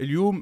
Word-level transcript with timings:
اليوم 0.00 0.40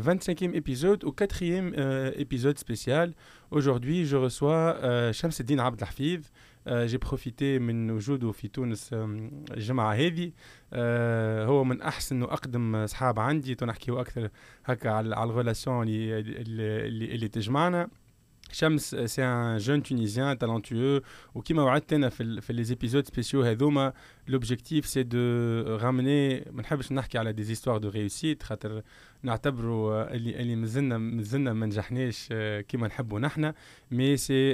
25e 0.00 0.54
épisode 0.54 1.04
ou 1.04 1.12
4e 1.12 1.74
épisode 2.16 2.58
spécial. 2.58 3.12
Aujourd'hui, 3.50 4.06
je 4.06 4.16
reçois 4.16 4.76
شمس 5.12 5.40
الدين 5.40 5.60
عبد 5.60 5.80
الحفيظ. 5.80 6.20
j'ai 6.86 6.98
profité 6.98 7.58
من 7.60 7.90
وجوده 7.90 8.32
في 8.32 8.48
تونس 8.48 8.90
الجمعة 9.50 9.92
هذه 9.92 10.32
هو 11.48 11.64
من 11.64 11.82
أحسن 11.82 12.22
وأقدم 12.22 12.76
أصحاب 12.76 13.18
عندي 13.18 13.54
تنحكيو 13.54 14.00
أكثر 14.00 14.28
هكا 14.64 14.90
على 14.90 15.30
الريلاسيون 15.30 15.88
اللي, 15.88 16.18
اللي, 16.18 17.14
اللي 17.14 17.28
تجمعنا 17.28 17.88
شمس 18.51 18.95
سي 18.95 19.23
ان 19.23 19.57
جون 19.57 19.83
تونيزيان 19.83 20.37
تالونتوeux 20.37 21.03
وكيما 21.35 21.63
وعدت 21.63 21.93
انا 21.93 22.09
في 22.09 22.41
في 22.41 22.53
لي 22.53 22.63
زيبيزود 22.63 23.07
سبيسيو 23.07 23.41
هذوما 23.41 23.93
لوبجيكتيف 24.27 24.85
سي 24.85 25.03
دو 25.03 25.17
رامني 25.75 26.45
ما 26.51 26.61
نحبش 26.61 26.91
نحكي 26.91 27.17
على 27.17 27.33
دي 27.33 27.43
زيستوار 27.43 27.77
دو 27.77 27.89
ريوسيت 27.89 28.43
خاطر 28.43 28.81
نعتبروا 29.23 30.15
اللي 30.15 30.41
اللي 30.41 30.55
مازلنا 30.55 30.97
مازلنا 30.97 31.53
ما 31.53 31.65
نجحناش 31.65 32.27
كيما 32.67 32.87
نحبوا 32.87 33.19
نحن 33.19 33.53
مي 33.91 34.17
سي 34.17 34.53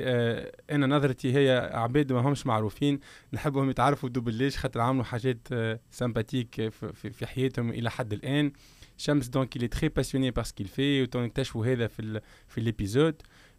انا 0.72 0.88
نظرتي 0.88 1.34
هي 1.34 1.72
عباد 1.74 2.14
ما 2.14 2.20
همش 2.20 2.46
معروفين 2.46 3.00
نحبهم 3.34 3.70
يتعرفوا 3.70 4.10
دوبليش 4.10 4.58
خاطر 4.58 4.82
عملوا 4.82 5.04
حاجات 5.04 5.48
سامباتيك 5.92 6.70
في, 6.70 7.10
في 7.10 7.26
حياتهم 7.26 7.70
الى 7.70 7.92
حد 7.92 8.14
الان 8.14 8.52
شمس 8.98 9.28
دونك 9.28 9.58
il 9.58 9.64
est 9.64 9.74
très 9.74 9.90
passionné 9.90 10.32
par 10.32 10.46
ce 10.48 10.54
qu'il 10.54 10.68
fait 10.68 11.02
وتنكتشفوا 11.02 11.66
هذا 11.66 11.88
في 11.88 12.22
في 12.48 12.62
ليبيزود 12.62 13.16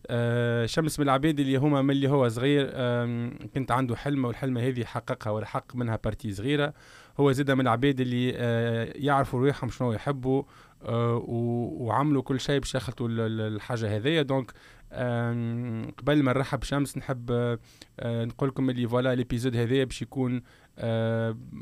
آه 0.08 0.66
شمس 0.66 1.00
من 1.00 1.06
العباد 1.06 1.40
اللي 1.40 1.56
هما 1.56 1.82
من 1.82 1.92
اللي 1.92 2.10
هو 2.10 2.30
صغير 2.30 2.66
كنت 3.48 3.72
عنده 3.72 3.96
حلمة 3.96 4.28
والحلمة 4.28 4.62
هذه 4.62 4.84
حققها 4.84 5.32
ولا 5.32 5.46
حقق 5.46 5.76
منها 5.76 6.00
بارتي 6.04 6.34
صغيرة. 6.34 6.74
هو 7.20 7.32
زاد 7.32 7.52
من 7.52 7.62
العباد 7.62 8.00
اللي 8.00 8.34
آه 8.36 8.94
يعرفوا 8.96 9.40
روحهم 9.40 9.70
شنو 9.70 9.94
يحبوا 9.94 10.44
آه 10.84 11.24
وعملوا 11.28 12.22
كل 12.22 12.40
شيء 12.40 12.60
باش 12.60 12.76
يخلطوا 12.76 13.08
الحاجة 13.12 13.98
هذيا. 13.98 14.22
دونك 14.22 14.52
قبل 16.00 16.24
ما 16.24 16.34
نرحب 16.34 16.64
شمس 16.64 16.98
نحب 16.98 17.58
نقول 18.04 18.50
لكم 18.50 18.70
اللي 18.70 18.88
فوالا 18.88 19.16
ليبيزود 19.16 19.56
هذايا 19.56 19.84
باش 19.84 20.02
يكون 20.02 20.42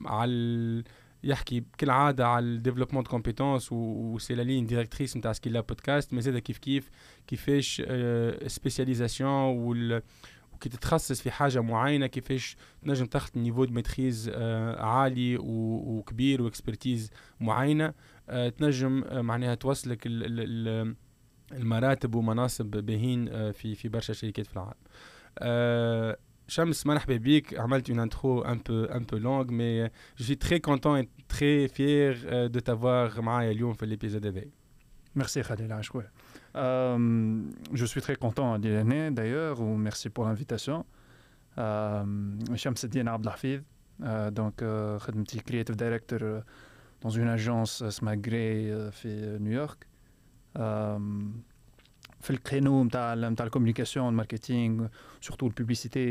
على 0.06 0.84
يحكي 1.24 1.64
كل 1.80 1.90
عاده 1.90 2.28
على 2.28 2.46
الديفلوبمون 2.46 3.04
دو 3.04 3.10
كومبيتونس 3.10 3.72
وسي 3.72 4.36
لا 4.36 4.42
لين 4.42 4.66
ديريكتريس 4.66 5.18
نتاع 5.18 5.34
سكيلا 5.34 5.60
بودكاست 5.60 6.14
مي 6.14 6.22
زاد 6.22 6.38
كيف 6.38 6.58
كيف 6.58 6.90
كيفاش 7.28 7.82
سبيسياليزاسيون 8.48 9.32
وال 9.32 10.02
وكي 10.54 10.70
تتخصص 10.70 11.22
في 11.22 11.32
حاجة 11.32 11.62
معينة 11.62 12.08
كيفاش 12.08 12.58
تنجم 12.82 13.06
تاخذ 13.06 13.40
نيفو 13.40 13.66
دو 13.66 13.74
ميتريز 13.74 14.30
عالي 14.78 15.38
وكبير 15.40 16.42
واكسبرتيز 16.42 17.12
معينة. 17.40 17.94
تنجم 18.58 19.04
معناها 19.12 19.56
توصلك 19.56 20.04
المراتب 21.52 22.16
ومناصب 22.16 22.66
باهين 22.66 23.52
في 23.52 23.76
في 23.76 23.90
برشا 23.90 24.14
شركات 24.14 24.46
في 24.48 24.54
العالم. 24.54 24.80
Shams, 26.50 26.74
Hamalt 27.58 27.88
une 27.88 28.00
intro 28.00 28.46
un 28.46 28.58
peu, 28.58 28.88
un 28.92 29.04
peu 29.04 29.18
longue, 29.18 29.52
mais 29.52 29.82
euh, 29.82 29.88
je 30.16 30.24
suis 30.24 30.38
très 30.38 30.60
content 30.60 30.98
et 30.98 31.08
très 31.28 31.68
fier 31.68 32.16
euh, 32.26 32.50
de 32.50 32.60
t'avoir 32.60 33.22
Maïa 33.22 33.54
Lyon 33.54 33.74
fait 33.74 33.86
l'épisode 33.86 34.24
d'avec. 34.24 34.50
Merci 35.16 35.42
Khalil 35.42 35.72
Ashkoué. 35.72 36.04
Euh, 36.56 37.42
je 37.74 37.86
suis 37.86 38.02
très 38.02 38.16
content 38.16 38.54
hein, 38.54 38.60
d'y 38.60 38.70
d'ailleurs, 39.12 39.62
ou 39.62 39.76
merci 39.78 40.10
pour 40.10 40.26
l'invitation. 40.26 40.86
Euh, 41.58 42.04
Shams 42.56 42.78
Sedine 42.78 43.08
Abdelhafid, 43.08 43.64
euh, 44.02 44.32
donc 44.32 44.62
euh, 44.62 44.98
petit 45.00 45.40
creative 45.40 45.76
director 45.76 46.42
dans 47.02 47.10
une 47.10 47.28
agence 47.28 47.88
Smagré 47.90 48.72
fait 48.92 49.40
New 49.40 49.52
York. 49.52 49.88
في 52.21 52.31
الكرينو 52.31 52.85
نتاع 52.85 53.15
نتاع 53.15 53.47
الكوميونيكاسيون 53.47 54.09
الماركتينغ 54.09 54.87
سورتو 55.21 55.47
البوبليسيتي 55.47 56.07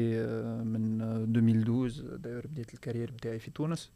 من 0.63 1.01
2012 1.01 2.15
داير 2.15 2.47
بديت 2.47 2.73
الكارير 2.73 3.11
بتاعي 3.11 3.39
في 3.39 3.51
تونس 3.51 3.91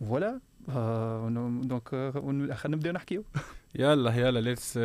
فوالا 0.00 0.40
دونك 1.62 1.88
خلينا 1.88 2.76
نبداو 2.76 2.92
نحكيو 2.92 3.24
يلا 3.74 4.14
يلا 4.14 4.40
ليتس 4.40 4.76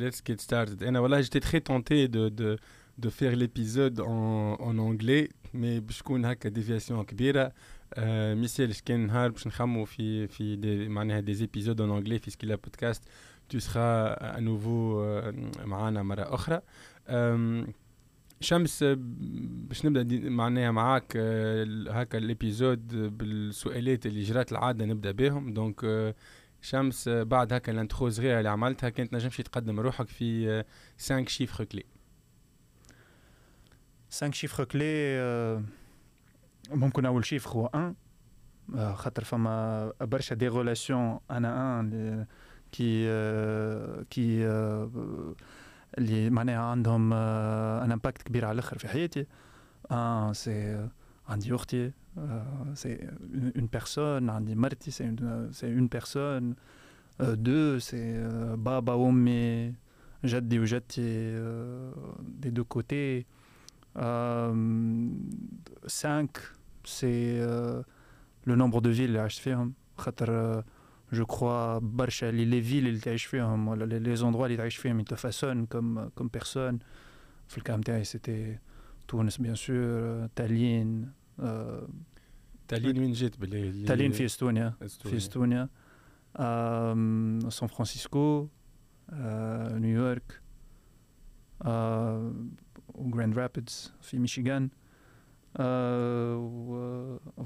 ليتس 0.00 0.22
جيت 0.26 0.40
ستارتد 0.40 0.82
انا 0.82 1.00
والله 1.00 1.20
جيتي 1.20 1.40
تري 1.40 1.60
تونتي 1.60 2.06
دو 2.06 2.28
دو 2.28 2.56
de 2.98 3.10
faire 3.10 3.34
l'épisode 3.42 4.00
en, 4.00 4.56
en 4.60 4.78
anglais 4.78 5.28
mais 5.54 5.80
باش 5.80 5.98
تكون 5.98 6.24
هكا 6.24 6.48
ديفياسيون 6.48 7.04
كبيره 7.04 7.52
آه 7.94 8.34
مثال 8.34 8.84
كان 8.84 9.06
نهار 9.06 9.30
باش 9.30 9.46
نخمو 9.46 9.84
في 9.84 10.28
في 10.28 10.56
دي 10.56 10.88
معناها 10.88 11.20
دي 11.20 11.34
زيبيزود 11.34 11.82
en 11.82 12.04
anglais 12.04 12.22
في 12.22 12.30
سكيلا 12.30 12.54
بودكاست 12.54 13.02
Tu 13.49 13.59
seras 13.59 14.13
à 14.37 14.39
nouveau 14.39 15.01
معنا 15.65 16.03
مرة 16.03 16.35
أخرى. 16.35 16.61
شمس 18.41 18.83
باش 18.83 19.85
نبدأ 19.85 20.29
معناها 20.29 20.71
معاك 20.71 21.17
هكا 21.87 22.17
الإبيزود 22.17 23.17
بالسؤالات 23.17 24.05
اللي 24.05 24.21
جرات 24.21 24.51
العادة 24.51 24.85
نبدأ 24.85 25.11
بهم. 25.11 25.53
دونك 25.53 26.15
شمس 26.61 27.09
بعد 27.09 27.53
هكا 27.53 27.71
الانترو 27.71 28.09
صغيره 28.09 28.37
اللي 28.37 28.49
عملتها 28.49 28.89
كانت 28.89 29.13
نجمش 29.13 29.37
تقدم 29.37 29.79
روحك 29.79 30.07
في 30.07 30.63
5 30.99 31.25
شيفر 31.25 31.63
كلي 31.63 31.83
5 34.11 34.31
شيفر 34.31 34.63
كلي 34.63 35.19
ممكن 36.69 37.05
أول 37.05 37.25
شيفر 37.25 37.49
هو 37.49 37.69
1 37.73 37.95
خاطر 38.95 39.23
فما 39.23 39.93
برشا 40.01 40.35
دي 40.35 40.47
ريلاسيون 40.47 41.19
أنا 41.31 41.77
1 41.79 42.27
qui 42.72 43.06
qui 44.10 44.44
اللي 45.98 46.30
معناها 46.30 46.58
عندهم 46.58 47.12
ان 47.12 47.92
امباكت 47.92 48.22
كبير 48.22 48.44
على 48.44 48.52
الاخر 48.52 48.78
في 48.78 48.88
حياتي 48.88 49.26
ان 49.92 50.34
سي 50.34 50.88
عندي 51.28 51.54
اختي 51.54 51.90
سي 52.74 53.08
اون 53.56 53.68
بيرسون 53.72 54.30
عندي 54.30 54.54
مرتي 54.54 54.90
سي 54.90 55.16
سي 55.52 55.74
اون 55.74 55.86
بيرسون 55.86 56.54
دو 57.20 57.78
سي 57.78 58.28
بابا 58.56 58.92
وامي 58.92 59.74
جدي 60.24 60.58
وجدتي 60.58 61.32
دي 62.20 62.50
دو 62.50 62.64
كوتي 62.64 63.26
5 63.94 66.28
سي 66.84 67.46
لو 68.46 68.54
نومبر 68.54 68.78
دو 68.78 68.92
فيل 68.92 69.04
اللي 69.04 69.18
عشت 69.18 69.40
فيهم 69.40 69.72
خاطر 69.98 70.62
je 71.12 71.22
crois 71.22 71.78
برشا 71.82 72.28
اللي 72.28 72.44
لي 72.44 72.62
فيل 72.62 72.86
اللي 72.88 73.00
تعيش 73.00 73.24
فيهم 73.24 73.68
ولا 73.68 73.98
لي 73.98 74.16
زوندروا 74.16 74.46
اللي 74.46 74.56
تعيش 74.56 74.76
فيهم 74.76 75.04
te 75.04 75.14
façonnent 75.14 75.66
comme 75.74 76.10
comme 76.20 76.40
personne 76.40 76.78
في 77.48 77.58
الكلام 77.58 77.80
تاعي 77.80 78.04
سيتي 78.04 78.58
تونس 79.08 79.38
بيان 79.38 79.54
سور 79.54 80.26
تالين 80.36 81.12
تالين 82.68 82.98
وين 82.98 83.12
جيت 83.12 83.40
باللي 83.40 83.84
تالين 83.84 84.12
في 84.12 84.24
استونيا 84.24 84.74
في 84.88 85.16
استونيا 85.16 85.68
سان 87.50 87.68
فرانسيسكو 87.68 88.48
نيويورك 89.72 90.40
وجراند 92.94 93.38
رابيدز 93.38 93.92
في 94.00 94.18
ميشيغان 94.18 94.70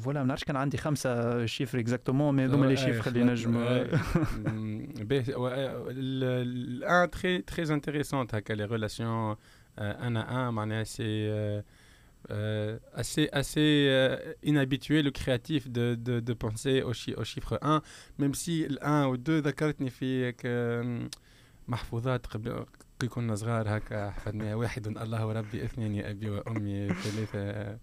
فوالا 0.03 0.21
ما 0.21 0.25
نعرفش 0.25 0.45
كان 0.45 0.57
عندي 0.57 0.77
خمسه 0.77 1.47
شيفر 1.47 1.79
اكزاكتومون 1.79 2.37
مي 2.37 2.45
هذوما 2.45 2.67
لي 2.67 2.77
شيفر 2.77 3.11
اللي 3.11 3.25
نجموا 3.25 3.87
الان 5.91 7.11
تري 7.11 7.43
تري 7.43 7.75
انتريسون 7.75 8.27
هكا 8.33 8.53
لي 8.53 8.65
ريلاسيون 8.65 9.37
ان 9.79 10.17
ان 10.17 10.55
معناها 10.55 10.85
سي 10.85 11.63
assez, 12.95 13.29
assez 13.33 13.87
euh, 13.89 14.17
inhabituel 14.43 15.09
ou 15.09 15.13
créatif 15.13 15.71
de, 15.71 15.95
de, 15.95 16.21
de 16.21 16.33
penser 16.35 16.83
au, 16.83 16.93
chi 16.93 17.15
au 17.15 17.25
chiffre 17.25 17.59
1, 17.63 17.83
même 18.19 18.35
si 18.35 18.67
le 18.69 18.79
1 18.83 19.07
ou 19.07 19.17
2 19.17 19.41
ذكرتني 19.41 19.91
في 19.91 20.35
محفوظات 21.69 22.27
قبل 22.27 22.67
كنا 23.09 23.35
صغار 23.35 23.77
هكا 23.77 24.11
حفظناها 24.11 24.55
واحد 24.55 24.87
الله 24.87 25.27
وربي 25.27 25.65
اثنين 25.65 25.95
يا 25.95 26.11
ابي 26.11 26.31
وامي 26.31 26.89
ثلاثه 26.89 27.79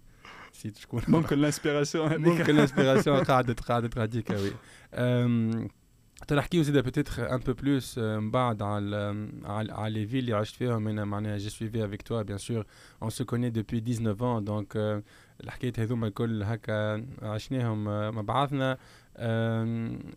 نسيت 0.54 0.76
شكون 0.78 1.02
ممكن 1.08 1.38
الانسبيراسيون 1.38 2.16
ممكن 2.16 2.50
الانسبيراسيون 2.54 3.24
قعدت 3.24 3.60
قعدت 3.60 3.98
غاديك 3.98 4.30
وي 4.30 4.52
تحكيو 6.28 6.62
زيد 6.62 6.88
peut-être 6.88 7.18
un 7.30 7.38
peu 7.38 7.54
plus 7.54 7.98
من 7.98 8.30
بعد 8.30 8.62
على 8.62 9.28
على 9.44 9.72
على 9.72 10.04
les 10.04 10.08
villes 10.10 10.14
اللي 10.14 10.32
عشت 10.32 10.56
فيهم 10.56 10.88
انا 10.88 11.04
معناها 11.04 11.38
j'ai 11.38 11.50
suivi 11.50 11.80
avec 11.82 12.04
toi 12.04 12.24
bien 12.24 12.38
sûr 12.38 12.64
on 13.02 13.10
se 13.10 13.22
connaît 13.22 13.50
depuis 13.50 13.82
19 13.82 14.22
ans 14.22 14.40
donc 14.40 14.76
الحكايات 15.40 15.80
هذوما 15.80 16.06
الكل 16.06 16.42
هكا 16.42 17.06
عشناهم 17.22 17.84
مع 18.14 18.20
بعضنا 18.22 18.78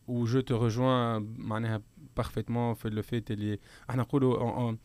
و 0.08 0.26
جو 0.26 0.42
te 0.42 0.54
rejoins 0.54 1.24
معناها 1.38 1.82
parfaitement 2.22 2.74
في 2.74 2.90
le 2.90 3.04
fait 3.04 3.32
اللي 3.32 3.60
احنا 3.90 4.02
نقولوا 4.02 4.76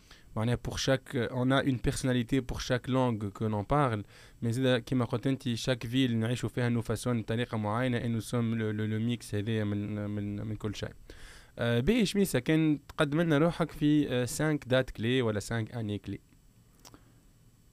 pour 0.62 0.78
chaque 0.78 1.16
on 1.30 1.50
a 1.50 1.62
une 1.62 1.78
personnalité 1.78 2.42
pour 2.42 2.60
chaque 2.60 2.88
langue 2.88 3.30
que 3.30 3.44
l'on 3.44 3.64
parle 3.64 4.02
mais 4.42 4.50
زاد 4.50 4.82
كيما 4.82 5.04
قلت 5.04 5.26
انت 5.26 5.48
chaque 5.48 5.86
ville 5.86 6.14
نعيشوا 6.14 6.48
فيها 6.48 6.70
nous 6.70 6.82
façon 6.82 7.08
بطريقه 7.08 7.58
معينه 7.58 7.98
et 8.00 8.08
nous 8.08 8.24
sommes 8.24 8.54
le, 8.54 8.72
le, 8.72 8.86
le 8.86 8.98
mix 8.98 9.34
هذايا 9.34 9.64
من 9.64 10.10
من 10.10 10.46
من 10.46 10.56
كل 10.56 10.74
شيء 10.74 10.88
euh, 10.88 11.60
باهي 11.60 12.06
شميسه 12.06 12.38
كان 12.38 12.78
تقدم 12.88 13.20
لنا 13.20 13.38
روحك 13.38 13.70
في 13.70 14.26
5 14.26 14.58
دات 14.66 14.90
كلي 14.90 15.22
ولا 15.22 15.40
5 15.40 15.56
اني 15.80 15.98
كلي 15.98 16.20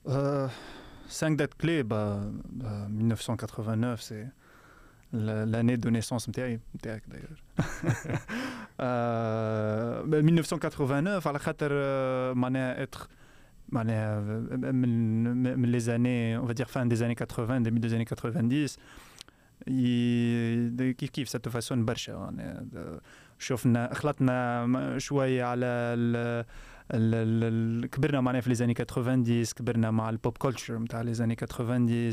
5 0.06 1.34
دات 1.34 1.54
كلي 1.54 1.82
bah, 1.82 2.32
1989 3.00 3.96
c'est 3.96 4.42
l'année 5.12 5.76
de 5.76 5.90
naissance 5.90 6.28
نتاعي 6.28 6.60
نتاعك 6.76 7.02
d'ailleurs 7.10 7.40
1989 8.80 11.26
على 11.26 11.38
خاطر 11.38 11.72
معناها 12.34 12.86
être 12.86 13.08
معناها 13.68 14.20
من 14.72 15.58
من 15.58 15.72
les 15.72 15.88
années 15.88 16.36
on 16.42 16.46
va 16.46 16.54
dire 16.54 16.70
fin 16.70 16.86
des 16.86 17.02
années 17.02 17.14
80 17.14 17.60
début 17.60 17.80
des 17.80 17.94
années 17.94 18.04
90 18.04 18.78
كيف 20.98 21.10
كيف 21.10 21.28
ستو 21.28 21.50
فاسون 21.50 21.84
برشا 21.84 22.34
شفنا 23.38 23.94
خلطنا 23.94 24.98
شويه 24.98 25.44
على 25.44 25.66
ال 25.66 26.44
ال 26.94 27.90
كبرنا 27.90 28.20
معناها 28.20 28.40
في 28.40 28.48
لي 28.48 28.54
زاني 28.54 28.74
90 28.74 29.44
كبرنا 29.44 29.90
مع 29.90 30.10
البوب 30.10 30.38
كولتشر 30.38 30.78
نتاع 30.78 31.00
لي 31.00 31.14
زاني 31.14 31.34
90 31.34 32.12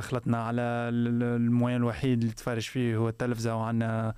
خلطنا 0.00 0.44
على 0.44 0.62
الموين 0.62 1.76
الوحيد 1.76 2.20
اللي 2.20 2.32
تفرج 2.32 2.62
فيه 2.62 2.96
هو 2.96 3.08
التلفزة 3.08 3.56
وعندنا 3.56 4.14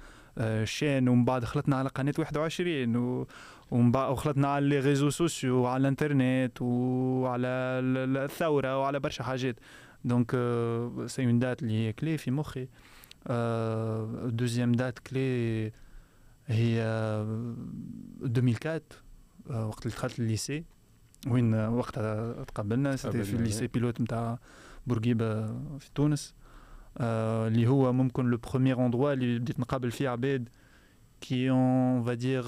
شين 0.64 1.08
ومن 1.08 1.24
بعد 1.24 1.44
خلطنا 1.44 1.76
على 1.76 1.88
قناة 1.88 2.14
21 2.18 2.96
و 2.96 3.26
وخلطنا 3.70 4.48
على 4.48 4.68
لي 4.68 4.80
ريزو 4.80 5.10
سوسيو 5.10 5.56
وعلى 5.56 5.80
الانترنت 5.80 6.62
وعلى 6.62 7.46
الثورة 7.46 8.78
وعلى 8.78 9.00
برشا 9.00 9.24
حاجات. 9.24 9.56
دونك 10.04 10.30
سي 11.06 11.24
اون 11.24 11.38
دات 11.38 11.62
اللي 11.62 11.74
هي 11.74 11.92
كلي 11.92 12.18
في 12.18 12.30
مخي. 12.30 12.68
دوزيام 14.30 14.72
دات 14.72 14.98
كلي 14.98 15.72
هي 16.46 16.82
2004 18.22 18.82
وقت 19.66 19.86
اللي 19.86 19.96
دخلت 19.96 20.18
الليسي 20.18 20.64
وين 21.26 21.54
وقتها 21.54 22.44
تقابلنا 22.44 22.96
سيتي 22.96 23.24
في 23.24 23.34
الليسي 23.34 23.66
بيلوت 23.66 24.00
نتاع 24.00 24.38
بورقيبة 24.86 25.46
في 25.78 25.90
تونس 25.94 26.34
اللي 27.00 27.66
هو 27.66 27.92
ممكن 27.92 28.26
لو 28.30 28.36
بروميير 28.36 28.86
اندروا 28.86 29.12
اللي 29.12 29.38
بديت 29.38 29.60
نقابل 29.60 29.90
فيه 29.90 30.08
عباد 30.08 30.48
كي 31.20 31.50
اون 31.50 32.04
فا 32.04 32.14
دير 32.14 32.44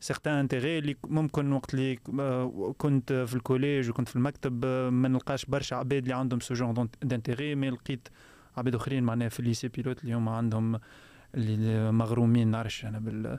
سيغتان 0.00 0.34
انتيغي 0.34 0.78
اللي 0.78 0.96
ممكن 1.04 1.52
وقت 1.52 1.74
اللي 1.74 1.96
كنت 2.78 3.12
في 3.12 3.34
الكوليج 3.34 3.90
وكنت 3.90 4.08
في 4.08 4.16
المكتب 4.16 4.64
ما 4.92 5.08
نلقاش 5.08 5.44
برشا 5.44 5.76
عباد 5.76 6.02
اللي 6.02 6.14
عندهم 6.14 6.40
سو 6.40 6.54
جونغ 6.54 6.86
دانتيغي 7.02 7.54
مي 7.54 7.70
لقيت 7.70 8.08
عباد 8.56 8.74
أخرين 8.74 9.04
معناها 9.04 9.28
في 9.28 9.40
الليسي 9.40 9.68
بيلوت 9.68 10.04
اللي 10.04 10.14
هما 10.14 10.36
عندهم 10.36 10.80
اللي 11.34 11.92
مغرومين 11.92 12.48
نعرفش 12.48 12.84
أنا 12.84 12.98
بال 12.98 13.38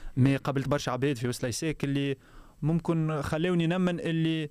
مي 0.16 0.36
قابلت 0.36 0.68
برشا 0.68 0.92
عباد 0.92 1.16
في 1.16 1.28
وسط 1.28 1.42
لايسيك 1.42 1.84
اللي 1.84 2.16
ممكن 2.62 3.22
خلاوني 3.22 3.66
نمن 3.66 4.00
اللي 4.00 4.50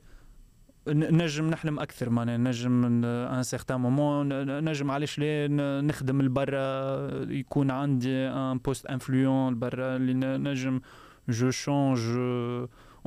نجم 0.88 1.50
نحلم 1.50 1.80
اكثر 1.80 2.10
معناها 2.10 2.38
نجم 2.38 2.86
ان 3.06 3.44
سيغتان 3.44 3.80
مومون 3.80 4.28
نجم 4.70 4.92
علاش 4.92 5.20
لا 5.20 5.48
نخدم 5.82 6.22
لبرا 6.22 7.24
يكون 7.32 7.72
عندي 7.72 8.16
ان 8.16 8.58
بوست 8.58 8.86
انفلونس 8.86 9.58
برا 9.58 9.96
اللي 9.96 10.14
نجم 10.38 10.82
جو 11.30 11.52
شونج 11.52 12.00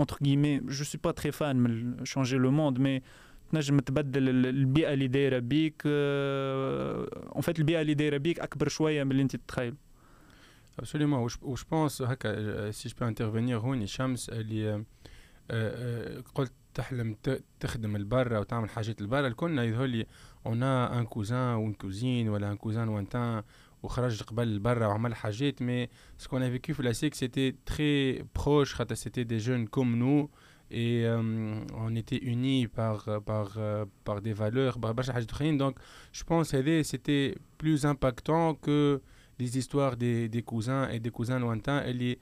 entre 0.01 0.17
guillemets 0.25 0.61
je 0.69 0.85
suis 0.85 0.99
pas 1.07 1.13
très 1.13 1.33
fan 1.39 1.57
de 1.67 2.05
changer 2.05 2.39
le 2.39 2.51
monde 2.51 2.79
mais 2.79 3.03
تنجم 3.53 3.79
تبدل 3.79 4.29
البيئه 4.47 4.93
اللي 4.93 5.09
دايره 5.09 5.39
بيك 5.39 5.83
اون 5.87 7.43
فيت 7.43 7.59
البيئه 7.59 7.81
اللي 7.81 7.95
دايره 7.95 8.17
بيك 8.17 8.41
اكبر 8.41 8.69
شويه 8.69 9.05
من 9.05 9.11
اللي 9.11 9.23
انت 9.23 9.37
تتخيل 9.37 9.75
Absolument. 10.79 11.23
Ou 11.25 11.57
je 11.57 11.65
pense, 11.65 12.03
si 12.73 12.89
je 12.89 12.95
peux 12.95 13.05
intervenir, 13.05 13.57
هوني 13.57 13.87
شمس 13.87 14.31
اللي 14.31 14.85
قلت 16.35 16.53
تحلم 16.75 17.17
تخدم 17.61 17.97
البرا 17.97 18.39
وتعمل 18.39 18.71
حاجات 18.71 19.01
البرا 19.01 19.27
الكل 19.27 19.59
يظهر 19.59 19.87
لي 19.87 20.07
اون 20.47 20.63
ان 20.63 21.07
كوزان 21.07 21.57
ou 21.57 21.73
une 21.73 21.77
cousine 21.85 22.29
ولا 22.29 22.51
ان 22.53 22.57
كوزان 22.57 22.89
وانتان 22.89 23.43
وخرج 23.83 24.23
قبل 24.23 24.59
برا 24.59 24.87
وعمل 24.87 25.15
حاجات 25.15 25.63
مي 25.63 25.89
سكون 26.19 26.43
ا 26.43 26.51
فيكو 26.51 26.73
في 26.73 26.83
لاسيك 26.83 27.15
سيتي 27.15 27.55
تري 27.67 28.23
بروش 28.23 28.75
خاطر 28.75 28.95
سيتي 28.95 29.25
دي 29.25 29.37
جون 29.37 29.67
كوم 29.67 29.97
نو 29.97 30.31
et 30.71 31.05
euh, 31.07 31.65
on 31.87 31.97
était 31.97 32.19
unis 32.19 32.67
par, 32.69 32.99
par, 33.25 33.59
par 34.05 34.21
des 34.21 34.35
valeurs, 34.35 34.79
par 34.79 34.95
donc 34.95 35.75
je 36.13 36.25
pense 36.25 36.51
que 36.51 36.83
c'était 36.83 37.35
plus 37.57 37.87
impactant 37.87 38.55
que 38.55 39.01
les 39.39 39.59
histoires 39.59 39.97
des, 39.97 40.29
des 40.29 40.43
cousins 40.43 40.89
et 40.89 40.99
des 41.01 41.11
cousins 41.11 41.39
lointains. 41.39 41.83
Et 41.87 42.19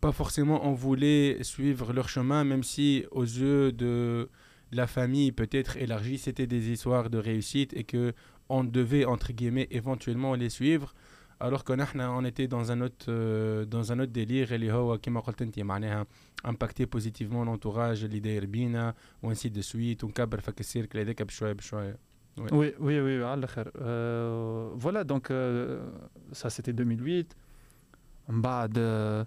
pas 0.00 0.12
forcément 0.12 0.66
on 0.66 0.72
voulait 0.72 1.42
suivre 1.42 1.92
leur 1.92 2.08
chemin, 2.08 2.44
même 2.44 2.62
si 2.62 3.04
aux 3.10 3.24
yeux 3.24 3.72
de 3.72 4.28
la 4.72 4.86
famille 4.86 5.32
peut-être 5.32 5.76
élargie, 5.76 6.18
c'était 6.18 6.46
des 6.46 6.70
histoires 6.70 7.10
de 7.10 7.18
réussite 7.18 7.72
et 7.74 7.84
que 7.84 8.14
on 8.48 8.64
devait 8.64 9.04
entre 9.04 9.32
guillemets 9.32 9.68
éventuellement 9.70 10.34
les 10.34 10.50
suivre. 10.50 10.94
alors 11.40 11.62
que 11.64 11.72
نحن 11.72 12.00
on 12.00 12.24
était 12.24 12.48
dans 12.48 12.72
un 12.72 12.80
autre 12.80 13.06
euh, 13.08 13.64
dans 13.64 13.92
un 13.92 13.98
autre 14.00 14.12
délire 14.12 14.52
اللي 14.52 14.72
هو 14.72 14.98
كما 14.98 15.20
قلت 15.20 15.42
انت 15.42 15.60
معناها 15.60 16.06
امباكتي 16.46 16.84
بوزيتيفمون 16.84 17.46
لونتوراج 17.46 18.04
اللي 18.04 18.20
داير 18.20 18.46
بينا 18.46 18.94
وانسي 19.22 19.48
دو 19.48 19.60
سويت 19.60 20.04
ونكبر 20.04 20.40
فك 20.40 20.60
السيركل 20.60 20.98
هذاك 20.98 21.22
بشويه 21.22 21.52
بشويه 21.52 21.98
Oui, 22.38 22.72
oui, 22.78 23.00
oui, 23.00 23.24
على 23.24 23.38
الاخر. 23.38 23.70
Euh, 23.76 24.70
voilà, 24.76 25.04
donc 25.04 25.30
euh, 25.30 25.80
ça 26.32 26.50
c'était 26.50 26.72
2008. 26.72 27.36
من 28.28 28.42
بعد 28.42 28.78
euh, 28.78 29.26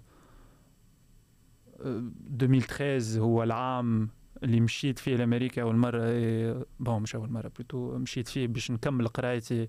2013 1.84 3.18
هو 3.18 3.42
العام 3.42 4.08
اللي 4.42 4.60
مشيت 4.60 4.98
فيه 4.98 5.16
لامريكا 5.16 5.62
اول 5.62 5.76
مره 5.76 6.66
بون 6.80 7.02
مش 7.02 7.14
اول 7.14 7.30
مره 7.30 7.52
بلوتو 7.58 7.98
مشيت 7.98 8.28
فيه 8.28 8.46
باش 8.46 8.70
نكمل 8.70 9.08
قرايتي 9.08 9.68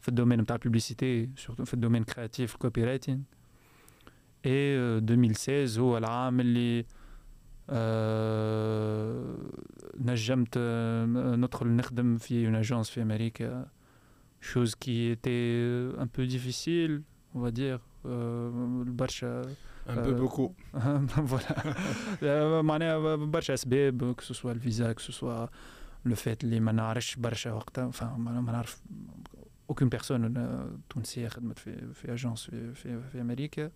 في 0.00 0.08
الدومين 0.08 0.40
نتاع 0.40 0.56
البوبليسيتي 0.56 1.30
سورتو 1.36 1.64
في 1.64 1.74
الدومين 1.74 2.04
كرياتيف 2.04 2.54
الكوبي 2.54 2.84
رايتين 2.84 3.24
اي 4.46 4.76
2016 4.78 5.80
هو 5.80 5.98
العام 5.98 6.40
اللي 6.40 6.78
آه 6.80 6.84
نجمت 10.00 10.58
ندخل 11.38 11.66
نخدم 11.66 12.16
في 12.16 12.46
اون 12.46 12.54
اجونس 12.54 12.90
في 12.90 13.02
امريكا 13.02 13.66
chose 14.40 14.74
qui 14.74 15.10
était 15.10 15.90
un 15.98 16.06
peu 16.06 16.26
difficile 16.26 17.02
on 17.34 17.40
va 17.40 17.50
dire 17.50 17.80
برشا 19.00 19.42
un 19.88 19.96
peu 19.96 20.14
beaucoup 20.22 20.50
voilà 21.32 22.62
معناها 22.62 23.16
برشا 23.16 23.54
اسباب 23.54 24.14
que 24.20 24.24
ce 24.24 24.34
soit 24.34 24.46
الفيزا 24.50 24.92
que 24.92 25.02
ce 25.02 25.12
soit 25.12 25.50
le 26.08 26.14
fait 26.14 26.44
اللي 26.44 26.60
ما 26.60 26.72
نعرفش 26.72 27.16
برشا 27.16 27.52
وقتها 27.52 27.90
enfin 27.90 28.18
ما 28.18 28.52
نعرف 28.52 28.82
aucune 29.72 29.88
personne 29.98 30.38
تونسيه 30.88 31.28
خدمت 31.28 31.58
في 31.58 31.94
في 31.94 32.12
اجونس 32.12 32.44
في 32.44 32.74
في, 32.74 33.00
في 33.02 33.20
امريكا 33.20 33.70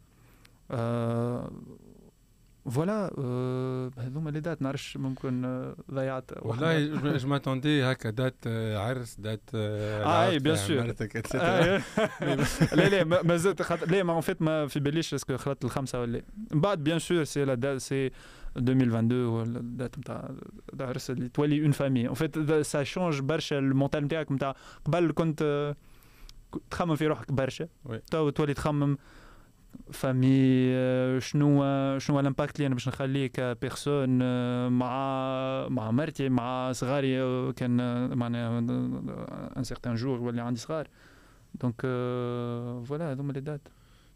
فوالا 2.71 3.11
هذوما 3.99 4.31
لي 4.31 4.41
دات 4.41 4.63
نعرفش 4.63 4.97
ممكن 4.97 5.65
ضيعت 5.91 6.31
والله 6.43 7.17
جو 7.17 7.29
ماتوندي 7.29 7.85
هكا 7.85 8.11
دات 8.11 8.35
عرس 8.77 9.17
دات 9.21 9.51
اه 9.55 10.29
اي 10.29 10.39
بيان 10.39 10.57
سور 10.57 10.95
لا 12.73 12.89
لا 12.89 13.05
ما 13.05 13.37
زلت 13.37 13.63
خاطر 13.63 13.91
لا 13.91 14.03
ما 14.03 14.13
اون 14.13 14.21
فيت 14.21 14.43
ما 14.43 14.67
في 14.67 14.81
باليش 14.81 15.15
اسكو 15.15 15.37
خلطت 15.37 15.65
الخمسه 15.65 16.01
ولا 16.01 16.23
من 16.51 16.61
بعد 16.61 16.85
بيان 16.85 16.99
سور 16.99 17.25
سي 17.25 17.45
لا 17.45 17.55
دات 17.55 17.81
سي 17.81 18.11
2022 18.57 19.27
ولا 19.27 19.59
الدات 19.59 19.99
نتاع 19.99 20.31
العرس 20.75 21.11
اللي 21.11 21.29
تولي 21.29 21.63
اون 21.63 21.73
فامي 21.73 22.07
اون 22.09 22.15
فيت 22.15 22.53
سا 22.63 22.83
شونج 22.83 23.21
برشا 23.21 23.59
المونتال 23.59 24.05
نتاعك 24.05 24.33
نتاع 24.33 24.55
قبل 24.85 25.13
كنت 25.15 25.75
تخمم 26.71 26.97
في 26.97 27.07
روحك 27.07 27.33
برشا 27.33 27.69
تو 28.11 28.31
تولي 28.31 28.55
تخمم 28.55 28.97
فامي 29.93 30.71
شنو 31.21 31.99
شنو 31.99 32.21
الامباكت 32.21 32.57
اللي 32.57 32.67
انا 32.67 32.75
باش 32.75 32.89
نخليه 32.89 33.27
كبيرسون 33.27 34.19
مع 34.69 35.69
مع 35.69 35.91
مرتي 35.91 36.29
مع 36.29 36.73
صغاري 36.73 37.53
كان 37.53 37.77
معناها 38.19 38.59
ان 39.57 39.63
سيغتان 39.65 39.95
جور 39.95 40.21
واللي 40.21 40.43
عندي 40.43 40.61
صغار 40.61 40.89
دونك 41.55 41.81
فوالا 42.87 43.13
هذوما 43.13 43.33
لي 43.33 43.41
دات 43.41 43.69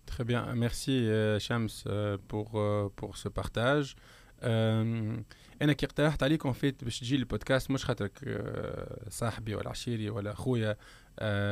Très 0.07 0.25
bien, 0.25 0.45
merci 0.55 1.09
Shams 1.47 1.75
pour, 2.29 2.49
pour 2.97 3.17
ce 3.17 3.29
partage. 3.29 3.97
انا 5.63 5.73
كي 5.73 5.87
اقترحت 5.87 6.23
عليكم 6.23 6.53
فيت 6.53 6.85
باش 6.85 7.01
تجي 7.01 7.17
البودكاست 7.17 7.71
مش 7.71 7.85
خاطرك 7.85 8.45
صاحبي 9.09 9.55
ولا 9.55 9.71
عشيري 9.71 10.11
ولا 10.11 10.35
خويا 10.35 10.77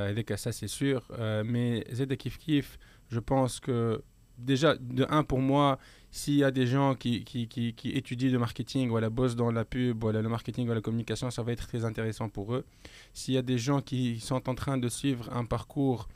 هذاك 0.08 0.34
سا 0.34 0.50
سي 0.50 0.66
سور 0.66 1.02
مي 1.42 1.84
زاد 1.90 2.12
كيف 2.12 2.36
كيف 2.36 2.76
je 3.09 3.19
pense 3.19 3.59
que 3.59 4.03
déjà, 4.37 4.75
de 4.75 5.05
un, 5.09 5.23
pour 5.23 5.39
moi, 5.39 5.79
s'il 6.11 6.35
y 6.35 6.43
a 6.43 6.51
des 6.51 6.67
gens 6.67 6.95
qui, 6.95 7.23
qui, 7.23 7.91
étudient 7.93 8.31
le 8.31 8.39
marketing, 8.39 8.89
voilà, 8.89 9.09
bossent 9.09 9.35
dans 9.35 9.51
la 9.51 9.65
pub, 9.65 9.99
voilà, 9.99 10.21
le 10.21 10.29
marketing 10.29 10.69
ou 10.69 10.73
la 10.73 10.81
communication, 10.81 11.29
ça 11.31 11.43
va 11.43 11.51
être 11.51 11.67
très 11.67 11.85
intéressant 11.85 12.29
pour 12.29 12.53
eux. 12.53 12.65
S'il 13.13 13.33
y 13.33 13.37
a 13.37 13.41
des 13.41 13.57
gens 13.57 13.81
qui 13.81 14.19
sont 14.19 14.49
en 14.49 14.55
train 14.55 14.77
de 14.77 14.89
suivre 14.89 15.29
un 15.33 15.45
parcours 15.45 16.07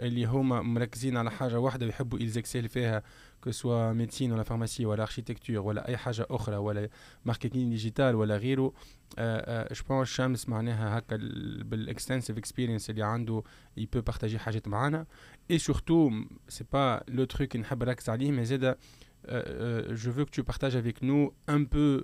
اللي 0.00 0.24
هما 0.24 0.62
مركزين 0.62 1.16
على 1.16 1.30
حاجة 1.30 1.60
واحدة 1.60 1.86
ويحبوا 1.86 2.18
يلزكسيل 2.18 2.68
فيها 2.68 3.02
كو 3.40 3.50
سوا 3.50 3.92
ميديسين 3.92 4.32
ولا 4.32 4.42
فارماسي 4.42 4.86
ولا 4.86 5.02
اركيتكتور 5.02 5.58
ولا 5.58 5.88
أي 5.88 5.96
حاجة 5.96 6.26
أخرى 6.30 6.56
ولا 6.56 6.88
ماركتينغ 7.24 7.70
ديجيتال 7.70 8.14
ولا 8.14 8.36
غيره 8.36 8.72
جو 9.72 9.84
بونس 9.88 10.08
شمس 10.08 10.48
معناها 10.48 10.98
هكا 10.98 11.16
بالاكستنسيف 11.62 12.38
اكسبيرينس 12.38 12.90
اللي 12.90 13.02
عنده 13.02 13.42
يبو 13.76 14.00
بارتاجي 14.00 14.38
حاجات 14.38 14.68
معانا. 14.68 15.06
اي 15.50 15.58
سورتو 15.58 16.10
سي 16.48 16.64
با 16.72 17.04
لو 17.08 17.24
تروك 17.24 17.56
نحب 17.56 17.84
نركز 17.84 18.08
عليه 18.08 18.30
مي 18.30 18.44
زاده 18.44 18.78
جو 19.90 20.12
فو 20.12 20.24
كو 20.24 20.30
تو 20.30 20.42
بارتاج 20.42 20.76
افيك 20.76 21.04
نو 21.04 21.34
ان 21.48 21.66
بو 21.66 22.00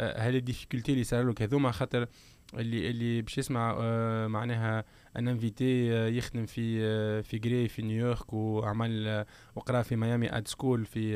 هالي 0.00 0.40
ديفيكولتي 0.40 0.92
اللي 0.92 1.04
صاروا 1.04 1.34
هذوما 1.40 1.70
خاطر 1.70 2.06
اللي 2.54 2.90
اللي 2.90 3.22
باش 3.22 3.38
يسمع 3.38 3.78
معناها 4.26 4.84
أن 5.16 5.28
انفيتي 5.28 5.88
يخدم 6.18 6.46
في 6.46 7.22
في 7.22 7.38
جري 7.38 7.68
في 7.68 7.82
نيويورك 7.82 8.32
وعمل 8.32 9.24
وقرأ 9.56 9.82
في 9.82 9.96
ميامي 9.96 10.36
اد 10.36 10.48
سكول 10.48 10.84
في 10.84 11.12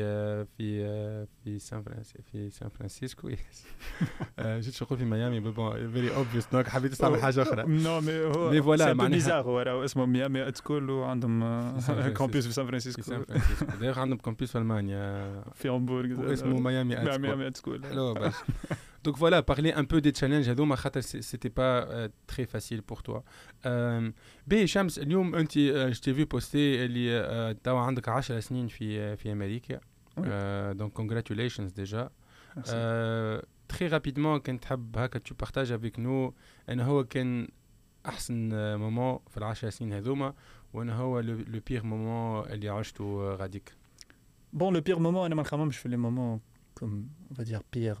في 0.57 1.25
في 1.43 1.59
سان 1.59 1.81
فرانسيسكو 1.81 2.21
في 2.31 2.49
سان 2.49 2.69
فرانسيسكو 2.79 3.29
جيت 4.39 4.83
نقول 4.83 4.97
في 4.99 5.05
ميامي 5.05 5.39
بون 5.39 5.91
فيري 5.91 6.15
اوبفيس 6.15 6.47
دونك 6.51 6.67
حبيت 6.67 6.91
استعمل 6.91 7.21
حاجة 7.21 7.41
أخرى. 7.41 7.63
نو 7.83 8.01
مي 8.01 8.19
هو 8.19 8.51
مي 8.51 8.61
فوالا 8.61 8.93
معناها. 8.93 9.07
بيزار 9.13 9.43
هو 9.49 9.83
اسمه 9.85 10.05
ميامي 10.05 10.47
اد 10.47 10.55
سكول 10.55 10.89
وعندهم 10.89 11.39
كومبيوس 12.13 12.47
في 12.47 12.53
سان 12.53 12.65
فرانسيسكو 12.65 13.01
في 13.01 13.07
سان 13.07 13.23
فرانسيسكو 13.23 13.65
دايوغ 13.79 13.99
عندهم 13.99 14.17
كومبيوس 14.17 14.51
في 14.51 14.57
ألمانيا. 14.57 15.43
في 15.53 15.69
هامبورغ 15.69 16.33
اسمه 16.33 16.59
ميامي 16.59 16.97
اد 16.97 17.05
سكول 17.11 17.21
ميامي 17.21 17.47
اد 17.47 17.57
سكول 17.57 17.85
حلو 17.85 18.15
Donc 19.06 19.16
voilà, 19.18 19.42
parler 19.42 19.72
un 19.72 19.84
peu 19.84 20.00
des 20.00 20.12
challenges 20.14 20.48
هذوما 20.48 20.76
خاطر 20.76 21.00
c'était 21.02 21.50
pas 21.50 21.86
euh, 21.86 22.08
très 22.26 22.46
facile 22.46 22.82
pour 22.82 23.02
toi. 23.02 23.24
Euh, 23.66 24.12
بي 24.46 24.66
شمس 24.66 24.98
اليوم 24.98 25.34
انت 25.34 25.52
je 25.92 26.00
t'ai 26.00 26.12
vu 26.12 26.26
poster 26.26 26.54
اللي 26.54 27.22
uh, 27.54 27.58
توا 27.64 27.80
عندك 27.80 28.08
10 28.08 28.40
سنين 28.40 28.68
في 28.68 29.16
في 29.16 29.32
امريكا. 29.32 29.80
donc 30.74 30.92
congratulations 30.94 31.72
déjà. 31.80 32.10
très 33.68 33.88
rapidement 33.88 34.36
كنت 34.36 34.62
تحب 34.62 34.98
هكا 34.98 35.20
tu 35.28 35.34
partages 35.46 35.70
avec 35.70 35.98
nous 35.98 36.32
ان 36.68 36.80
هو 36.80 37.04
كان 37.04 37.48
احسن 38.06 38.48
مومون 38.76 39.18
في 39.30 39.36
العشر 39.36 39.70
سنين 39.70 39.92
هذوما 39.92 40.34
وانا 40.72 40.94
هو 40.96 41.20
لو 41.20 41.60
بير 41.66 41.84
مومون 41.84 42.46
اللي 42.46 42.68
عشته 42.68 43.34
غاديك. 43.34 43.72
Bon, 44.54 44.70
le 44.70 44.80
pire 44.82 44.98
moment, 44.98 45.24
انا 45.24 45.34
ما 45.34 45.42
نخممش 45.42 45.78
في 45.78 45.88
لي 45.88 45.96
مومون 45.96 46.40
comme 46.80 47.06
on 47.30 47.34
va 47.34 47.44
dire 47.44 47.62
pire 47.76 48.00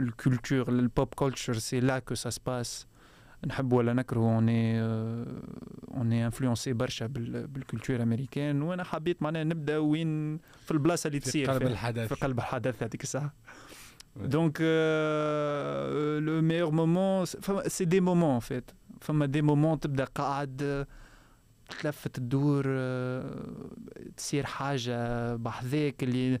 الكولتور 0.00 0.68
البوب 0.68 1.14
كولتشر 1.14 1.54
سي 1.54 1.80
لا 1.80 1.98
كو 1.98 2.14
سا 2.14 2.30
سباس 2.30 2.86
نحب 3.46 3.72
ولا 3.72 3.92
نكره 3.92 4.20
اوني 4.20 4.82
اوني 5.94 6.26
انفلونسي 6.26 6.72
برشا 6.72 7.06
بالكولتور 7.06 8.02
امريكان 8.02 8.62
وانا 8.62 8.84
حبيت 8.84 9.22
معناها 9.22 9.44
نبدا 9.44 9.78
وين 9.78 10.38
في 10.38 10.70
البلاصه 10.70 11.08
اللي 11.08 11.18
تصير 11.18 11.46
في 11.46 11.52
قلب 11.52 11.62
الحدث 11.62 12.08
في 12.08 12.14
قلب 12.14 12.38
الحدث 12.38 12.82
هذيك 12.82 13.02
الساعه 13.02 13.32
دونك 14.16 14.60
لو 16.20 16.42
ميور 16.42 16.70
مومون 16.70 17.24
سي 17.66 17.84
دي 17.84 18.00
مومون 18.00 18.34
ان 18.34 18.40
فيت 18.40 18.70
فما 19.00 19.26
دي 19.26 19.42
مومون 19.42 19.80
تبدا 19.80 20.04
قاعد 20.04 20.86
تلفت 21.80 22.16
تدور 22.16 22.64
تصير 24.16 24.46
حاجه 24.46 25.36
بحذاك 25.36 26.02
اللي 26.02 26.40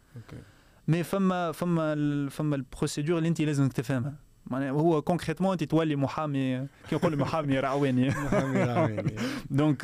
مي 0.88 1.02
فما 1.02 1.52
فما 1.52 2.28
فما 2.30 2.56
البروسيدور 2.56 3.18
اللي 3.18 3.28
انت 3.28 3.40
لازم 3.40 3.68
تفهمها 3.68 4.14
معناها 4.46 4.70
هو 4.70 5.02
كونكريتمون 5.02 5.52
انت 5.52 5.64
تولي 5.64 5.96
محامي 5.96 6.66
كي 6.90 6.96
نقول 6.96 7.16
محامي 7.16 7.60
رعواني 7.60 8.08
محامي 8.08 8.62
رعواني 8.62 9.16
دونك 9.50 9.82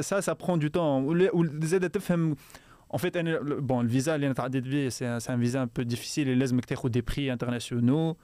سا 0.00 0.20
سا 0.20 0.32
برون 0.32 0.58
دو 0.58 0.68
طون 0.68 1.28
وزاد 1.32 1.90
تفهم 1.90 2.36
En 2.94 2.98
fait, 2.98 3.16
bon, 3.62 3.82
le 3.82 3.88
visa 3.88 4.08
اللي 4.08 4.26
انا 4.26 4.34
تعديت 4.34 4.64
به 4.64 4.88
c'est 4.90 5.28
un 5.30 5.36
visa 5.36 5.58
un 5.58 5.68
peu 5.78 5.84
difficile 5.94 6.18
اللي 6.18 6.34
لازمك 6.34 6.64
تاخذ 6.64 6.90
des 6.90 7.02
prix 7.12 7.36
internationaux 7.36 8.16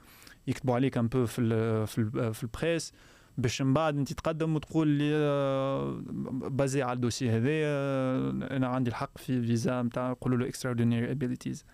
يكتبوا 0.47 0.75
عليك 0.75 0.97
ان 0.97 1.07
بو 1.07 1.25
في 1.25 1.41
ال 1.41 1.87
في 1.87 1.97
ال 1.97 2.33
في 2.33 2.43
البريس 2.43 2.93
باش 3.38 3.62
من 3.62 3.74
بعد 3.74 3.96
انت 3.96 4.12
تقدم 4.12 4.54
وتقول 4.56 4.88
لي 4.88 5.10
بازي 6.50 6.82
على 6.82 6.92
الدوسي 6.96 7.30
هذايا 7.30 7.68
أنا 8.56 8.66
عندي 8.66 8.90
الحق 8.90 9.18
في 9.18 9.42
فيزا 9.42 9.82
نتاع 9.82 10.10
يقولوا 10.10 10.38
له 10.38 10.46
اكستراوردينري 10.48 11.10
ابيليتيز 11.10 11.64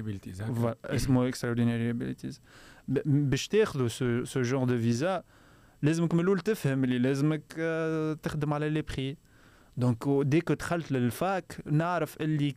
abilities. 0.00 0.40
voilà, 0.40 0.74
اسمه 0.84 1.30
abilities. 1.92 2.38
ب- 2.88 3.30
باش 3.30 3.48
تاخذوا 3.48 3.88
سو 3.88 4.24
سو 4.24 4.42
جور 4.42 4.64
دو 4.64 4.76
فيزا 4.78 5.22
لازمك 5.82 6.14
من 6.14 6.20
الأول 6.20 6.40
تفهم 6.40 6.84
اللي 6.84 6.98
لازمك 6.98 7.42
آه، 7.58 8.12
تخدم 8.12 8.52
على 8.52 8.68
لي 8.70 8.82
بري 8.82 9.16
دونك 9.76 10.04
ديك 10.26 10.52
دخلت 10.52 10.92
للفاك 10.92 11.56
نعرف 11.66 12.16
اللي 12.20 12.56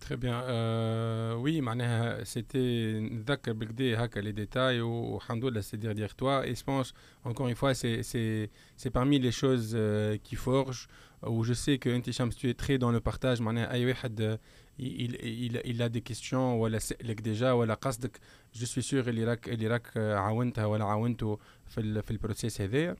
Très 0.00 0.16
bien. 0.18 0.42
Euh, 0.42 1.34
oui, 1.36 1.60
معناها 1.60 2.24
c'était 2.24 2.56
نتذكر 3.00 3.52
بالكدا 3.52 4.04
هكا 4.04 4.20
les 4.22 4.34
détails 4.34 4.80
والحمد 4.80 5.44
لله 5.44 5.60
c'est 5.62 5.76
derrière 5.78 6.14
toi 6.14 6.46
et 6.46 6.54
je 6.54 6.64
pense 6.64 6.92
encore 7.24 7.48
une 7.48 7.54
fois 7.54 7.72
c'est 7.74 8.02
c'est 8.02 8.50
c'est 8.76 8.90
parmi 8.90 9.18
les 9.18 9.32
choses 9.32 9.72
euh, 9.74 10.18
qui 10.24 10.36
forgent 10.36 10.86
où 11.26 11.42
je 11.44 11.54
sais 11.54 11.78
que 11.78 11.88
انت 11.88 12.10
شمس 12.10 12.36
tu 12.36 12.50
es 12.50 12.54
très 12.54 12.78
dans 12.78 12.92
le 12.92 13.00
partage 13.00 13.40
معناها 13.40 13.72
اي 13.72 13.86
واحد 13.86 14.20
euh, 14.20 14.82
il 14.82 15.16
il 15.22 15.60
il 15.64 15.82
a 15.82 15.88
des 15.88 16.02
questions 16.12 16.34
ولا 16.60 16.78
سألك 16.78 17.20
ديجا 17.20 17.52
ولا 17.52 17.74
قصدك 17.74 18.18
je 18.56 18.64
suis 18.64 18.82
sûr 18.90 18.94
اللي 19.08 19.24
راك 19.24 19.48
اللي 19.48 19.66
راك 19.68 19.96
عاونتها 19.96 20.64
ولا 20.66 20.84
عاونته 20.84 21.38
في 21.66 21.80
ال 21.80 22.02
في 22.02 22.10
البروسيس 22.10 22.60
هذايا 22.60 22.90
أم، 22.90 22.96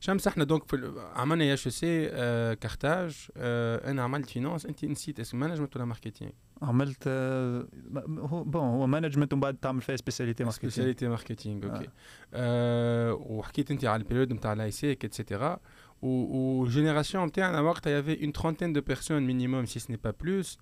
شمس 0.00 0.26
إحنا 0.26 0.44
دونك 0.44 0.68
في 0.70 0.94
عملنا 1.14 1.44
يا 1.44 1.56
شو 1.56 1.70
سي 1.70 2.06
كارتاج 2.54 3.28
أه، 3.36 3.90
أنا 3.90 4.02
عملت 4.02 4.30
فينانس 4.30 4.66
أنت 4.66 4.84
نسيت 4.84 5.20
اسم 5.20 5.40
مانجمنت 5.40 5.76
ولا 5.76 5.84
ماركتينغ 5.84 6.30
عملت 6.62 7.04
آه، 7.06 7.68
هو 8.08 8.44
بون 8.44 8.62
هو 8.62 8.86
مانجمنت 8.86 9.32
ومن 9.32 9.40
بعد 9.40 9.56
تعمل 9.56 9.80
فيها 9.80 9.96
سبيسياليتي 9.96 10.44
ماركتينغ 10.44 10.72
سبيسياليتي 10.72 11.08
ماركتينغ 11.08 11.64
أوكي 11.64 11.88
آه. 12.34 13.12
وحكيت 13.12 13.70
أنت 13.70 13.84
على 13.84 14.02
البيريود 14.02 14.32
نتاع 14.32 14.52
لايسيك 14.52 15.04
اتسيتيرا 15.04 15.60
وجينيراسيون 16.02 17.24
نتاعنا 17.24 17.60
وقتها 17.60 17.90
يافي 17.90 18.24
اون 18.24 18.32
ترونتين 18.32 18.72
دو 18.72 18.80
بيرسون 18.80 19.22
مينيموم 19.22 19.66
سي 19.66 19.78
سني 19.78 19.96
با 19.96 20.10
بلوس 20.10 20.58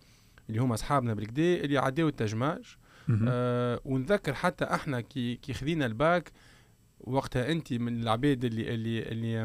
اللي 0.49 0.61
هما 0.61 0.75
أصحابنا 0.75 1.15
بالكدا 1.15 1.55
اللي 1.65 1.79
عداو 1.79 2.09
التجماج. 2.09 2.77
آه 3.29 3.81
ونذكر 3.85 4.35
حتى 4.35 4.65
إحنا 4.65 5.01
كي 5.01 5.37
كي 5.37 5.53
خذينا 5.55 5.87
الباك 5.87 6.33
وقتها 7.07 7.53
أنت 7.53 7.73
من 7.73 8.03
العباد 8.03 8.45
اللي 8.45 8.75
اللي 8.75 9.03
اللي 9.03 9.45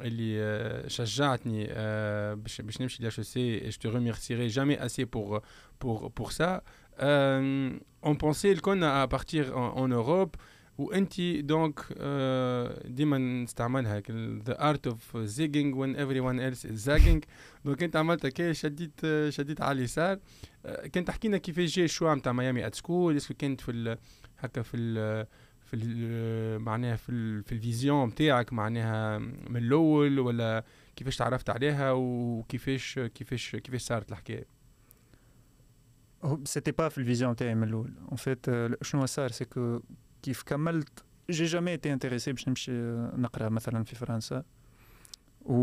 اللي 0.00 0.42
آه، 0.42 0.88
شجعتني 0.88 1.66
آه، 1.70 2.34
باش 2.34 2.60
باش 2.60 2.80
نمشي 2.80 3.02
لاش 3.02 3.20
سي 3.20 3.68
جو 3.68 3.90
ريميرسيري 3.90 4.46
جامي 4.46 4.86
اسي 4.86 5.04
بور 5.04 5.42
بور 5.80 6.08
بور 6.08 6.30
سا 6.30 6.60
اون 7.00 8.14
بونسي 8.20 8.54
كنا 8.54 9.04
بارتير 9.04 9.54
اون 9.54 9.92
اوروب 9.92 10.34
وانت 10.78 11.20
دونك 11.20 11.80
ديما 12.84 13.18
نستعملها 13.18 14.02
ذا 14.46 14.68
ارت 14.68 14.86
اوف 14.86 15.16
زيغينغ 15.16 15.78
وين 15.78 15.96
ايفري 15.96 16.20
ون 16.20 16.40
ايلس 16.40 16.66
از 16.66 16.90
دونك 17.64 17.82
أنت 17.82 17.96
عملت 17.96 18.26
كي 18.26 18.54
شديت 18.54 19.00
آه، 19.04 19.30
شديت 19.30 19.60
على 19.60 19.78
اليسار. 19.78 20.18
كنت 20.94 20.98
تحكي 20.98 21.28
لنا 21.28 21.38
كيفاش 21.38 21.76
جاي 21.76 21.84
الشوا 21.84 22.14
نتاع 22.14 22.32
ميامي 22.32 22.66
أت 22.66 22.74
سكول 22.74 23.16
اسكو 23.16 23.34
كانت 23.34 23.60
في 23.60 23.96
هكا 24.38 24.62
في 24.62 24.76
في 25.65 25.75
ال 25.75 26.61
معناها 26.61 26.95
في 26.95 27.09
ال 27.11 27.43
في 27.43 27.51
الفيزيون 27.51 28.07
نتاعك 28.07 28.53
معناها 28.53 29.17
من 29.17 29.57
الاول 29.57 30.19
ولا 30.19 30.63
كيفاش 30.95 31.17
تعرفت 31.17 31.49
عليها 31.49 31.91
وكيفاش 31.91 32.99
كيفاش 32.99 33.55
كيفاش 33.55 33.81
صارت 33.81 34.11
الحكايه 34.11 34.45
سيتي 36.43 36.71
با 36.71 36.89
في 36.89 36.97
الفيزيون 36.97 37.35
تاعي 37.35 37.55
من 37.55 37.63
الاول 37.63 37.93
اون 38.07 38.17
فيت 38.17 38.45
شنو 38.81 39.05
صار 39.05 39.31
سي 39.31 39.45
كو 39.45 39.79
كيف 40.21 40.43
كملت 40.43 41.03
جي 41.29 41.45
جامي 41.45 41.71
ايتي 41.71 41.93
انتريسي 41.93 42.31
باش 42.31 42.47
نمشي 42.47 42.71
نقرا 43.17 43.49
مثلا 43.49 43.83
في 43.83 43.95
فرنسا 43.95 44.43
و 45.41 45.55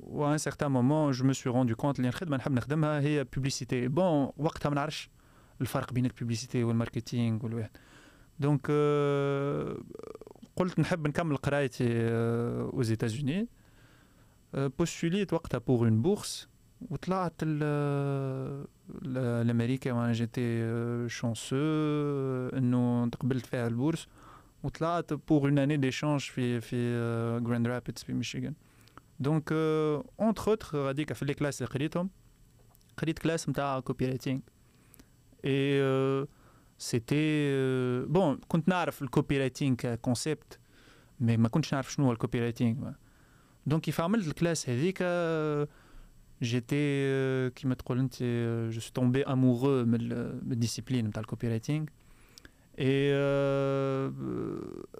و 0.00 0.32
ان 0.32 0.38
سيغتان 0.38 0.70
مومون 0.70 1.12
جو 1.12 1.24
مو 1.24 1.32
سوي 1.32 1.52
روندو 1.52 1.74
كونت 1.74 1.98
اللي 1.98 2.08
الخدمه 2.08 2.36
نحب 2.36 2.52
نخدمها 2.52 3.00
هي 3.00 3.24
بوبليسيتي 3.24 3.88
بون 3.88 4.30
وقتها 4.36 4.68
ما 4.68 4.74
نعرفش 4.74 5.10
الفرق 5.60 5.92
بين 5.92 6.06
البوبليسيتي 6.06 6.64
والماركتينغ 6.64 7.44
والواحد 7.44 7.70
دونك 8.40 8.66
قلت 10.56 10.78
نحب 10.80 11.08
نكمل 11.08 11.36
قرايتي 11.36 11.88
aux 12.70 12.84
États-Unis 12.96 13.44
بوستوليت 14.54 15.32
وقتها 15.32 15.58
بور 15.58 15.78
اون 15.88 16.02
بورس 16.02 16.48
وطلعت 16.90 17.32
ال- 17.42 18.66
ل- 19.02 19.46
لامريكا 19.46 19.92
وانا 19.92 20.12
جيتي 20.12 20.64
شونسو 21.08 21.56
انه 22.56 23.08
تقبلت 23.08 23.46
فيها 23.46 23.66
البورس 23.66 24.06
وطلعت 24.62 25.12
بور 25.12 25.42
اون 25.48 25.58
اني 25.58 25.76
ديشانج 25.76 26.20
في 26.20 26.60
في 26.60 26.76
جراند 27.44 27.66
رابيدز 27.68 28.02
في 28.02 28.12
ميشيغان 28.12 28.54
دونك 29.20 29.52
اونتر 29.52 30.48
اوتر 30.50 30.78
غاديك 30.78 31.12
في 31.12 31.24
لي 31.24 31.34
كلاس 31.34 31.62
اللي 31.62 31.72
قريتهم 31.74 32.10
قريت 32.96 33.18
كلاس 33.18 33.48
نتاع 33.48 33.80
كوبي 33.80 34.06
رايتينغ 34.06 34.40
اي 35.44 35.80
سيتي 36.78 37.16
بون 38.06 38.38
كنت 38.48 38.68
نعرف 38.68 39.02
الكوبي 39.02 39.38
رايتينغ 39.38 39.76
كونسيبت 39.94 40.58
مي 41.20 41.36
ما 41.36 41.48
كنتش 41.48 41.74
نعرف 41.74 41.92
شنو 41.92 42.06
هو 42.06 42.12
الكوبي 42.12 42.40
رايتينغ 42.40 42.90
دونك 43.66 43.82
كيف 43.82 44.00
عملت 44.00 44.26
الكلاس 44.28 44.68
هذيك 44.68 44.98
آه، 45.02 45.68
جيتي 46.42 46.76
آه، 46.78 47.48
كيما 47.48 47.74
تقول 47.74 47.98
انت 47.98 48.14
جو 48.72 48.80
سو 48.80 48.92
تومبي 48.94 49.22
امورو 49.22 49.84
من 49.84 49.94
ال- 50.00 50.44
من 50.46 50.52
الديسيبلين 50.52 51.06
نتاع 51.06 51.20
الكوبي 51.20 51.48
رايتينغ 51.48 51.86
اي 52.78 53.10
آه، 53.14 54.12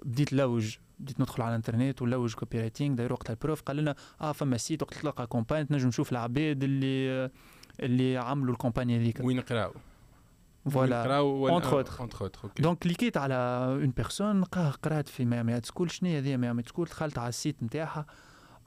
بديت 0.05 0.33
لوج 0.33 0.75
بديت 0.99 1.19
ندخل 1.21 1.41
على 1.43 1.49
الانترنت 1.49 2.01
ونلوج 2.01 2.33
كوبي 2.33 2.59
رايتينغ 2.61 2.95
داير 2.95 3.13
وقتها 3.13 3.33
البروف 3.33 3.61
قال 3.61 3.77
لنا 3.77 3.95
اه 4.21 4.31
فما 4.31 4.57
سيت 4.57 4.81
وقت 4.83 4.93
تلقى 4.93 5.27
كومباني 5.27 5.65
تنجم 5.65 5.87
نشوف 5.87 6.11
العباد 6.11 6.63
اللي 6.63 7.09
آه، 7.11 7.31
اللي 7.79 8.17
عملوا 8.17 8.53
الكومباني 8.53 8.97
هذيك 8.97 9.19
وين 9.23 9.37
نقراو 9.37 9.71
فوالا 10.69 11.03
نقراو 11.03 11.59
entre 11.59 11.63
autres. 11.63 11.99
اونتر 11.99 12.21
اوتر 12.21 12.39
اوكي 12.43 12.63
دونك 12.63 12.77
كليكيت 12.77 13.17
على 13.17 13.33
اون 13.33 13.91
بيرسون 13.91 14.43
قرات 14.43 15.09
في 15.09 15.25
ميامي 15.25 15.61
سكول 15.63 15.91
شنو 15.91 16.09
هي 16.09 16.17
هذه 16.17 16.37
ميامي 16.37 16.63
سكول 16.63 16.85
دخلت 16.87 17.17
على 17.17 17.29
السيت 17.29 17.63
نتاعها 17.63 18.05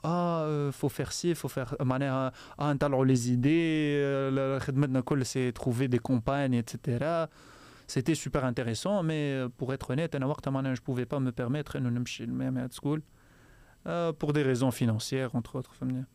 اه 0.05 0.69
فو 0.69 0.87
فير 0.87 1.09
سي 1.09 1.33
فو 1.33 1.47
فير 1.47 1.67
معناها 1.81 2.31
اه 2.59 2.73
نطلعوا 2.73 3.05
لي 3.05 3.15
زيدي 3.15 4.59
خدمتنا 4.59 5.01
كل 5.01 5.25
سي 5.25 5.51
تروفي 5.51 5.87
دي 5.87 5.99
كومباني 5.99 6.59
اتسيتيرا 6.59 7.27
سيتي 7.87 8.15
سوبر 8.15 8.47
انتريسون 8.47 9.05
مي 9.05 9.47
بور 9.47 9.73
اتر 9.73 9.89
اونيت 9.89 10.15
انا 10.15 10.25
وقتها 10.25 10.51
معناها 10.51 10.73
جو 10.73 10.81
بوفي 10.87 11.05
با 11.05 11.19
مو 11.19 11.31
بيرميتر 11.31 11.79
انه 11.79 11.89
نمشي 11.89 12.25
لميامي 12.25 12.67
سكول 12.71 13.01
بور 13.85 14.31
دي 14.31 14.41
ريزون 14.41 14.69
فينانسيير 14.69 15.29
اونتر 15.35 15.55
اوتر 15.55 15.69
فهمني 15.73 16.05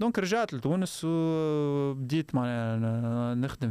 دونك 0.00 0.18
رجعت 0.18 0.54
لتونس 0.54 1.00
وبديت 1.04 2.34
معناها 2.34 3.34
نخدم 3.34 3.70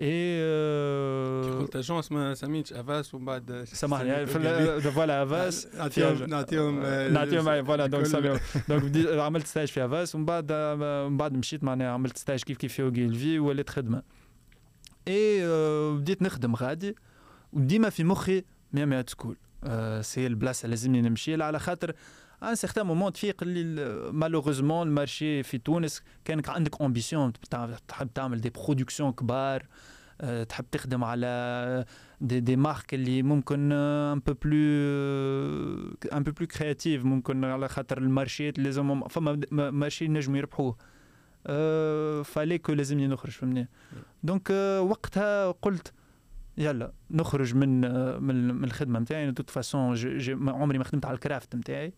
اي 0.00 1.58
قلت 1.58 1.76
اجونس 1.76 2.12
ما 2.12 2.34
سميتش 2.34 2.72
افاس 2.72 3.14
ومن 3.14 3.24
بعد 3.24 3.64
سامحني 3.64 4.26
فوالا 4.26 5.22
افاس 5.22 5.68
نعطيهم 5.74 6.24
نعطيهم 6.24 6.80
نعطيهم 7.12 7.64
فوالا 7.64 7.86
دونك 7.86 8.40
دونك 8.68 9.08
عملت 9.18 9.46
ستاج 9.46 9.68
في 9.68 9.84
افاس 9.84 10.14
ومن 10.14 10.24
بعد 10.24 10.52
من 11.10 11.16
بعد 11.16 11.32
مشيت 11.32 11.64
معناها 11.64 11.88
عملت 11.88 12.18
ستاج 12.18 12.42
كيف 12.42 12.56
كيف 12.58 12.72
في 12.72 12.82
اوغيلفي 12.82 13.38
وليت 13.38 13.70
خدمه 13.70 14.02
اي 15.08 15.46
بديت 15.96 16.22
نخدم 16.22 16.54
غادي 16.54 16.96
وديما 17.52 17.90
في 17.90 18.04
مخي 18.04 18.44
ميامي 18.72 19.04
سكول 19.06 19.36
سي 20.00 20.26
البلاصه 20.26 20.68
لازمني 20.68 21.02
نمشي 21.02 21.36
لها 21.36 21.46
على 21.46 21.58
خاطر 21.58 21.92
ان 22.50 22.54
سيغتان 22.54 22.86
مومون 22.86 23.12
تفيق 23.12 23.42
اللي 23.42 24.12
مالوغوزمون 24.12 24.88
المارشي 24.88 25.42
في 25.42 25.58
تونس 25.58 26.02
كانك 26.24 26.48
عندك 26.48 26.82
امبيسيون 26.82 27.32
تحب 27.88 28.12
تعمل 28.14 28.40
دي 28.40 28.50
برودكسيون 28.50 29.12
كبار 29.12 29.66
تحب 30.48 30.64
تخدم 30.72 31.04
على 31.04 31.84
دي, 32.20 32.40
دي 32.40 32.56
مارك 32.56 32.94
اللي 32.94 33.22
ممكن 33.22 33.72
ان 33.72 34.18
بو 34.26 34.32
بلو 34.32 34.56
ان 36.12 36.22
بو 36.22 36.30
بلو 36.32 36.46
كرياتيف 36.46 37.04
ممكن 37.04 37.44
على 37.44 37.68
خاطر 37.68 37.98
المارشيات 37.98 38.58
لازم 38.58 39.08
فما 39.08 39.40
مارشي 39.50 40.08
نجموا 40.08 40.38
يربحوه. 40.38 40.76
فالي 42.24 42.58
كو 42.58 42.72
لازمني 42.72 43.06
نخرج 43.06 43.32
فهمني. 43.32 43.68
دونك 44.22 44.50
وقتها 44.80 45.50
قلت 45.50 45.92
يلا 46.58 46.92
نخرج 47.10 47.54
من 47.54 47.80
من, 48.22 48.54
من 48.54 48.64
الخدمة 48.64 48.98
نتاعي 48.98 49.30
دوت 49.30 49.50
فاسون 49.50 49.96
عمري 50.48 50.78
ما 50.78 50.84
خدمت 50.84 51.06
على 51.06 51.14
الكرافت 51.14 51.56
نتاعي 51.56 51.92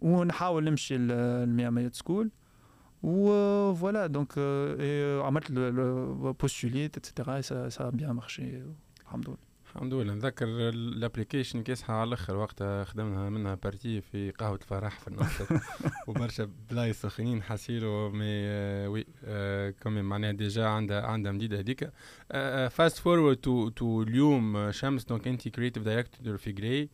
ونحاول 0.00 0.64
نمشي 0.64 0.96
المياميات 0.96 1.94
سكول. 1.94 2.30
فوالا 3.02 4.06
دونك 4.06 4.38
عملت 5.26 5.52
بوستوليت 6.40 6.96
اتسيتيرا 6.96 7.40
سا 7.68 7.90
بيان 7.90 8.10
مارشي 8.10 8.62
الحمد 9.02 9.28
لله. 9.28 9.36
الحمد 9.74 9.94
لله. 9.94 10.14
نذكر 10.14 10.46
الابليكيشن 10.48 11.62
كيسها 11.62 11.94
على 11.96 12.08
الأخر. 12.08 12.36
وقتها 12.36 12.84
خدمنا 12.84 13.30
منها 13.30 13.54
بارتي 13.54 14.00
في 14.00 14.30
قهوة 14.30 14.56
الفرح 14.56 15.00
في 15.00 15.08
النصر 15.08 15.44
وبرشا 16.08 16.48
بلايص 16.70 17.02
سخنين 17.02 17.42
حسيلو 17.42 18.10
مي 18.10 18.26
وي 18.86 19.06
كومي 19.82 20.02
معناها 20.02 20.32
ديجا 20.32 20.66
عندها 20.66 21.02
عندها 21.06 21.32
مديدة 21.32 21.58
هذيك. 21.58 21.90
فاست 22.70 22.98
فورورد 22.98 23.36
تو 23.36 23.68
تو 23.68 24.02
اليوم 24.02 24.70
شمس. 24.70 25.04
دونك 25.04 25.28
انت 25.28 25.48
كريتيف 25.48 25.82
دايركتور 25.82 26.36
في 26.36 26.52
جراي 26.52 26.90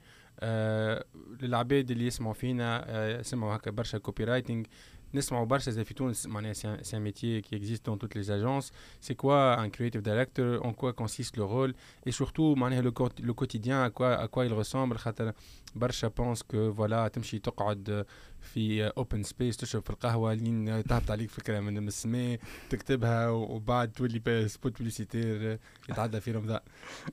للعباد 1.42 1.92
اللي 1.92 2.08
يسمعوا 2.08 2.34
فينا 2.34 3.20
يسمعوا 3.20 3.56
هكا 3.56 3.72
برشا 3.72 3.98
كوبي 3.98 4.24
رايتنج 4.24 4.68
نسمعوا 5.14 5.46
برشا 5.46 5.72
زي 5.72 5.84
في 5.84 5.94
تونس 5.94 6.26
معناها 6.28 6.54
سي 6.54 6.98
ان 6.98 7.12
métier 7.12 7.42
qui 7.48 7.56
existe 7.56 7.86
dans 7.86 7.98
toutes 7.98 8.16
les 8.16 8.32
agences 8.32 8.72
c'est 9.02 9.16
quoi 9.16 9.60
un 9.60 9.70
creative 9.70 10.02
director 10.02 10.66
en 10.66 10.74
quoi 10.74 10.94
consiste 10.94 11.38
le 11.38 11.44
rôle 11.44 11.74
et 12.06 12.12
surtout 12.12 12.56
معناها 12.58 12.82
le, 12.82 12.92
le 13.24 13.34
quotidien 13.34 13.84
à 13.84 13.90
quoi 13.90 14.16
à 14.16 14.28
quoi 14.28 14.46
il 14.46 14.54
ressemble 14.54 14.98
خاطر 14.98 15.34
برشا 15.76 16.10
pense 16.10 16.40
que 16.44 16.72
voilà 16.78 17.08
تمشي 17.08 17.40
تقعد 17.40 18.06
في 18.42 18.84
اوبن 18.88 19.24
سبيس 19.24 19.58
تشرب 19.58 19.84
في 19.84 19.90
القهوه 19.90 20.34
لين 20.34 20.84
تهبط 20.84 21.12
عليك 21.12 21.30
فكره 21.30 21.60
من 21.60 21.88
السماء 21.88 22.40
تكتبها 22.70 23.30
وبعد 23.30 23.92
تولي 23.92 24.48
سبوت 24.48 24.78
بوليسيتير 24.78 25.60
يتعدى 25.90 26.20
في 26.22 26.32
رمضان 26.32 26.60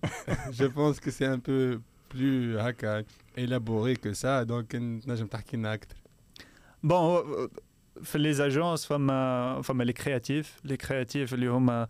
je 0.50 0.64
pense 0.64 1.00
que 1.00 1.10
c'est 1.10 1.26
un 1.26 1.38
peu 1.48 1.80
plus 2.14 2.58
هكا 2.58 3.04
élaboré 3.38 3.96
que 3.96 4.12
ça 4.14 4.44
donc 4.44 4.74
نجم 4.74 5.26
تحكي 5.26 5.56
لنا 5.56 5.74
اكثر 5.74 5.96
Bon, 6.86 7.24
في 8.02 8.18
لي 8.18 8.32
زاجونس 8.32 8.86
فما 8.86 9.62
فما 9.62 9.84
لي 9.84 9.92
كرياتيف 9.92 10.60
لي 10.64 10.76
كرياتيف 10.76 11.34
اللي 11.34 11.46
هما 11.46 11.88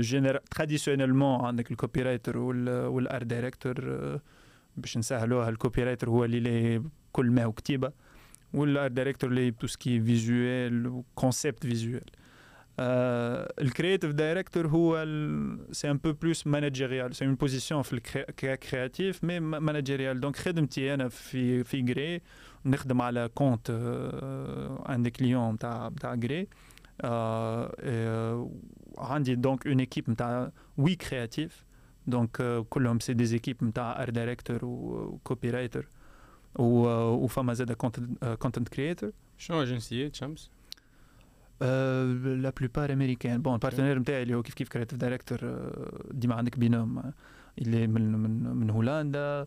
جينير 0.00 0.36
تراديسيونيلمون 0.36 1.44
عندك 1.44 1.70
الكوبي 1.70 2.02
رايتر 2.02 2.38
والار 2.38 3.22
دايركتور 3.22 3.74
باش 4.76 4.98
نسهلوها 4.98 5.48
الكوبي 5.48 5.84
رايتر 5.84 6.10
هو 6.10 6.24
اللي 6.24 6.40
ليه 6.40 6.82
كل 7.12 7.30
ما 7.30 7.44
هو 7.44 7.52
كتيبه 7.52 7.92
والار 8.54 8.88
دايركتور 8.88 9.30
اللي 9.30 9.50
تو 9.50 9.66
سكي 9.66 10.00
فيزوال 10.00 10.86
وكونسيبت 10.86 11.66
فيزوال 11.66 12.04
الكرياتيف 12.80 14.10
دايركتور 14.12 14.66
هو 14.66 15.04
سي 15.72 15.90
ان 15.90 15.96
بو 15.96 16.12
بلوس 16.12 16.46
مانجيريال 16.46 17.14
سي 17.16 17.24
اون 17.26 17.34
بوزيسيون 17.34 17.82
في 17.82 17.92
الكرياتيف 18.42 19.24
مي 19.24 19.40
مانجيريال 19.40 20.20
دونك 20.20 20.36
خدمتي 20.36 20.94
انا 20.94 21.08
في 21.08 21.64
في 21.64 21.82
جري 21.82 22.20
نخدم 22.64 23.02
على 23.02 23.28
كونت 23.34 23.70
ان 24.88 25.02
دي 25.02 25.10
كليون 25.10 25.54
نتاع 25.54 25.88
نتاع 25.88 26.14
جري 26.14 26.48
عندي 28.98 29.34
دونك 29.34 29.66
اون 29.66 29.80
ايكيب 29.80 30.10
نتاع 30.10 30.50
وي 30.76 30.94
كرياتيف 30.94 31.64
دونك 32.06 32.64
كلهم 32.70 33.00
سي 33.00 33.14
دي 33.14 33.24
زيكيب 33.24 33.64
نتاع 33.64 34.02
ار 34.02 34.10
دايركتور 34.10 34.58
وكوبي 34.64 35.50
رايتر 35.50 35.88
وفما 36.58 37.54
زاد 37.54 37.72
كونتنت 37.72 38.68
كريتور 38.68 39.10
شنو 39.38 39.64
جنسية 39.64 40.10
شمس؟ 40.14 40.50
لا 41.60 42.52
بلوبار 42.60 42.92
امريكان 42.92 43.42
بون 43.42 43.54
البارتنير 43.54 43.98
نتاعي 43.98 44.22
اللي 44.22 44.34
هو 44.34 44.42
كيف 44.42 44.54
كيف 44.54 44.68
كريتيف 44.68 44.98
دايركتور 44.98 45.38
ديما 46.10 46.34
عندك 46.34 46.58
بينهم 46.58 47.12
اللي 47.58 47.86
من 47.86 48.12
من 48.12 48.56
من 48.56 48.70
هولندا 48.70 49.46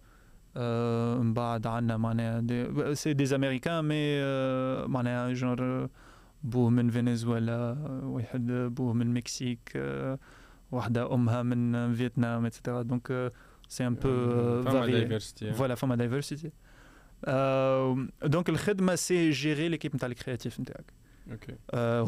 من 1.21 1.33
بعد 1.33 1.67
عندنا 1.67 1.97
معناها 1.97 2.93
سي 2.93 3.13
دي 3.13 3.35
امريكان 3.35 3.85
مي 3.85 4.21
معناها 4.87 5.33
جونر 5.33 5.89
بوه 6.43 6.69
من 6.69 6.89
فنزويلا 6.89 7.77
واحد 8.03 8.47
بوه 8.51 8.93
من 8.93 9.01
المكسيك 9.01 9.83
واحدة 10.71 11.13
أمها 11.13 11.43
من 11.43 11.93
فيتنام 11.93 12.45
اتسيتيرا 12.45 12.81
دونك 12.81 13.31
سي 13.67 13.87
ان 13.87 13.93
بو 13.95 14.01
فما 14.63 14.85
دايفرسيتي 14.85 15.53
فوالا 15.53 15.75
فما 15.75 15.95
دايفرسيتي 15.95 16.51
دونك 18.23 18.49
الخدمة 18.49 18.95
سي 18.95 19.29
جيري 19.29 19.69
ليكيب 19.69 19.95
نتاع 19.95 20.09
الكرياتيف 20.09 20.59
نتاعك 20.59 20.93
اوكي 21.31 21.55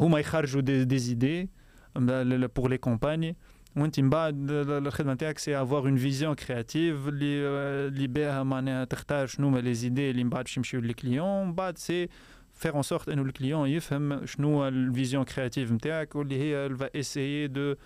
هما 0.04 0.18
يخرجوا 0.18 0.60
دي, 0.60 0.84
دي 0.84 0.98
زيدي 0.98 1.50
بور 1.96 2.70
لي 2.70 2.78
كومباني 2.78 3.36
وانت 3.76 4.00
من 4.00 4.10
بعد 4.10 4.50
الخدمه 4.50 5.12
نتاعك 5.12 5.38
سي 5.38 5.62
افوار 5.62 5.82
اون 5.82 5.96
فيزيون 5.96 6.34
كرياتيف 6.34 7.08
اللي 7.08 7.48
اللي 7.88 8.06
بها 8.06 8.42
معناها 8.42 8.84
تختار 8.84 9.26
شنو 9.26 9.48
هما 9.48 9.58
لي 9.58 9.74
زيدي 9.74 10.10
اللي 10.10 10.24
من 10.24 10.30
بعد 10.30 10.44
باش 10.44 10.56
يمشيو 10.56 10.80
للكليون 10.80 11.46
من 11.46 11.54
بعد 11.54 11.78
سي 11.78 12.08
فير 12.54 12.76
ان 12.76 12.82
سورت 12.82 13.08
انه 13.08 13.22
الكليون 13.22 13.68
يفهم 13.68 14.26
شنو 14.26 14.68
الفيزيون 14.68 15.24
كرياتيف 15.24 15.72
نتاعك 15.72 16.16
واللي 16.16 16.38
هي 16.38 16.68
elle 16.68 16.76
va 16.76 16.88
essayer 16.94 17.48
de 17.48 17.76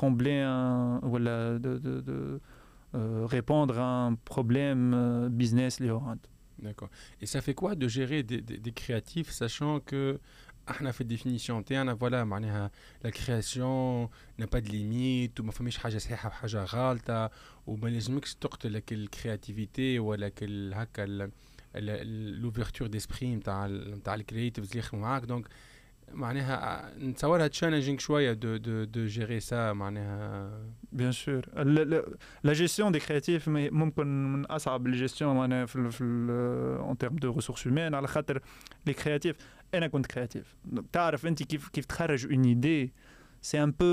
combler 0.00 0.40
un 0.42 1.00
ولا 1.04 1.58
de, 1.58 1.78
de, 1.78 2.00
de 2.00 2.40
euh, 2.94 3.26
répondre 3.26 3.78
à 3.78 4.06
un 4.06 4.14
problème 4.14 4.92
euh, 4.94 5.28
business 5.28 5.80
اللي 5.80 5.92
هو 5.92 5.98
عنده 5.98 6.30
D'accord. 6.62 6.90
Et 7.22 7.26
ça 7.26 7.40
fait 7.40 7.54
quoi 7.54 7.74
de 7.74 7.88
gérer 7.88 8.22
des, 8.22 8.42
des, 8.42 8.58
des 8.58 8.72
créatifs, 8.72 9.30
sachant 9.30 9.80
que 9.80 10.20
إحنا 10.69 10.91
في 10.91 11.01
الديفينيسيون 11.01 11.65
تاعنا 11.65 11.95
فوالا 11.95 12.23
معناها 12.23 12.71
لا 13.03 13.09
كرياسيون 13.09 14.09
نا 14.37 14.45
با 14.45 14.59
دو 14.59 14.71
ليميت 14.71 15.39
وما 15.39 15.51
فماش 15.51 15.77
حاجة 15.77 15.97
صحيحة 15.97 16.27
وحاجة 16.29 16.63
غالطة 16.63 17.31
وما 17.67 17.89
لازمكش 17.89 18.35
تقتلك 18.35 18.93
الكرياتيفيتي 18.93 19.99
ولا 19.99 20.31
هكا 20.73 21.29
لوفرتور 21.75 22.87
ديسبري 22.87 23.35
نتاع 23.35 23.67
نتاع 23.67 24.15
الكرياتيفز 24.15 24.67
اللي 24.69 24.79
يخدموا 24.79 25.03
معاك. 25.03 25.25
دونك 25.25 25.47
معناها 26.11 26.91
نتصورها 26.97 27.47
تشالنجينغ 27.47 27.97
شوية 27.97 28.33
دو 28.33 28.57
دو 28.57 28.83
دو 28.83 29.05
جيري 29.05 29.39
سا 29.39 29.73
معناها. 29.73 30.51
بيان 30.91 31.11
سور 31.11 31.45
لا 32.43 32.53
جيستيون 32.53 32.91
دي 32.91 32.99
كرياتيف 32.99 33.49
ممكن 33.49 34.33
من 34.33 34.45
أصعب 34.45 34.87
الجيستيون 34.87 35.35
معناها 35.35 35.65
في 35.65 35.91
في 35.91 36.03
اون 36.79 36.97
تيرم 36.97 37.15
دو 37.15 37.31
ريسورس 37.31 37.67
هيومان 37.67 37.93
على 37.93 38.07
خاطر 38.07 38.41
لي 38.85 38.93
كرياتيف 38.93 39.35
انا 39.74 39.86
كنت 39.86 40.06
كرياتيف 40.06 40.56
تعرف 40.92 41.26
انت 41.26 41.42
كيف 41.42 41.68
كيف 41.68 41.84
تخرج 41.84 42.26
اون 42.26 42.44
ايدي 42.44 42.92
سي 43.42 43.62
ان 43.62 43.70
بو 43.70 43.84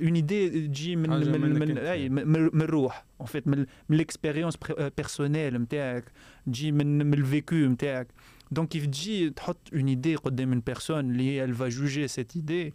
اون 0.00 0.14
ايدي 0.14 0.68
تجي 0.68 0.96
من 0.96 1.10
من 1.10 1.58
من 1.58 1.78
اي 1.78 2.08
من 2.08 2.62
الروح 2.62 3.04
ان 3.20 3.26
فيت 3.26 3.48
من 3.48 3.66
ليكسبيريونس 3.90 4.54
بيرسونيل 4.96 5.54
نتاعك 5.62 6.04
تجي 6.46 6.72
من 6.72 7.06
من 7.06 7.14
الفيكو 7.14 7.54
نتاعك 7.54 8.08
دونك 8.50 8.68
كيف 8.68 8.86
تجي 8.86 9.30
تحط 9.30 9.58
اون 9.74 9.88
ايدي 9.88 10.16
قدام 10.16 10.52
اون 10.52 10.60
بيرسون 10.60 11.10
اللي 11.10 11.30
هي 11.30 11.44
الفا 11.44 11.68
جوجي 11.68 12.08
سيت 12.08 12.36
ايدي 12.36 12.74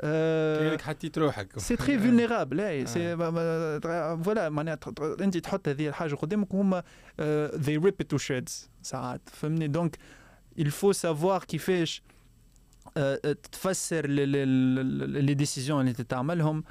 كانك 0.00 0.80
حطيت 0.80 1.18
روحك 1.18 1.58
سي 1.58 1.76
تري 1.76 1.98
فولنيرابل 1.98 2.60
اي 2.60 2.86
سي 2.86 3.16
فوالا 3.16 4.48
معناها 4.48 4.78
انت 5.00 5.36
تحط 5.36 5.68
هذه 5.68 5.88
الحاجه 5.88 6.14
قدامك 6.14 6.54
وهما 6.54 6.82
ذي 7.54 7.76
ريب 7.76 8.02
تو 8.02 8.18
شيدز 8.18 8.70
ساعات 8.82 9.20
فهمني 9.32 9.68
دونك 9.68 9.96
il 10.58 10.70
faut 10.70 10.92
savoir 10.92 11.44
كيفاش 11.44 12.02
تفسر 13.52 14.06
لي 14.06 15.34
ديسيزيون 15.34 15.80
اللي 15.80 15.92
تتعملهم 15.92 16.64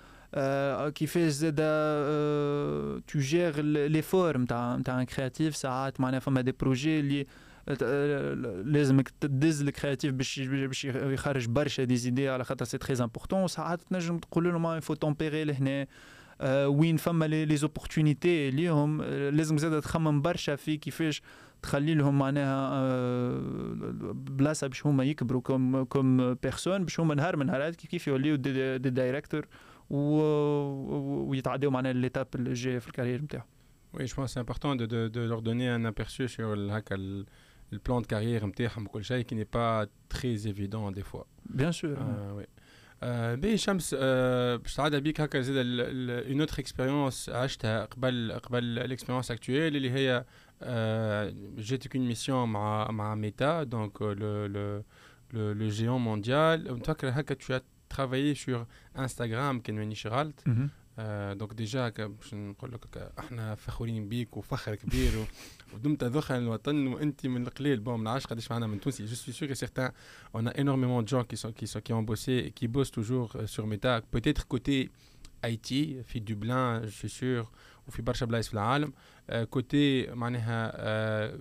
كيفاش 0.96 1.32
زاد 1.32 1.56
تو 3.08 3.20
جير 3.20 3.62
لي 3.62 4.02
فور 4.02 4.38
نتاع 4.38 4.76
نتاع 4.76 5.00
ان 5.00 5.04
كرياتيف 5.04 5.56
ساعات 5.56 6.02
معناها 6.02 6.20
فما 6.20 6.42
دي 6.42 6.52
بروجي 6.52 7.00
اللي 7.00 7.28
لازمك 8.66 9.10
تدز 9.10 9.62
الكرياتيف 9.62 10.14
باش 10.14 10.40
باش 10.40 10.86
يخرج 10.86 11.48
برشا 11.48 11.84
دي 11.84 11.96
زيدي 11.98 12.30
على 12.30 12.44
خاطر 12.44 12.66
سي 12.66 12.78
تري 12.78 13.04
امبورطون 13.04 13.48
ساعات 13.48 13.82
تنجم 13.82 14.18
تقول 14.18 14.44
لهم 14.44 14.78
يفو 14.78 14.94
تومبيري 14.94 15.44
لهنا 15.44 15.88
وين 16.66 16.98
فما 16.98 17.26
لي 17.26 17.58
زوبورتونيتي 17.58 18.50
ليهم 18.50 19.04
لازم 19.04 19.58
زاد 19.58 19.82
تخمم 19.82 20.22
برشا 20.22 20.56
في 20.56 20.78
كيفاش 20.78 21.22
تخلي 21.62 21.94
لهم 21.94 22.20
معناها 22.20 22.84
بلاصه 24.14 24.68
باش 24.68 24.86
هما 24.86 25.04
يكبروا 25.04 25.42
كوم 25.42 25.84
كوم 25.84 26.34
بيرسون 26.34 26.84
باش 26.84 27.00
هما 27.00 27.16
نهار 27.16 27.36
من 27.36 27.46
نهارات 27.46 27.76
كيف 27.76 28.08
يوليو 28.08 28.36
دي, 28.36 28.78
دي 28.78 28.90
دايركتور 28.90 29.48
ويتعداو 29.90 31.72
معناها 31.72 31.94
ليتاب 31.94 32.28
اللي 32.36 32.54
جايه 32.54 32.80
في 32.80 32.88
الكارير 32.88 33.22
نتاعهم 33.22 33.46
Oui, 33.94 34.06
je 34.06 34.14
pense 34.14 34.28
que 34.28 34.34
c'est 34.34 34.40
important 34.40 34.76
de, 34.76 34.86
de, 34.86 35.08
de 35.08 35.22
leur 35.22 35.42
donner 35.42 35.68
un 35.70 35.86
aperçu 35.86 36.28
sur 36.28 36.56
le, 36.56 36.68
le, 36.92 37.26
le 37.72 37.80
plan 37.80 38.02
de 38.02 38.08
carrière 38.14 38.44
qui 39.28 39.36
n'est 39.36 39.52
pas 39.60 39.86
très 40.10 40.48
évident 40.52 40.92
des 40.92 41.06
fois. 41.10 41.26
Bien 41.62 41.72
sûr. 41.72 41.98
Euh, 41.98 42.38
oui. 42.38 42.46
باهي 43.02 43.58
شمس 43.58 43.94
باش 43.94 44.76
تعدى 44.76 45.00
بيك 45.00 45.22
هكا 45.22 45.42
زاد 45.42 45.56
اون 45.58 46.40
اوتر 46.40 46.60
اكسبيريونس 46.60 47.30
عشتها 47.30 47.86
قبل 47.86 48.40
قبل 48.44 48.64
الاكسبيريونس 48.64 49.32
اكتويل 49.32 49.76
اللي 49.76 49.92
هي 49.92 50.26
جيتك 51.58 51.96
اون 51.96 52.08
ميسيون 52.08 52.50
مع 52.50 52.92
مع 52.92 53.16
ميتا 53.16 53.64
دونك 53.64 54.02
لو 54.02 54.46
لو 54.46 54.84
le, 55.34 55.70
géant 55.70 56.00
mondial. 56.00 56.58
Tu 57.40 57.54
as 57.54 57.62
travaillé 57.90 58.36
sur 58.36 58.66
Instagram, 58.96 59.62
كان 59.62 59.76
مانيش 59.76 60.08
غلط. 60.08 60.44
دونك 61.32 61.54
ديجا 61.54 61.90
باش 61.90 62.34
نقول 62.34 62.72
لك 62.72 63.12
احنا 63.20 63.56
فخورين 63.56 64.10
بيك 64.10 64.38
وفخر 64.38 64.76
كبير 64.76 65.12
ودمت 65.74 66.04
ذخر 66.04 66.38
الوطن 66.38 66.88
وانت 66.88 67.26
من 67.26 67.42
القليل 67.48 67.80
بون 67.80 67.98
ما 67.98 68.04
نعرفش 68.04 68.28
قداش 68.28 68.52
معنا 68.52 68.68
من 68.68 68.80
تونسي 68.80 69.06
جو 69.06 69.16
سوي 69.16 69.34
سور 69.34 69.50
que 69.50 69.58
certains 69.58 69.92
on 70.38 70.48
a 70.48 70.52
énormément 70.58 71.04
de 71.04 71.08
gens 71.08 71.24
qui 71.24 71.38
sont 71.38 71.52
qui 71.52 71.68
sont 71.68 71.82
qui 71.82 71.94
ont 71.94 72.04
bossé 72.04 72.34
et 72.48 72.52
qui 72.52 72.68
bossent 72.68 72.92
toujours 72.92 73.38
sur 73.46 73.68
Meta 73.68 74.02
peut-être 74.12 74.48
côté 74.48 74.90
IT 75.46 75.68
في 76.08 76.20
Dublin 76.20 76.82
je 76.86 76.90
suis 76.90 77.10
sûr 77.10 77.46
وفي 77.88 78.02
برشا 78.02 78.26
بلايص 78.26 78.48
في 78.48 78.54
العالم 78.54 78.94
côté 79.50 80.10
معناها 80.14 81.38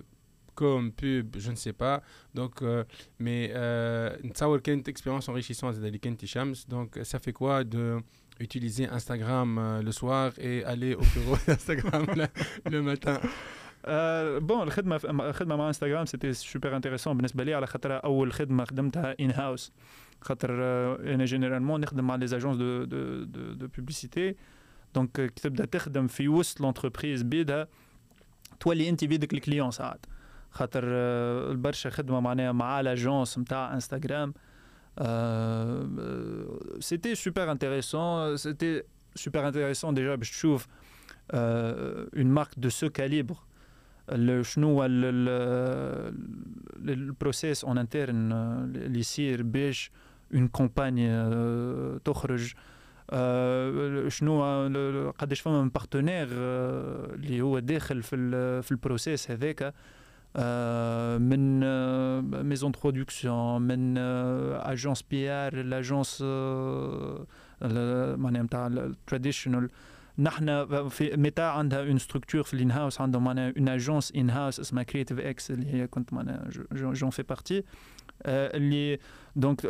comme 0.57 0.91
pub, 0.91 1.37
je 1.37 1.51
ne 1.51 1.55
sais 1.55 1.71
pas. 1.83 2.01
Donc, 2.33 2.55
euh, 2.63 2.83
mais 3.19 3.51
euh, 3.53 4.17
une 4.23 4.83
expérience 4.87 5.29
enrichissante 5.29 5.75
de 5.79 6.25
Shams. 6.25 6.55
Donc, 6.67 6.99
ça 7.03 7.19
fait 7.19 7.31
quoi 7.31 7.63
de 7.63 8.01
utiliser 8.39 8.87
Instagram 8.87 9.57
euh, 9.57 9.81
le 9.81 9.91
soir 9.91 10.31
et 10.37 10.63
aller 10.63 10.93
au 10.95 11.05
bureau 11.13 11.37
d'Instagram 11.47 12.05
le, 12.65 12.81
matin 12.81 13.19
euh, 13.87 14.39
bon, 14.39 14.61
الخدمة 14.61 14.99
مع 15.55 15.67
انستغرام 15.67 16.05
سيتي 16.05 16.33
سوبر 16.33 16.75
انتريسون 16.75 17.17
بالنسبة 17.17 17.43
لي 17.43 17.53
على 17.53 17.67
خاطر 17.67 18.03
أول 18.03 18.33
خدمة 18.33 18.65
خدمتها 18.65 19.15
ان 19.19 19.31
هاوس 19.31 19.71
خاطر 20.21 20.51
أنا 21.13 21.25
جينيرالمون 21.25 21.81
نخدم 21.81 22.07
مع 22.07 22.15
لي 22.15 22.25
اجونس 22.25 22.57
دو 22.57 22.83
دو 22.83 23.23
دو 23.23 23.53
دو 23.53 23.67
بوبليسيتي 23.67 24.35
دونك 24.95 25.11
كي 25.11 25.27
تبدا 25.27 25.65
تخدم 25.65 26.07
في 26.07 26.27
وسط 26.27 26.61
لونتربريز 26.61 27.21
بيدها 27.21 27.67
تولي 28.61 28.89
انت 28.89 29.05
بيدك 29.05 29.33
الكليون 29.33 29.71
ساعات 29.71 30.05
خاطر 30.51 30.83
برشا 31.53 31.89
خدمه 31.89 32.19
معناها 32.19 32.51
مع 32.51 32.81
لاجونس 32.81 33.37
نتاع 33.37 33.73
انستغرام 33.73 34.33
سيتي 36.79 37.15
سوبر 37.15 37.51
انتريسون 37.51 38.37
سيتي 38.37 38.83
سوبر 39.15 39.47
انتريسون 39.47 39.93
ديجا 39.93 40.15
باش 40.15 40.31
تشوف 40.31 40.67
اون 41.31 42.27
مارك 42.27 42.49
دو 42.57 42.69
سو 42.69 42.89
كاليبر 42.89 43.35
شنو 44.41 44.67
هو 44.67 44.85
البروسيس 46.85 47.63
اون 47.63 47.77
انترن 47.77 48.31
اللي 48.75 48.99
يصير 48.99 49.43
باش 49.43 49.91
اون 50.33 50.47
كومباني 50.47 51.09
تخرج 51.99 52.53
شنو 54.07 54.43
قداش 55.19 55.41
فما 55.41 55.61
من 55.61 55.69
بارتنير 55.69 56.27
اللي 56.31 57.41
هو 57.41 57.59
داخل 57.59 58.03
في 58.03 58.61
في 58.61 58.71
البروسيس 58.71 59.31
هذاك 59.31 59.73
من 61.21 61.59
ميزون 62.43 62.71
دو 62.71 62.79
برودكسيون 62.79 63.61
من 63.61 63.97
اجونس 63.97 65.01
بي 65.01 65.29
ار 65.29 65.53
الاجونس 65.53 66.21
معناها 68.21 68.43
نتاع 68.43 68.67
التراديشنال 68.67 69.69
نحن 70.19 70.65
في 70.89 71.17
متى 71.17 71.41
عندها 71.41 71.79
اون 71.79 71.97
ستركتور 71.97 72.43
في 72.43 72.53
الان 72.53 72.71
هاوس 72.71 73.01
عندهم 73.01 73.23
معناها 73.23 73.53
اون 73.57 73.69
اجونس 73.69 74.11
ان 74.15 74.29
هاوس 74.29 74.59
اسمها 74.59 74.83
كريتيف 74.83 75.19
اكس 75.19 75.51
اللي 75.51 75.73
هي 75.73 75.87
كنت 75.87 76.13
معناها 76.13 76.49
جون 76.71 77.09
في 77.09 77.23
بارتي 77.23 77.63
اللي 78.25 78.99
دونك 79.35 79.61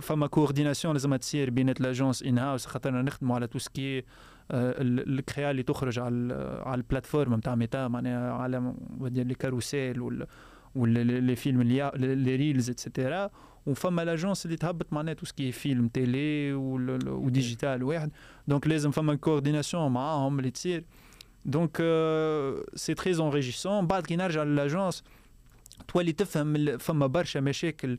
فما 0.00 0.26
كورديناسيون 0.26 0.94
لازم 0.94 1.16
تصير 1.16 1.50
بين 1.50 1.74
لاجونس 1.80 2.22
ان 2.22 2.38
هاوس 2.38 2.66
خاطرنا 2.66 3.02
نخدموا 3.02 3.36
على 3.36 3.46
تو 3.46 3.58
سكي 3.58 4.04
الكريا 4.50 5.50
اللي 5.50 5.62
تخرج 5.62 5.98
على 5.98 6.34
على 6.66 6.78
البلاتفورم 6.78 7.34
نتاع 7.34 7.54
ميتا 7.54 7.88
معناها 7.88 8.32
على 8.32 8.74
لي 9.00 9.34
كاروسيل 9.34 10.00
ولا 10.00 10.26
ولا 10.74 11.02
لي 11.20 11.36
فيلم 11.36 11.62
لي 11.62 12.36
ريلز 12.36 12.70
اتسيتيرا 12.70 13.30
وفما 13.66 14.04
لاجونس 14.04 14.46
اللي 14.46 14.56
تهبط 14.56 14.92
معناها 14.92 15.14
تو 15.14 15.26
سكي 15.26 15.52
فيلم 15.52 15.88
تيلي 15.88 16.52
وديجيتال 16.52 17.82
واحد 17.82 18.10
دونك 18.48 18.66
لازم 18.66 18.90
فما 18.90 19.14
كورديناسيون 19.14 19.92
معاهم 19.92 20.38
اللي 20.38 20.50
تصير 20.50 20.84
دونك 21.44 21.76
سي 22.74 22.94
تري 22.94 23.14
انريجيسون 23.14 23.86
بعد 23.86 24.06
كي 24.06 24.16
نرجع 24.16 24.42
للاجونس 24.42 25.04
تولي 25.88 26.12
تفهم 26.12 26.78
فما 26.78 27.06
برشا 27.06 27.38
مشاكل 27.38 27.98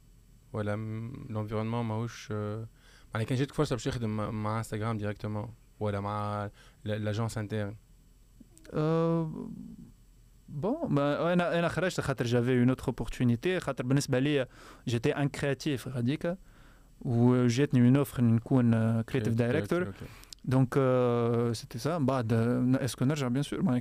ولا 0.52 0.76
لونفيرونمون 1.30 1.84
ماهوش 1.84 2.32
معناها 2.32 3.26
كان 3.28 3.38
جاتك 3.38 3.54
فرصه 3.54 3.76
باش 3.76 3.84
تخدم 3.84 4.16
مع 4.42 4.58
انستغرام 4.58 4.98
ديريكتومون 4.98 5.54
ولا 5.80 6.00
مع 6.00 6.50
لاجونس 6.84 7.38
انترن 7.38 7.74
بون 10.48 10.98
انا 10.98 11.58
انا 11.58 11.68
خرجت 11.68 12.00
خاطر 12.00 12.24
جافي 12.24 12.58
اون 12.58 12.68
اوتر 12.68 12.86
اوبورتونيتي 12.88 13.60
خاطر 13.60 13.84
بالنسبه 13.84 14.18
لي 14.18 14.46
جيتي 14.88 15.10
ان 15.10 15.28
كرياتيف 15.28 15.88
غاديك 15.88 16.36
وجاتني 17.00 17.80
اون 17.80 17.96
اوفر 17.96 18.24
نكون 18.24 19.02
كرياتيف 19.02 19.34
دايركتور 19.34 19.92
دونك 20.44 20.74
سيتي 21.52 21.78
سا 21.78 21.98
بعد 21.98 22.32
اسكو 22.32 23.04
نرجع 23.04 23.28
بيان 23.28 23.42
سور 23.42 23.80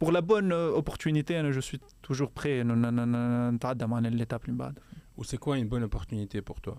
بور 0.00 0.12
لا 0.12 0.20
بون 0.20 0.52
اوبورتونيتي 0.52 1.40
انا 1.40 1.50
جو 1.50 1.60
سوي 1.60 1.80
توجور 2.02 2.30
بري 2.36 2.62
نتعدى 2.62 3.86
معنا 3.86 4.08
ليتاب 4.08 4.40
من 4.48 4.56
بعد 4.56 4.78
و 5.16 5.22
سي 5.22 5.36
كوا 5.36 5.56
اون 5.56 5.68
بون 5.68 5.82
اوبورتونيتي 5.82 6.40
بور 6.40 6.56
توا 6.56 6.74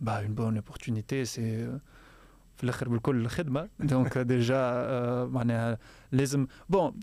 با 0.00 0.18
اون 0.20 0.34
بون 0.34 0.56
اوبورتونيتي 0.56 1.24
سي 1.24 1.78
في 2.56 2.64
الاخر 2.64 2.88
بالكل 2.88 3.16
الخدمه 3.16 3.68
دونك 3.80 4.18
ديجا 4.18 4.84
معناها 5.24 5.78
لازم 6.12 6.46
بون 6.68 7.00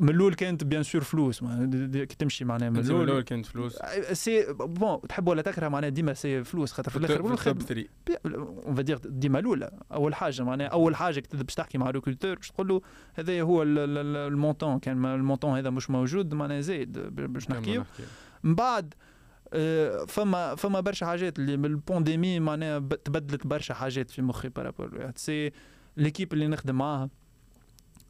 من 0.00 0.08
الأول 0.08 0.34
كانت 0.34 0.64
بيان 0.64 0.82
سور 0.82 1.00
فلوس 1.00 1.44
كي 1.44 2.16
تمشي 2.18 2.44
معناها 2.44 2.70
من 2.70 2.78
الأول 2.78 3.20
كانت 3.20 3.46
فلوس. 3.46 3.78
سي 4.12 4.52
بون 4.52 5.00
تحب 5.08 5.28
ولا 5.28 5.42
تكره 5.42 5.68
معناها 5.68 5.90
ديما 5.90 6.14
سي 6.14 6.44
فلوس 6.44 6.72
خاطر 6.72 6.90
في 6.90 6.96
الآخر 6.96 7.32
الخدمة. 7.32 7.84
اون 8.26 8.74
فادير 8.74 8.98
ديما 9.04 9.38
الأولى 9.38 9.70
أول 9.92 10.14
حاجة 10.14 10.42
معناها 10.42 10.68
أول 10.68 10.96
حاجة 10.96 11.20
كي 11.20 11.36
باش 11.36 11.54
تحكي 11.54 11.78
مع 11.78 11.90
ريكولتور 11.90 12.34
باش 12.34 12.48
تقول 12.48 12.68
له 12.68 12.80
هذا 13.14 13.42
هو 13.42 13.62
المونطون 13.62 14.78
كان 14.78 15.04
المونطون 15.04 15.56
هذا 15.56 15.70
مش 15.70 15.90
موجود 15.90 16.34
معناها 16.34 16.60
زايد 16.60 16.98
باش 16.98 17.50
نحكيو. 17.50 17.84
من 18.42 18.54
بعد 18.54 18.94
فما 20.08 20.54
فما 20.54 20.80
برشا 20.80 21.06
حاجات 21.06 21.38
اللي 21.38 21.56
من 21.56 21.64
البانديمي 21.64 22.40
معناها 22.40 22.78
تبدلت 22.78 23.46
برشا 23.46 23.74
حاجات 23.74 24.10
في 24.10 24.22
مخي 24.22 24.48
بارابور 24.48 25.10
سي 25.16 25.50
ليكيب 25.96 26.32
اللي 26.32 26.46
نخدم 26.46 26.74
معاها. 26.74 27.10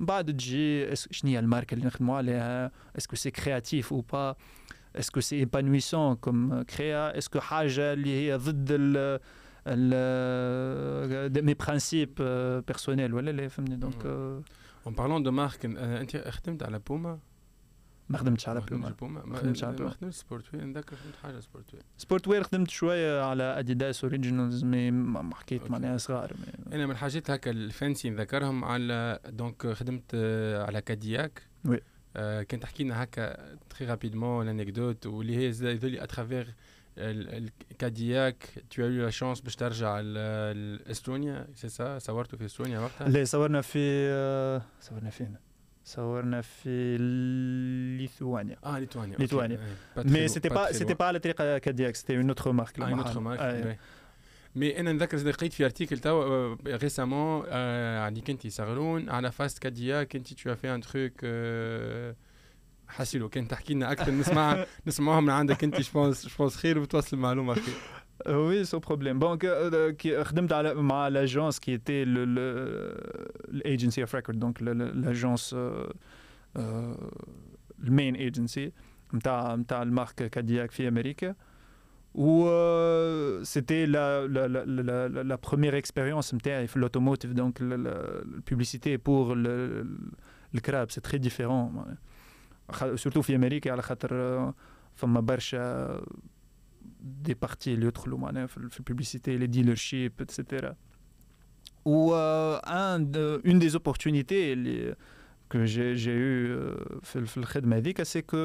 بعد 0.00 0.32
تجي 0.32 0.96
شنو 0.96 1.30
هي 1.30 1.38
الماركه 1.38 1.74
اللي 1.74 1.86
نخدموا 1.86 2.16
عليها 2.16 2.70
اسكو 2.98 3.16
سي 3.16 3.30
كرياتيف 3.30 3.92
او 3.92 4.00
با 4.00 4.36
اسكو 4.96 5.20
سي 5.20 5.36
ايبانويسون 5.36 6.14
كوم 6.14 6.62
كريا 6.62 7.18
اسكو 7.18 7.40
حاجه 7.40 7.92
اللي 7.92 8.10
هي 8.10 8.36
ضد 8.36 8.68
ال 8.70 9.20
ال 9.66 11.44
مي 11.44 11.54
برانسيب 11.54 12.14
بيرسونيل 12.66 13.14
ولا 13.14 13.30
لا 13.30 13.48
فهمني 13.48 13.76
دونك 13.76 14.06
اون 14.86 14.94
بارلون 14.94 15.22
دو 15.22 15.30
مارك 15.30 15.64
انت 15.64 16.16
خدمت 16.16 16.62
على 16.62 16.78
بوما 16.78 17.18
ما 18.09 18.17
خدمتش 18.17 18.49
على 18.49 18.63
ما 18.71 18.89
بوما 18.89 19.25
ما 19.25 19.37
خدمتش 19.37 19.63
على 19.63 19.71
ما 19.71 19.77
بوما. 19.77 19.89
خدمتش 19.89 20.15
سبورت 20.15 20.53
وير 20.53 20.63
نذكر 20.65 20.95
خدمت 20.95 21.15
حاجة 21.23 21.39
سبورت 21.39 21.73
وير 21.73 21.83
سبورت 21.97 22.27
وير 22.27 22.43
خدمت 22.43 22.69
شوية 22.69 23.21
على 23.23 23.43
اديداس 23.43 24.03
اوريجينالز 24.03 24.63
مي 24.63 24.91
ما 24.91 25.21
ما 25.21 25.35
حكيت. 25.35 25.71
معناها 25.71 25.97
صغار 25.97 26.31
أنا 26.73 26.85
من 26.85 26.91
الحاجات 26.91 27.31
هكا 27.31 27.51
الفانسي 27.51 28.09
نذكرهم 28.09 28.65
على 28.65 29.19
دونك 29.27 29.67
خدمت 29.67 30.03
آه، 30.13 30.63
على 30.65 30.81
كادياك 30.81 31.41
وي. 31.65 31.79
آه 32.17 32.41
كان 32.43 32.59
تحكي 32.59 32.83
لنا 32.83 33.03
هكا 33.03 33.55
تري 33.69 33.87
رابيدمون 33.87 34.45
لانكدوت 34.45 35.05
واللي 35.05 35.37
هي 35.47 35.51
زي- 35.51 35.73
ذولي 35.73 36.03
اترافير 36.03 36.53
الكادياك 36.97 38.63
تو 38.69 38.81
يو 38.81 39.03
لا 39.05 39.09
شانس 39.09 39.41
باش 39.41 39.55
ترجع 39.55 39.99
لاستونيا 39.99 41.47
سي 41.55 41.69
سا 41.69 41.99
صورتوا 41.99 42.37
في 42.39 42.45
استونيا 42.45 42.79
وقتها؟ 42.79 43.07
اللي 43.07 43.25
صورنا 43.25 43.61
في 43.61 43.79
آه، 44.09 44.61
صورنا 44.81 45.09
فين؟ 45.09 45.35
صورنا 45.85 46.41
في 46.41 46.97
ليثوانيا 47.99 48.57
آه 48.65 48.79
ليتوانيا 48.79 49.17
ليتوانيا. 49.17 49.59
مي 49.97 50.27
سيتي 50.27 50.49
با 50.49 50.71
سيتي 50.71 50.93
با 50.93 51.05
على 51.05 51.19
طريقه 51.19 51.57
كادياك 51.57 51.95
سيتي 51.95 52.17
اون 52.17 52.27
اوتر 52.27 52.51
مارك 52.51 52.79
آه 52.79 52.89
نوتخ 52.89 53.17
مارك 53.17 53.79
مي 54.55 54.79
أنا 54.79 54.91
نذكر 54.91 55.17
لقيت 55.17 55.53
في 55.53 55.65
ارتيكل 55.65 55.97
توا 55.97 56.55
ريسامون 56.67 57.49
عليك 57.99 58.29
انت 58.29 58.47
صغرون 58.47 59.09
على 59.09 59.31
فاست 59.31 59.59
كادياك 59.59 60.15
انت 60.15 60.33
تو 60.33 60.55
في 60.55 60.75
ان 60.75 60.81
تروك 60.81 61.25
حاسيلو 62.87 63.29
كان 63.29 63.47
تحكي 63.47 63.73
لنا 63.73 63.91
أكثر 63.91 64.11
نسمع 64.11 64.65
نسمعوها 64.87 65.19
من 65.21 65.29
عندك 65.29 65.63
انت 65.63 65.81
جوبونس 65.81 66.27
جوبونس 66.27 66.55
خير 66.55 66.79
وتوصل 66.79 67.17
المعلومه 67.17 67.53
خير. 67.53 67.75
وي 68.26 68.64
سو 68.64 68.78
بروبليم 68.78 69.18
بون 69.18 69.38
كي 69.92 70.24
خدمت 70.24 70.52
على 70.52 70.74
مع 70.74 71.08
لاجونس 71.08 71.58
كي 71.58 71.78
تي 71.78 72.02
الايجنسي 72.02 74.00
اوف 74.00 74.14
ريكورد 74.14 74.38
دونك 74.38 74.62
لاجونس 74.62 75.56
المين 77.84 78.14
ايجنسي 78.14 78.72
نتاع 79.14 79.54
نتاع 79.54 79.82
المارك 79.82 80.14
كادياك 80.14 80.70
في 80.70 80.88
امريكا 80.88 81.34
و 82.14 82.48
سيتي 83.42 83.86
لا 83.86 84.26
لا 84.26 84.48
لا 84.48 84.64
لا 84.64 85.22
لا 85.22 85.34
بروميير 85.34 85.78
اكسبيريونس 85.78 86.34
نتاعي 86.34 86.66
في 86.66 86.76
الاوتوموتيف 86.76 87.32
دونك 87.32 87.58
البوبليسيتي 87.60 88.96
بور 88.96 89.34
الكراب 90.54 90.90
سي 90.90 91.00
تري 91.00 91.18
ديفيرون 91.18 91.96
سورتو 92.94 93.22
في 93.22 93.36
امريكا 93.36 93.72
على 93.72 93.82
خاطر 93.82 94.14
آه، 94.14 94.54
فما 94.94 95.20
برشا 95.20 95.96
دي 95.96 96.33
بارتي 97.42 97.74
اللي 97.74 97.86
يدخلوا 97.86 98.18
معناها 98.18 98.46
في 98.46 98.68
في 98.70 98.80
البوبليسيتي 98.80 99.36
لي 99.36 99.46
ديلر 99.46 99.74
شيب 99.74 100.12
اتسيتيرا 100.20 100.74
و 101.84 102.14
ان 102.56 103.12
اون 103.46 103.58
دي 103.58 103.74
اوبورتونيتي 103.74 104.52
اللي 104.52 104.94
que 105.54 105.66
j'ai 105.66 105.96
j'ai 106.04 106.06
eu 106.06 106.46
euh, 106.54 106.98
في 107.02 107.26
في 107.26 107.36
الخدمه 107.36 107.76
هذيك 107.76 108.02
سي 108.02 108.22
كو 108.22 108.36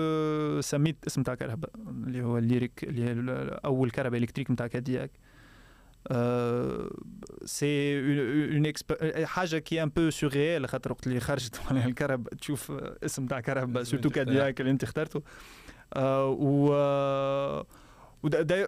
سميت 0.61 0.95
اسم 1.07 1.23
تاع 1.23 1.35
كرهبه 1.35 1.67
اللي 1.87 2.21
هو 2.23 2.37
الليريك 2.37 2.83
اللي 2.83 3.03
هي 3.03 3.11
ال- 3.11 3.65
اول 3.65 3.91
كهرباء 3.91 4.19
الكتريك 4.21 4.51
نتاع 4.51 4.67
كادياك 4.67 5.11
سي 7.45 7.99
اون 8.55 8.73
حاجه 9.25 9.57
كي 9.57 9.83
ان 9.83 9.89
بو 9.89 10.09
سوريال 10.09 10.67
خاطر 10.69 10.91
وقت 10.91 11.07
اللي 11.07 11.19
خرجت 11.19 11.59
معناها 11.65 11.87
الكهرباء 11.87 12.33
تشوف 12.33 12.71
اسم 13.03 13.25
تاع 13.25 13.39
كهرباء 13.39 13.81
اسم 13.81 13.91
سورتو 13.91 14.07
أنت 14.07 14.17
اخترته. 14.17 14.33
كادياك 14.33 14.61
اللي 14.61 14.71
انت 14.71 14.83
اخترته 14.83 15.21
آه، 15.93 16.27
و 16.29 16.73
آه، 16.73 17.59
ودا- 17.59 17.63
دا- 17.63 17.65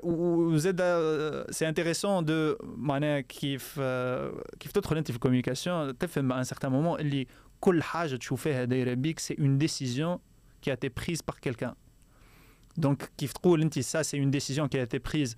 وزاد 0.04 0.82
سي 1.52 1.70
انتريسون 1.70 2.26
دو 2.26 2.56
معناها 2.64 3.20
كيف 3.20 3.76
آه، 3.80 4.44
كيف 4.60 4.72
تدخل 4.72 4.98
انت 4.98 5.08
في 5.08 5.16
الكوميونيكاسيون 5.16 5.98
تفهم 5.98 6.34
ان 6.34 6.44
سارتان 6.44 6.72
مومون 6.72 7.00
اللي 7.00 7.28
كل 7.60 7.84
حاجه 7.84 8.16
تشوفها 8.16 8.64
دايره 8.64 8.94
بيك 8.94 9.20
سي 9.20 9.36
اون 9.40 9.58
ديسيزيون 9.58 10.20
كي 10.62 10.72
a 10.72 10.76
été 10.76 10.90
prise 10.90 11.22
par 11.32 11.40
quelqu'un 11.40 11.74
دونك 12.78 13.12
كيف 13.18 13.34
تقول 13.34 13.62
انت 13.62 13.80
سا 13.80 14.02
سي 14.02 14.20
اون 14.20 14.32
ديسيزيون 14.32 14.68
كي 14.68 14.86
a 14.86 14.88
été 14.88 15.00
prise 15.00 15.32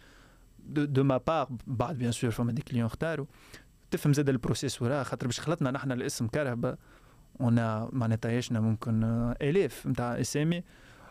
de, 0.73 0.85
de 0.85 1.01
ma 1.01 1.19
part 1.19 1.51
بعد 1.67 1.97
بيان 1.97 2.11
سور 2.11 2.31
فما 2.31 2.51
دي 2.51 2.61
كليون 2.61 2.85
اختاروا 2.85 3.25
تفهم 3.91 4.13
زاد 4.13 4.29
البروسيس 4.29 4.81
وراها 4.81 5.03
خاطر 5.03 5.27
باش 5.27 5.39
خلطنا 5.39 5.71
نحن 5.71 5.91
الاسم 5.91 6.27
كرهبه 6.27 6.77
ونا 7.39 7.89
معناتها 7.93 8.29
تعيشنا 8.29 8.59
ممكن 8.59 9.03
آه، 9.03 9.37
الاف 9.41 9.87
نتاع 9.87 10.19
اسامي 10.19 10.57
آه، 10.57 10.63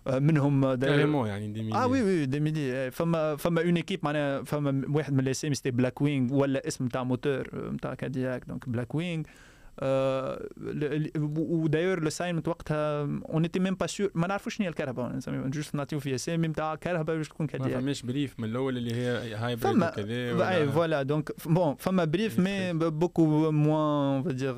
منهم 0.08 0.74
داير- 0.74 0.94
كاريمون 0.96 1.28
يعني 1.28 1.48
دي 1.48 1.74
آه 1.74 1.88
وي 1.88 2.02
وي 2.04 2.26
دي 2.26 2.40
ميدي 2.40 2.92
فما 2.92 3.36
فما 3.36 3.62
اون 3.62 3.76
ايكيب 3.76 4.00
معناها 4.04 4.44
فما 4.44 4.82
واحد 4.90 5.14
من 5.14 5.20
الاسامي 5.20 5.56
سيتي 5.56 5.72
بلاك 5.72 6.02
وينغ 6.02 6.34
ولا 6.34 6.68
اسم 6.68 6.88
تاع 6.88 7.04
موتور 7.04 7.70
نتاع 7.72 7.94
كادياك 7.94 8.46
دونك 8.48 8.70
بلاك 8.70 8.96
وينغ 8.96 9.24
وداير 11.38 12.00
لو 12.04 12.10
ساين 12.10 12.42
وقتها 12.48 13.02
اون 13.02 13.44
ايتي 13.44 13.60
ميم 13.60 13.76
با 13.76 13.88
سور 13.88 14.10
ما 14.16 14.28
نعرفوش 14.28 14.56
شنو 14.56 14.64
هي 14.66 14.70
الكهرباء 14.70 15.20
جوست 15.50 15.76
نعطيو 15.76 16.00
فيها 16.00 16.16
اسامي 16.16 16.48
نتاع 16.48 16.76
كهرباء 16.76 17.18
باش 17.18 17.30
تكون 17.30 17.46
ما 17.46 17.52
كادياك 17.52 17.80
فماش 17.82 18.02
بريف 18.02 18.40
من 18.40 18.50
الأول 18.50 18.78
اللي 18.78 18.94
هي 18.94 19.36
هايبريد 19.36 19.74
فما 19.74 19.90
وكذا 19.90 20.50
اي 20.50 20.68
فوالا 20.72 21.04
دونك 21.04 21.32
بون 21.46 21.76
فما 21.76 22.06
بريف 22.06 22.40
مي 22.40 22.74
بوكو 22.74 23.52
موان 23.52 24.14
اون 24.14 24.24
فادير 24.24 24.56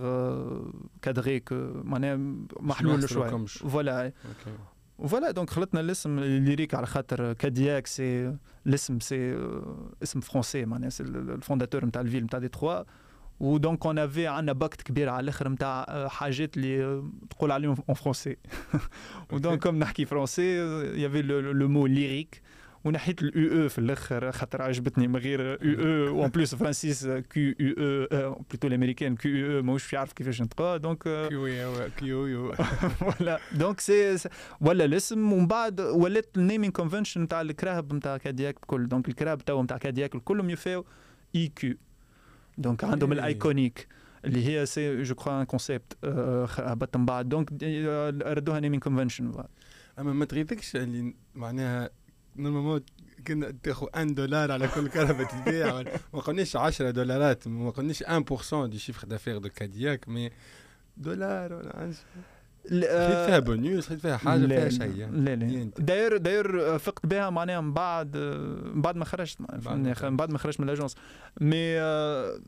كادري 1.02 1.40
كو 1.40 1.56
معناها 1.84 2.16
محلول 2.60 2.94
شوية. 3.10 3.30
فوالا. 3.70 4.12
فوالا 5.09 5.31
دونك 5.31 5.51
خلطنا 5.51 5.81
الاسم 5.81 6.19
الليريك 6.19 6.75
على 6.75 6.87
خاطر 6.87 7.33
كادياك 7.33 7.87
سي 7.87 8.37
الاسم 8.67 9.01
سي 9.01 9.35
آه، 9.35 9.93
اسم 10.03 10.21
فرونسي 10.21 10.65
معناها 10.65 10.91
سي 10.91 11.03
الفونداتور 11.03 11.85
نتاع 11.85 12.01
الفيل 12.03 12.25
نتاع 12.25 12.39
دي 12.39 12.49
تخوا 12.49 12.83
ودونك 13.41 13.87
اون 13.87 13.99
افي 13.99 14.27
عندنا 14.27 14.53
باكت 14.53 14.83
كبير 14.83 15.09
على 15.09 15.25
الاخر 15.25 15.49
نتاع 15.49 15.87
آه، 15.89 16.09
حاجات 16.09 16.57
اللي 16.57 16.85
آه، 16.85 17.11
تقول 17.31 17.53
عليهم 17.53 17.77
اون 17.89 17.95
فرونسي 17.95 18.37
ودونك 19.33 19.63
كوم 19.63 19.79
نحكي 19.79 20.05
فرونسي 20.05 20.57
يافي 21.03 21.23
لو 21.23 21.69
مو 21.69 21.87
ليريك 21.87 22.43
ونحيت 22.86 23.22
الاو 23.22 23.64
أو 23.64 23.70
في 23.70 23.80
الآخر 23.80 24.32
خاطر 24.32 24.62
عجبتني 24.62 25.08
من 25.08 25.16
غير 25.16 25.54
أو 25.54 26.08
أو 26.08 26.22
وان 26.22 26.30
بلوس 26.30 26.56
فرانسيس 26.56 27.08
كيو 27.08 27.54
أو 27.60 28.08
أو 28.12 28.34
بلوتو 28.50 28.68
الامريكان 28.68 29.16
كيو 29.16 29.58
أو 29.58 29.64
ماهوش 29.64 29.94
يعرف 29.94 30.14
كيفاش 30.14 30.42
نطقها 30.42 30.78
دونك 30.78 31.04
كيو 31.04 31.46
يو 31.46 31.90
كيو 31.98 32.26
يو 32.26 32.54
فوالا 32.54 33.40
دونك 33.54 33.80
سي 33.80 34.18
ولا 34.62 34.86
الاسم 34.86 35.34
ومن 35.34 35.48
بعد 35.48 35.82
ولات 35.82 36.38
النيمينغ 36.38 36.74
كونفنشن 36.74 37.22
نتاع 37.22 37.42
الكراهب 37.42 37.94
نتاع 37.94 38.18
كادياك 38.18 38.56
الكل. 38.56 38.88
دونك 38.88 39.10
الكراهب 39.10 39.46
توا 39.46 39.64
نتاع 39.64 39.78
كادياك 39.78 40.10
كلهم 40.10 40.50
يفاو 40.50 40.86
اي 41.36 41.48
كيو 41.48 41.76
دونك 42.58 42.84
عندهم. 42.84 43.12
الايكونيك 43.12 43.88
اللي 44.26 44.48
هي 44.48 44.66
سي 44.66 45.04
جو 45.04 45.16
كخوا 45.16 45.42
ان 45.42 45.46
كونسيبت 45.46 45.98
هبط 46.60 46.98
من 46.98 47.06
بعد. 47.06 47.30
دونك 47.30 47.50
آه، 47.64 48.10
ردوها 48.10 48.60
نيمينغ 48.60 48.84
كونفنشن 48.84 49.32
أما 50.00 50.14
ما 50.14 50.26
تغيظكش 50.26 50.76
اللي 50.76 51.14
معناها 51.36 51.90
نورمالمون 52.37 52.81
كنا 53.27 53.55
تاخذ 53.63 53.87
1 53.95 54.15
دولار 54.15 54.53
على 54.53 54.69
كل 54.69 54.89
كهرباء 54.89 55.25
تبيع 55.27 55.75
ولا- 55.75 55.99
ما 56.15 56.21
قلناش 56.21 56.57
10 56.57 56.91
دولارات 56.91 57.49
ما 57.49 57.71
قلناش 57.71 58.03
1% 58.03 58.67
دي 58.67 58.79
شيفر 58.79 59.07
دافير 59.09 59.39
دو 59.39 59.49
كادياك 59.49 60.09
مي 60.09 60.31
دولار 60.97 61.53
ولا 61.53 61.77
عشرة. 61.77 62.05
خديت 62.69 62.85
فيها 63.27 63.39
بونيوس 63.39 63.87
خديت 63.89 64.01
فيها 64.01 64.17
حاجه 64.17 64.47
فيها 64.47 64.69
شيء 64.69 64.97
يعني. 64.97 65.17
لا 65.21 65.37
لا 65.37 65.47
دي 65.47 65.63
انت. 65.63 65.81
داير 65.81 66.17
داير 66.17 66.79
فقت 66.79 67.07
بها 67.07 67.31
معناها 67.31 67.61
من 67.61 67.73
بعد 67.73 68.17
آه، 68.17 68.35
من 68.75 68.83
بعد 68.83 68.97
ما 68.97 69.05
خرجت 69.05 69.43
بعد 69.43 69.61
فهمني، 69.61 69.89
ما 69.89 69.95
خ- 69.95 70.05
من 70.05 70.17
بعد 70.17 70.31
ما 70.31 70.39
خرجت 70.39 70.61
من 70.61 70.69
الاجونس 70.69 70.95
مي 71.41 71.57
آه، 71.81 72.41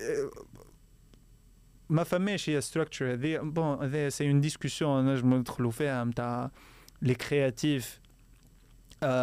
آه، 0.00 0.30
ما 1.88 2.04
فماش 2.04 2.50
هي 2.50 2.60
ستراكشر 2.60 3.12
هذه 3.12 3.38
بون 3.38 3.82
هذا 3.82 4.08
سي 4.08 4.28
اون 4.30 4.40
ديسكسيون 4.40 5.06
نجمو 5.14 5.36
ندخلوا 5.36 5.70
فيها 5.70 6.04
نتاع 6.04 6.50
لي 7.02 7.14
كرياتيف 7.14 8.00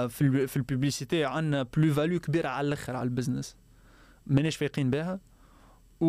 في 0.07 0.21
ال 0.21 0.47
في 0.47 0.57
البوبليسيتي 0.57 1.25
عندنا 1.25 1.63
بلو 1.63 1.93
فاليو 1.93 2.19
كبيره 2.19 2.47
على 2.49 2.67
الاخر 2.67 2.95
على 2.95 3.03
البزنس 3.05 3.55
ماناش 4.27 4.55
فايقين 4.57 4.89
بها 4.89 5.19
و 6.01 6.07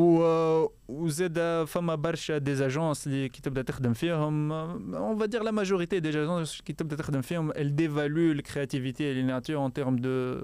وزاد 0.88 1.64
فما 1.64 1.94
برشا 1.94 2.38
دي 2.38 2.54
زاجونس 2.54 3.06
اللي 3.06 3.28
كي 3.28 3.42
تبدا 3.42 3.62
تخدم 3.62 3.92
فيهم 3.92 4.52
اون 4.52 5.18
فا 5.18 5.26
دير 5.26 5.42
لا 5.42 5.50
ماجوريتي 5.50 6.00
دي 6.00 6.12
زاجونس 6.12 6.60
كي 6.60 6.72
تبدا 6.72 6.96
تخدم 6.96 7.20
فيهم 7.20 7.50
ال 7.50 7.76
ديفالو 7.76 8.32
الكرياتيفيتي 8.32 9.10
اللي 9.10 9.22
نعطيو 9.22 9.66
ان 9.66 9.72
تيرم 9.72 9.96
دو 9.96 10.40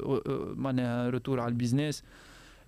معناها 0.57 1.11
روتور 1.11 1.41
على 1.41 1.49
البيزنس 1.49 2.03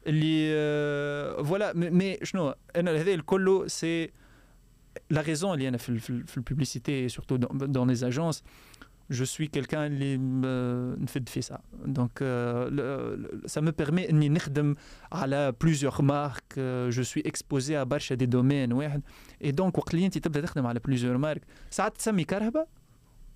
اللي 0.07 1.45
فوالا 1.45 1.73
مي 1.73 2.19
شنو 2.23 2.55
انا 2.77 2.91
هذا 2.91 3.15
الكل 3.15 3.65
سي 3.67 4.11
لا 5.11 5.21
ريزون 5.21 5.55
اللي 5.55 5.69
انا 5.69 5.77
في 5.77 5.89
ال- 5.89 6.01
في, 6.01 6.11
ال- 6.11 6.27
في 6.27 6.37
البوبليسيتي 6.37 7.09
سورتو 7.09 7.37
دون 7.37 7.91
لي 7.91 8.07
اجونس 8.09 8.43
جو 9.11 9.25
سوي 9.25 9.47
كيلكان 9.47 9.93
اللي 9.93 10.17
م- 10.19 11.03
نفد 11.03 11.29
في 11.29 11.43
سا 11.43 11.59
دونك 11.85 12.19
سا 13.47 13.61
مو 13.61 13.71
بيرمي 13.79 14.11
اني 14.11 14.29
نخدم 14.29 14.75
على 15.13 15.53
بليزيور 15.61 16.03
مارك 16.03 16.43
جو 16.89 17.03
سوي 17.03 17.23
اكسبوزي 17.27 17.77
ا 17.81 17.83
برشا 17.83 18.15
دي 18.15 18.27
دومين 18.27 18.73
واحد 18.73 19.03
اي 19.45 19.51
دونك 19.51 19.79
وقت 19.79 19.95
اللي 19.95 20.07
انت 20.07 20.19
تبدا 20.19 20.41
تخدم 20.41 20.67
على 20.67 20.81
بليزيور 20.81 21.17
مارك 21.17 21.43
ساعات 21.71 21.97
تسمي 21.97 22.25
كرهبه 22.25 22.67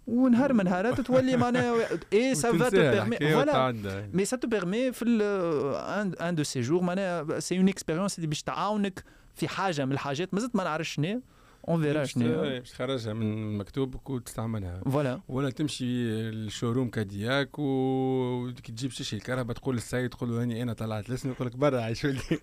ونهار 0.06 0.52
من 0.52 0.64
نهارات 0.64 1.00
تولي 1.00 1.36
معناها 1.36 1.74
اي 2.12 2.34
سا 2.34 2.52
فا 2.52 2.58
تو 2.58 2.64
وتنساها 2.64 2.90
بيرمي 2.92 3.16
الحكاية 3.16 3.34
فوالا 3.34 3.52
وتعدى. 3.52 4.08
مي 4.12 4.24
سا 4.24 4.36
تو 4.36 4.48
بيرمي 4.48 4.92
في 4.92 5.04
ال- 5.04 6.20
ان 6.20 6.34
دو 6.34 6.42
سي 6.42 6.60
جور 6.60 6.82
معناها 6.82 7.40
سي 7.40 7.58
اون 7.58 7.68
اكسبيريونس 7.68 8.16
اللي 8.16 8.26
باش 8.26 8.42
تعاونك 8.42 9.04
في 9.34 9.48
حاجه 9.48 9.84
من 9.84 9.92
الحاجات 9.92 10.34
مازلت 10.34 10.56
ما 10.56 10.64
نعرفش 10.64 10.94
شنو 10.94 11.22
اون 11.67 11.81
فيرا 11.81 12.05
شنو 12.05 12.41
باش 12.41 12.71
تخرجها 12.71 13.13
من 13.13 13.33
المكتوب 13.33 14.09
وتستعملها. 14.09 14.81
فوالا 14.85 15.19
ولا 15.29 15.49
تمشي 15.49 15.85
الشوروم 16.29 16.89
كادياك 16.89 17.49
وكي 17.59 18.71
تجيب 18.71 18.91
تشري 18.91 19.19
الكهرباء 19.19 19.55
تقول 19.55 19.75
للسيد 19.75 20.09
تقول 20.09 20.29
له 20.29 20.41
هاني 20.41 20.63
أنا 20.63 20.73
طلعت 20.73 21.09
الاسم 21.09 21.29
يقول 21.31 21.47
لك 21.47 21.55
برا 21.55 21.81
عايش 21.81 22.05
ولدي. 22.05 22.21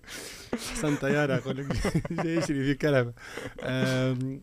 حسن 0.71 0.95
طيارة 0.95 1.35
يقول 1.35 1.57
لك 1.57 1.65
جاي 2.23 2.35
يشري 2.35 2.63
في 2.63 2.73
كهرباء. 2.73 3.13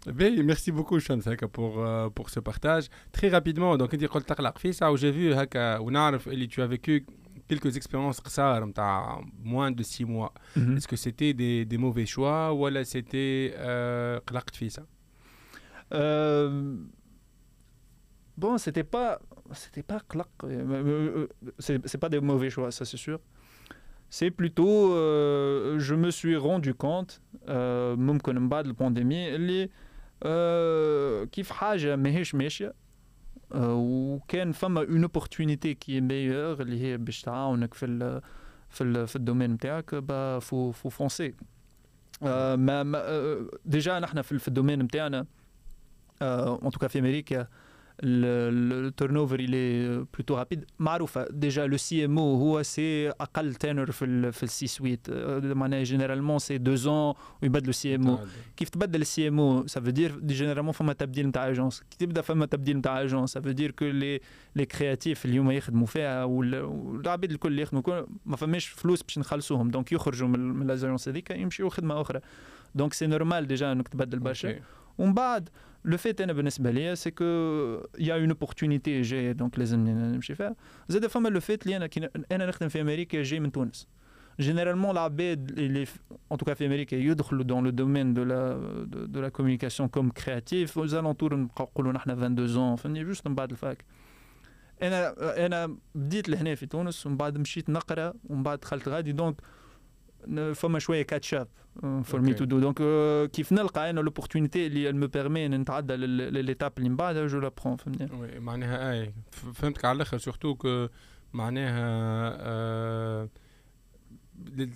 باهي 0.07 0.43
ميرسي 0.43 0.70
بوكو 0.70 0.99
شمس 0.99 1.29
هكا 1.29 1.47
بور 1.47 2.09
بور 2.09 2.29
سو 2.29 2.41
بارتاج 2.41 2.89
تري 3.12 3.29
رابيدمون 3.29 3.79
دونك 3.79 3.95
أنت 3.95 4.05
قلت 4.05 4.29
تقلق 4.29 4.59
فيسع 4.59 4.89
وجي 4.89 5.12
في 5.12 5.35
هكا 5.35 5.79
ونعرف 5.79 6.29
اللي 6.29 6.49
as 6.49 6.70
vécu. 6.70 7.03
quelques 7.49 7.76
expériences 7.78 8.22
قصار 8.22 8.66
نتاع 8.66 9.22
moins 9.45 9.72
de 9.72 9.84
6 9.84 10.05
mois 10.05 10.34
est-ce 10.57 10.88
que 10.88 10.95
c'était 10.95 11.34
des, 11.34 11.66
des 11.66 11.78
mauvais 11.78 12.05
choix 12.05 12.51
ولا 12.53 12.84
c'était 12.84 13.53
euh, 13.55 14.20
قلقت 14.28 14.55
فيسع 14.55 14.82
Euh, 15.93 16.76
bon, 18.38 18.57
c'était 18.57 18.84
pas, 18.95 19.20
c'était 19.61 19.84
pas 19.91 19.99
clac. 20.11 20.28
euh, 20.43 21.28
C'est 21.66 21.78
c'est 21.89 21.99
pas 22.03 22.09
des 22.09 22.20
mauvais 22.32 22.49
choix, 22.55 22.70
ça 22.78 22.84
c'est 22.91 22.97
sûr. 23.07 23.20
C'est 24.18 24.32
plutôt, 24.32 24.76
euh, 24.93 25.78
je 25.88 25.95
me 26.03 26.09
suis 26.20 26.36
rendu 26.38 26.74
compte, 26.74 27.20
euh, 27.49 27.95
ممكن 27.97 28.36
من 28.36 28.49
بعد 28.49 28.66
البانديمي 28.66 29.36
اللي 29.36 29.70
euh, 30.26 31.28
كيف 31.32 31.51
حاجة 31.51 31.95
ماهيش 31.95 32.36
ماشية 32.36 32.68
euh, 32.70 32.74
وكان 33.55 34.51
فما 34.51 34.82
اون 34.82 35.07
opportunité 35.07 35.76
qui 35.76 35.91
est 35.91 36.01
meilleure 36.01 36.61
اللي 36.61 36.82
هي 36.82 36.97
باش 36.97 37.22
تعاونك 37.22 37.74
في 37.74 37.86
ال 37.86 38.22
في 38.70 38.84
ال 38.84 39.07
في 39.07 39.16
الدومين 39.16 39.51
نتاعك 39.51 39.95
با 39.95 40.39
فو 40.39 40.72
فو 40.72 40.89
فونسي 40.89 41.34
آه 42.24 42.55
ما 42.55 42.84
ما 42.84 42.97
آه 42.97 43.47
ديجا 43.66 43.99
نحن 43.99 44.22
في, 44.22 44.39
في 44.39 44.47
الدومين 44.47 44.80
نتاعنا 44.80 45.26
euh, 46.24 46.66
en 46.66 46.70
tout 46.70 46.80
cas 46.84 46.88
في 46.88 46.99
امريكا 46.99 47.47
le 48.01 48.89
turnover 48.97 49.38
il 49.39 49.55
est 49.55 50.05
plutôt 50.11 50.36
rapide 50.36 50.66
معروفة 50.80 51.26
déjà 51.32 51.68
le 51.68 51.78
CMO 51.78 52.20
هو 52.20 52.64
سي 52.64 53.09
أقل 53.09 53.55
تنر 53.55 53.91
في 53.91 54.05
ال 54.05 54.34
في 54.34 54.43
السي 54.43 54.68
سويت 54.68 55.09
معناها 55.43 55.84
جينيرالمون 55.84 56.39
سي 56.39 56.57
دو 56.57 56.76
زون 56.76 57.14
ويبدلوا 57.41 57.72
سي 57.72 57.95
ام 57.95 58.07
او 58.07 58.20
كيف 58.57 58.70
تبدل 58.70 59.01
السي 59.01 59.28
ام 59.28 59.39
او 59.39 59.68
سا 59.68 59.82
فو 59.82 59.89
دير 59.89 60.20
جينيرالمون 60.20 60.72
فما 60.72 60.93
تبديل 60.93 61.28
نتاع 61.28 61.49
اجونس 61.49 61.80
كي 61.80 61.97
تبدا 61.97 62.22
فما 62.22 62.45
تبديل 62.45 62.78
نتاع 62.78 63.01
اجونس 63.01 63.34
سا 63.34 63.41
فو 63.41 63.51
دير 63.51 63.72
كو 63.72 63.86
لي 63.86 64.20
لي 64.55 64.66
كرياتيف 64.66 65.26
اليوم 65.26 65.51
يخدموا 65.51 65.88
فيها 65.88 66.24
والعباد 66.24 67.32
الكل 67.32 67.49
اللي 67.49 67.61
يخدموا 67.61 68.05
ما 68.26 68.36
فماش 68.38 68.68
فلوس 68.68 69.03
باش 69.03 69.20
نخلصوهم 69.20 69.72
دونك 69.72 69.91
يخرجوا 69.91 70.28
من 70.28 70.61
الاجونس 70.61 71.09
هذيك 71.09 71.32
يمشيوا 71.32 71.70
خدمه 71.70 72.01
اخرى 72.01 72.20
دونك 72.76 72.93
سي 72.93 73.07
نورمال 73.07 73.47
ديجا 73.47 73.72
انك 73.72 73.88
تبدل 73.88 74.20
برشا 74.20 74.59
ومن 74.97 75.14
بعد 75.14 75.49
لو 75.86 75.97
فيت 75.97 76.22
انا 76.22 76.34
بالنسبه 76.34 76.72
ليا 76.72 76.95
سي 76.95 77.11
كو 77.11 77.24
يا 77.99 78.16
اون 78.16 78.30
اوبورتونيتي 78.30 79.01
جايه 79.01 79.32
دونك 79.32 79.59
لازمني 79.59 79.93
نمشي 79.93 80.36
فيها 80.36 80.55
زاد 80.88 81.07
فما 81.07 81.30
لو 81.30 81.39
فيت 81.39 81.64
اللي 81.64 81.78
انا 81.78 81.88
كي 81.88 82.09
انا 82.32 82.45
نخدم 82.45 82.70
في 82.70 82.82
امريكا 82.82 83.24
جاي 83.24 83.39
من 83.39 83.51
تونس 83.51 83.88
généralement 84.41 84.89
العباد 84.89 85.59
اللي 85.59 85.86
en 86.34 86.38
tout 86.38 86.49
cas 86.49 86.53
في 86.53 86.66
امريكا 86.66 86.95
يدخلوا 86.95 87.43
dans 87.43 87.61
le 87.61 87.72
domaine 87.72 88.14
de 88.14 88.22
la 88.22 88.57
de, 88.86 89.05
de 89.05 89.20
la 89.20 89.30
communication 89.30 89.88
comme 89.88 90.11
créatif 90.11 90.78
aux 90.78 90.93
alentours 90.95 91.34
نقولوا 91.34 91.93
نحن 91.93 92.09
22 92.09 92.76
ans 92.76 92.76
فهمني 92.80 93.03
جوست 93.03 93.28
من 93.28 93.36
بعد 93.36 93.51
الفاك 93.51 93.86
انا 94.82 95.16
انا 95.45 95.78
بديت 95.95 96.30
لهنا 96.30 96.55
في 96.55 96.66
تونس 96.66 97.05
ومن 97.05 97.18
بعد 97.18 97.38
مشيت 97.38 97.70
نقرا 97.70 98.14
ومن 98.30 98.43
بعد 98.43 98.59
دخلت 98.59 98.88
غادي 98.88 99.11
دونك 99.11 99.36
فما 100.53 100.80
شويه 100.80 101.01
كاتش 101.01 101.34
اب 101.34 101.47
فور 102.03 102.22
مي 102.22 102.34
تو 102.34 102.45
دو 102.45 102.59
دونك 102.59 102.78
كيف 103.32 103.53
نلقى 103.53 103.89
انا 103.89 103.99
لوبورتونيتي 103.99 104.68
اللي 104.68 104.93
مي 104.93 105.07
بيرمي 105.07 105.47
نتعدى 105.47 105.95
ليتاب 105.95 106.74
اللي 106.78 106.89
من 106.89 106.95
بعدها 106.95 107.28
جو 107.28 107.39
لا 107.39 107.51
برون 107.64 107.78
فهمني 107.78 108.09
وي 108.14 108.39
معناها 108.39 108.91
اي 108.91 109.14
فهمتك 109.32 109.86
على 109.86 109.95
الاخر 109.95 110.18
سورتو 110.18 110.55
كو 110.55 110.88
معناها 111.34 111.84
آه 112.39 113.30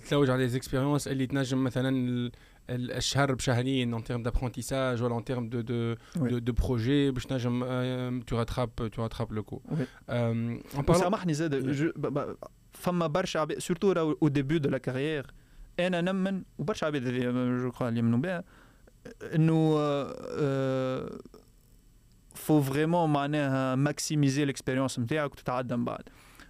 تلوج 0.08 0.30
على 0.30 0.48
زيكسبيريونس 0.48 1.08
اللي 1.08 1.26
تنجم 1.26 1.64
مثلا 1.64 2.30
الشهر 2.70 3.34
بشهرين 3.34 3.94
ان 3.94 4.04
تيرم 4.04 4.22
دابرونتيساج 4.22 5.02
ولا 5.02 5.18
ان 5.18 5.24
تيرم 5.24 5.48
دو 5.48 5.60
دو 5.60 5.94
دو, 6.16 6.38
دو 6.38 6.52
بروجي 6.52 7.10
باش 7.10 7.26
تنجم 7.26 8.20
تو 8.20 8.38
راتراب 8.38 8.70
تو 8.74 9.02
راتراب 9.02 9.32
لو 9.32 9.42
كو 9.42 9.62
سامحني 10.92 11.34
زاد 11.34 11.82
فما 12.72 13.06
برشا 13.06 13.40
عباد 13.40 13.58
سورتو 13.58 13.92
او 13.92 14.28
ديبي 14.28 14.58
دو 14.58 14.70
لا 14.70 14.78
كارير 14.78 15.26
انا 15.80 16.00
نمن 16.00 16.42
وبرشا 16.58 16.86
عباد 16.86 17.02
جو 17.62 17.70
كخوا 17.70 17.88
اللي 17.88 17.98
يمنوا 17.98 18.18
بها 18.18 18.44
انه 19.34 19.78
فو 22.34 22.62
فريمون 22.62 23.12
معناها 23.12 23.74
ماكسيميزي 23.74 24.42
الاكسبيريونس 24.42 24.98
نتاعك 24.98 25.32
وتتعدى 25.32 25.76
من 25.76 25.84
بعد 25.84 26.02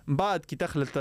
من 0.06 0.16
بعد 0.16 0.44
كي 0.44 0.56
دخلت 0.56 0.98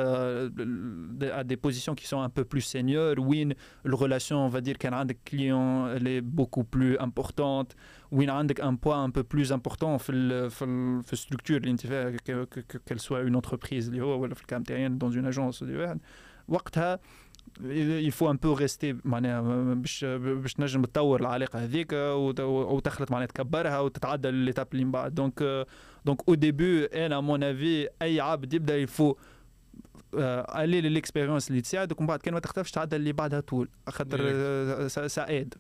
à 1.37 1.43
des 1.43 1.57
positions 1.57 1.95
qui 1.95 2.07
sont 2.07 2.21
un 2.21 2.29
peu 2.29 2.43
plus 2.43 2.61
seniors 2.61 3.19
وين 3.19 3.53
الريلاسيون 3.85 4.49
on 4.49 4.53
va 4.53 4.61
dire 4.61 4.77
كان 4.77 4.93
عندك 4.93 5.17
كليون 5.27 5.61
اللي 5.89 6.21
beaucoup 6.21 6.63
plus 6.75 7.01
importante 7.03 7.75
وين 8.11 8.29
عندك 8.29 8.61
un 8.61 8.75
poids 8.75 9.07
un 9.07 9.11
peu 9.11 9.23
plus 9.23 9.51
important 9.51 9.97
في 9.97 10.11
ال 10.11 10.51
في 10.51 10.65
ال 10.65 11.03
في 11.03 11.13
الستركتور 11.13 11.57
اللي 11.57 11.71
انت 11.71 11.87
فيها 11.87 12.45
qu'elle 12.89 12.99
soit 12.99 13.29
une 13.29 13.41
entreprise 13.41 13.87
اللي 13.87 14.01
هو 14.01 14.21
ولا 14.21 14.35
في 14.35 14.41
الكلام 14.41 14.63
تاعي 14.63 14.89
dans 14.89 15.13
une 15.13 15.33
agence 15.35 15.61
اللي 15.61 15.77
واحد 15.77 15.99
وقتها 16.47 16.99
faut 18.10 18.28
un 18.28 18.36
peu 18.36 18.54
rester 18.54 18.94
معناها 19.04 19.74
باش 19.74 20.04
باش 20.04 20.54
تنجم 20.54 20.82
تطور 20.82 21.20
العلاقة 21.20 21.64
هذيك 21.64 21.92
وتخلط 22.42 23.10
معناها 23.10 23.26
تكبرها 23.26 23.80
وتتعدى 23.80 24.30
ليتاب 24.30 24.66
اللي 24.72 24.84
من 24.84 24.90
بعد. 24.90 25.14
دونك 25.14 25.66
دونك 26.04 26.28
أو 26.28 26.34
ديبي 26.34 26.84
أنا 26.84 27.20
مون 27.20 27.42
افي 27.42 27.88
أي 28.02 28.20
عبد 28.20 28.54
يبدأ 28.54 28.76
يفو 28.76 29.14
الي 30.14 30.80
للاكسبيريونس 30.80 31.50
اللي 31.50 31.60
تساعدك 31.60 31.98
ومن 31.98 32.06
بعد 32.06 32.18
كان 32.18 32.34
ما 32.34 32.40
تختفش 32.40 32.70
تعدى 32.70 32.96
اللي 32.96 33.12
بعدها 33.12 33.40
طول 33.40 33.68
خاطر 33.88 35.08
ساعد 35.08 35.54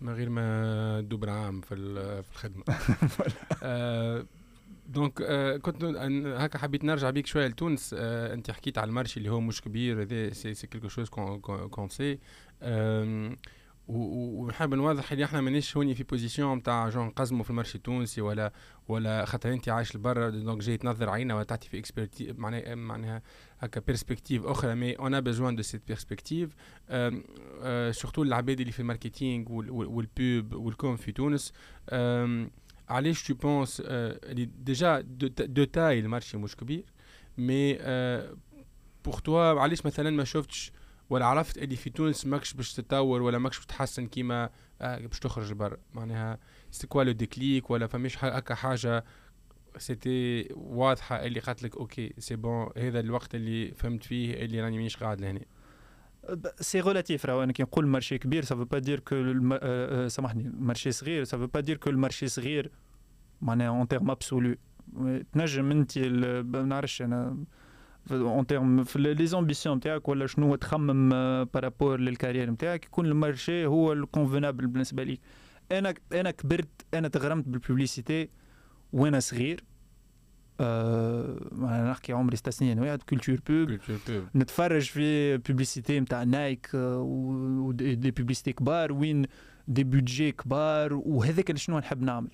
من 0.00 0.12
غير 0.12 0.30
ما 0.30 1.00
تدوب 1.00 1.28
عام 1.28 1.60
في 1.60 1.74
الخدمة. 1.74 2.64
دونك 4.86 5.22
آه 5.22 5.56
كنت 5.56 5.84
هكا 5.84 6.58
حبيت 6.58 6.84
نرجع 6.84 7.10
بيك 7.10 7.26
شوية 7.26 7.46
لتونس. 7.46 7.94
آه 7.98 8.34
أنت 8.34 8.50
حكيت 8.50 8.78
على 8.78 8.88
المارشي 8.88 9.18
اللي 9.20 9.30
هو 9.30 9.40
مش 9.40 9.60
كبير 9.60 10.02
هذا 10.02 10.30
سي 10.32 10.54
سي 10.54 10.66
كيلكو 10.66 10.88
شوز 10.88 11.08
كون 11.08 11.88
سي 11.88 12.18
ونحب 13.88 14.74
نوضح 14.74 15.12
اللي 15.12 15.24
إحنا 15.24 15.40
مانيش 15.40 15.76
هوني 15.76 15.94
في 15.94 16.02
بوزيسيون 16.02 16.58
نتاع 16.58 16.88
جون 16.88 17.06
نقزموا 17.06 17.44
في 17.44 17.50
المارشي 17.50 17.74
التونسي 17.78 18.20
ولا 18.20 18.52
ولا 18.88 19.24
خاطر 19.24 19.52
أنت 19.52 19.68
عايش 19.68 19.96
لبرا. 19.96 20.30
دونك 20.30 20.62
جاي 20.62 20.76
تنظر 20.76 21.08
علينا 21.08 21.34
ولا 21.34 21.44
تعطي 21.44 21.68
في 21.68 21.78
اكسبيرتي 21.78 22.32
معناها 22.32 22.74
معناها 22.74 23.22
هكا 23.60 23.80
بيرسبكتيف 23.80 24.46
أخرى 24.46 24.74
مي 24.74 24.92
اون 24.98 25.14
ا 25.14 25.20
بيزوان 25.20 25.56
دو 25.56 25.62
سيت 25.62 25.82
بيرسبكتيف 25.88 26.54
سورتو 27.90 28.22
العباد 28.22 28.60
اللي 28.60 28.72
في 28.72 28.80
الماركتينغ 28.80 29.52
والبوب 29.52 30.54
والكوم 30.54 30.96
في 30.96 31.12
تونس. 31.12 31.52
علاش 32.88 33.22
تو 33.22 33.34
بونس 33.34 33.82
اللي 33.86 34.44
ديجا 34.44 35.00
دو 35.00 35.64
تاي 35.64 35.98
المارشي 36.00 36.36
مش 36.36 36.56
كبير 36.56 36.84
مي 37.38 37.74
بور 39.04 39.18
توا 39.24 39.60
علاش 39.60 39.86
مثلا 39.86 40.10
ما 40.10 40.24
شفتش 40.24 40.72
ولا 41.10 41.26
عرفت 41.26 41.58
اللي 41.58 41.76
في 41.76 41.90
تونس 41.90 42.26
ماكش 42.26 42.54
باش 42.54 42.72
تتطور 42.72 43.22
ولا 43.22 43.38
ماكش 43.38 43.56
باش 43.56 43.66
تحسن 43.66 44.06
كيما 44.06 44.50
باش 44.80 45.18
تخرج 45.20 45.52
برا 45.52 45.76
معناها 45.94 46.38
سي 46.70 46.86
كوا 46.86 47.04
لو 47.04 47.12
ديكليك 47.12 47.70
ولا 47.70 47.86
فماش 47.86 48.24
هكا 48.24 48.54
حاجة 48.54 49.04
سيتي 49.78 50.48
واضحه 50.54 51.24
اللي 51.24 51.40
قالت 51.40 51.62
لك 51.62 51.76
أوكي 51.76 52.14
سي 52.18 52.36
بون 52.36 52.68
هذا 52.78 53.00
الوقت 53.00 53.34
اللي 53.34 53.72
فهمت 53.74 54.04
فيه 54.04 54.34
اللي 54.34 54.60
راني 54.60 54.76
مانيش 54.76 54.96
قاعد 54.96 55.20
لهنا 55.20 55.40
سي 56.60 56.80
ريلاتيف 56.80 57.26
راهو 57.26 57.42
أنا 57.42 57.52
كي 57.52 57.62
نقول 57.62 57.86
مارشي 57.86 58.18
كبير 58.18 58.44
سافو 58.44 58.64
با 58.64 58.78
دير 58.78 59.00
كو 59.00 59.14
سامحني 60.08 60.46
المارشي 60.46 60.92
صغير 60.92 61.24
سافو 61.24 61.46
با 61.46 61.60
دير 61.60 61.76
كو 61.76 61.90
المارشي 61.90 62.28
صغير 62.28 62.70
معناها 63.42 63.68
اون 63.68 63.88
تيرم 63.88 64.10
ابسولو 64.10 64.56
تنجم 65.32 65.70
انت 65.70 65.98
ما 65.98 66.62
نعرفش 66.62 67.02
أنا 67.02 67.44
اون 68.10 68.46
تيرم 68.46 68.84
في 68.84 68.98
لي 68.98 69.26
زامبيسيون 69.26 69.76
نتاعك 69.76 70.08
ولا 70.08 70.26
شنو 70.26 70.54
تخمم 70.54 71.10
بارابور 71.44 72.00
للكارير 72.00 72.50
نتاعك 72.50 72.84
يكون 72.84 73.06
المارشي 73.06 73.66
هو 73.66 73.92
الكونفينابل 73.92 74.66
بالنسبة 74.66 75.02
ليك 75.02 75.20
أنا 75.72 75.94
أنا 76.12 76.30
كبرت 76.30 76.86
أنا 76.94 77.08
تغرمت 77.08 77.48
بالبوبليسيتي 77.48 78.28
وأنا 78.92 79.20
صغير 79.20 79.64
أه 80.60 81.36
نحكي 81.90 82.12
عمري 82.12 82.36
ست 82.36 82.48
سنين 82.48 82.78
واحد 82.78 83.02
كولتور 83.02 83.38
بوب 83.48 83.78
نتفرج 84.34 84.82
في 84.82 85.36
بوبليسيتي 85.36 86.00
نتاع 86.00 86.22
نايك 86.22 86.70
ودي 86.74 88.10
بوبليسيتي 88.10 88.52
كبار 88.52 88.92
وين 88.92 89.26
دي 89.68 89.84
بودجي 89.84 90.32
كبار 90.32 90.94
وهذاك 90.94 91.56
شنو 91.56 91.78
نحب 91.78 92.02
نعمل 92.02 92.28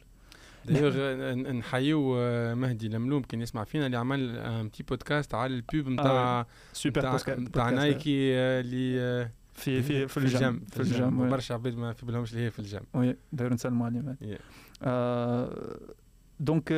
نحيو 1.58 2.14
مهدي 2.54 2.88
لملوم 2.88 3.22
كان 3.22 3.42
يسمع 3.42 3.64
فينا 3.64 3.86
اللي 3.86 3.96
عمل 3.96 4.38
ان 4.38 4.68
بتي 4.68 4.82
بودكاست 4.82 5.34
على 5.34 5.54
البوب 5.54 5.88
نتاع 5.88 6.46
سوبر 6.72 7.16
نتاع 7.28 7.70
نايكي 7.70 8.34
اللي 8.34 9.28
في 9.54 9.82
في 9.82 10.08
في 10.08 10.16
الجام 10.16 10.60
في 10.72 10.80
الجام 10.80 11.30
برشا 11.30 11.54
عباد 11.54 11.76
ما 11.76 11.92
في 11.92 12.06
بالهمش 12.06 12.32
اللي 12.32 12.44
هي 12.44 12.50
في 12.50 12.58
الجام 12.58 12.82
وي 12.94 13.16
داير 13.32 13.54
نسلموا 13.54 13.86
عليهم 13.86 14.16
دونك 16.40 16.72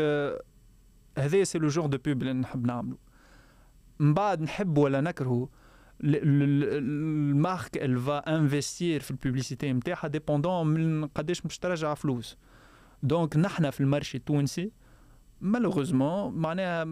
هذا 1.19 1.45
سي 1.45 1.59
لو 1.59 1.69
جور 1.69 1.87
دو 1.87 1.99
بوب 1.99 2.23
اللي 2.23 2.33
نحب 2.33 2.67
نعملو. 2.67 2.99
من 3.99 4.15
بعد 4.15 4.41
نحب 4.43 4.79
ولا 4.79 5.01
نكرهه 5.01 5.49
المارك 6.05 7.77
ال 7.77 7.99
فا 7.99 8.37
انفستير 8.37 9.01
في 9.01 9.11
البوبليسيتي 9.11 9.73
نتاعها 9.73 10.09
ديبوندون 10.09 10.67
من 10.67 11.07
قداش 11.07 11.41
باش 11.41 11.59
ترجع 11.59 11.95
فلوس. 11.95 12.37
دونك 13.03 13.37
نحنا 13.37 13.71
في 13.71 13.81
المارشي 13.81 14.19
التونسي 14.19 14.73
مالوغوزمون 15.41 16.35
معناها 16.35 16.85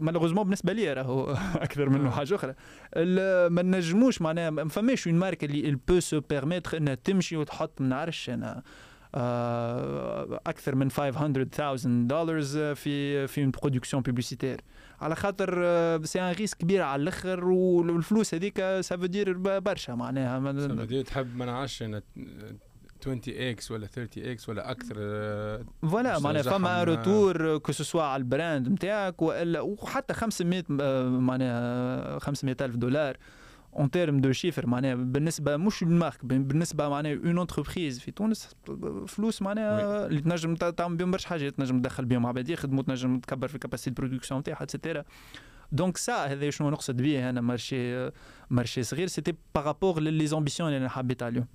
مالوغوزمون 0.00 0.44
بالنسبة 0.44 0.72
لي 0.72 0.92
راهو 0.92 1.30
أكثر 1.66 1.88
منه 1.88 2.10
حاجة 2.10 2.34
أخرى. 2.34 2.54
ما 3.50 3.62
نجموش 3.62 4.22
معناها 4.22 4.50
ما 4.50 4.68
فماش 4.68 5.08
اون 5.08 5.16
مارك 5.16 5.44
اللي 5.44 5.78
بو 5.88 6.00
سو 6.00 6.20
بيرميتر 6.20 6.76
إنها 6.76 6.94
تمشي 6.94 7.36
وتحط 7.36 7.80
ما 7.80 7.88
نعرفش 7.88 8.30
أنا 8.30 8.62
أكثر 10.46 10.74
من 10.74 10.90
500000 10.90 11.86
دولار 11.86 12.42
في 12.74 13.26
في 13.26 13.40
اون 13.42 13.50
برودكسيون 13.50 14.02
بوبليسيتير 14.02 14.60
على 15.00 15.16
خاطر 15.16 15.54
سي 16.04 16.20
ان 16.20 16.32
ريسك 16.32 16.58
كبير 16.58 16.82
على 16.82 17.02
الأخر 17.02 17.44
والفلوس 17.44 18.34
هذيك 18.34 18.80
سافو 18.80 19.06
برشا 19.60 19.92
معناها. 19.92 21.02
تحب 21.02 21.36
ما 21.36 21.44
نعرفش 21.44 21.82
20 21.82 22.02
إكس 23.28 23.70
ولا 23.70 23.86
30 23.86 24.24
إكس 24.24 24.48
ولا 24.48 24.70
أكثر 24.70 24.94
فوالا 25.82 26.18
معناها 26.18 26.42
فما 26.42 26.84
روتور 26.84 27.58
كو 27.58 27.72
سوا 27.72 28.02
على 28.02 28.20
البراند 28.20 28.68
نتاعك 28.68 29.22
وإلا 29.22 29.60
وحتى 29.60 30.14
500 30.14 30.64
معناها 31.08 32.18
500 32.18 32.56
ألف 32.60 32.76
دولار. 32.76 33.16
اون 33.76 33.90
تيرم 33.90 34.20
دو 34.20 34.32
شيفر 34.32 34.66
معناها 34.66 34.94
بالنسبة 34.94 35.56
مش 35.56 35.82
المارك 35.82 36.24
بالنسبة 36.24 36.88
معناها 36.88 37.14
اون 37.14 37.38
انتربريز 37.38 38.00
في 38.00 38.10
تونس 38.10 38.56
فلوس 39.06 39.42
معناها 39.42 40.06
اللي 40.06 40.20
تنجم 40.20 40.54
تعمل 40.54 40.96
بهم 40.96 41.10
برشا 41.10 41.28
حاجات 41.28 41.54
تنجم 41.54 41.80
تدخل 41.80 42.04
بهم 42.04 42.26
عباد 42.26 42.48
يخدموا 42.48 42.82
تنجم 42.82 43.18
تكبر 43.18 43.48
في 43.48 43.58
كاباسيتي 43.58 43.90
برودكسيون 43.90 44.40
نتاعها 44.40 44.62
اتسيتيرا 44.62 45.04
دونك 45.72 45.96
سا 45.96 46.26
هذا 46.26 46.50
شنو 46.50 46.70
نقصد 46.70 47.02
به 47.02 47.30
أنا 47.30 47.40
مارشي 47.40 48.10
مارشي 48.50 48.82
صغير 48.82 49.06
سيتي 49.06 49.34
بارابور 49.54 50.00
لي 50.00 50.26
زامبيسيون 50.26 50.68
اللي 50.68 50.78
أنا 50.78 50.88
حبيت 50.88 51.22
عليهم. 51.22 51.46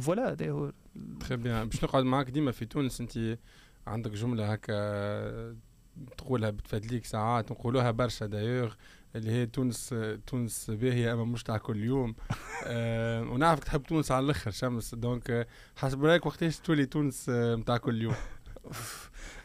فوالا 0.00 0.32
هذا 0.32 0.50
هو 0.50 0.72
تخي 1.20 1.36
بيان 1.36 1.68
باش 1.68 1.84
نقعد 1.84 2.04
معاك 2.04 2.30
ديما 2.30 2.52
في 2.52 2.64
تونس 2.64 3.00
أنت 3.00 3.38
عندك 3.86 4.10
جملة 4.10 4.52
هكا 4.52 5.56
تقولها 6.18 6.50
بتفادليك 6.50 7.04
ساعات 7.04 7.52
نقولوها 7.52 7.90
برشا 7.90 8.26
دايوغ 8.26 8.74
اللي 9.15 9.31
هي 9.31 9.45
تونس 9.45 9.95
تونس 10.27 10.71
باهيه 10.71 11.13
اما 11.13 11.25
مش 11.25 11.43
تاع 11.43 11.57
كل 11.57 11.83
يوم 11.83 12.15
أه 12.63 13.21
ونعرفك 13.21 13.63
تحب 13.63 13.83
تونس 13.83 14.11
على 14.11 14.25
الاخر 14.25 14.51
شمس 14.51 14.95
دونك 14.95 15.47
حسب 15.75 16.05
رايك 16.05 16.25
وقتاش 16.25 16.59
تولي 16.59 16.85
تونس 16.85 17.29
نتاع 17.29 17.77
كل 17.77 18.01
يوم 18.01 18.15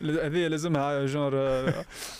هذه 0.00 0.46
لازمها 0.46 1.06
جونر 1.06 1.72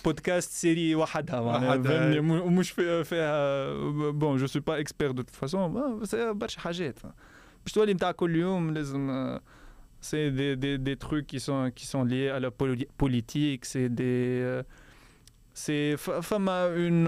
بودكاست 0.05 0.51
سيري 0.51 0.95
وحدها 0.95 1.41
معناها 1.41 2.21
مش 2.21 2.71
فيها 2.71 3.73
بون 4.11 4.37
جو 4.37 4.47
سو 4.47 4.61
با 4.61 4.81
اكسبير 4.81 5.11
دو 5.11 5.23
فاسون 5.33 6.03
برشا 6.39 6.61
حاجات 6.61 6.99
باش 7.64 7.73
تولي 7.73 7.95
نتاع 7.95 8.12
كل 8.12 8.37
يوم 8.37 8.71
لازم 8.71 9.39
c'est 10.01 10.31
des, 10.31 10.57
des, 10.57 10.79
des 10.79 10.97
trucs 10.97 11.27
qui 11.27 11.41
sont, 11.41 11.71
qui 11.75 11.87
sont 11.87 12.05
liés 12.05 12.31
à 12.31 12.41
la 12.41 12.51
politique, 12.51 13.64
c'est 13.66 13.89
des, 13.89 14.62
سي 15.56 15.97
فما 15.97 16.66
اون 16.66 17.03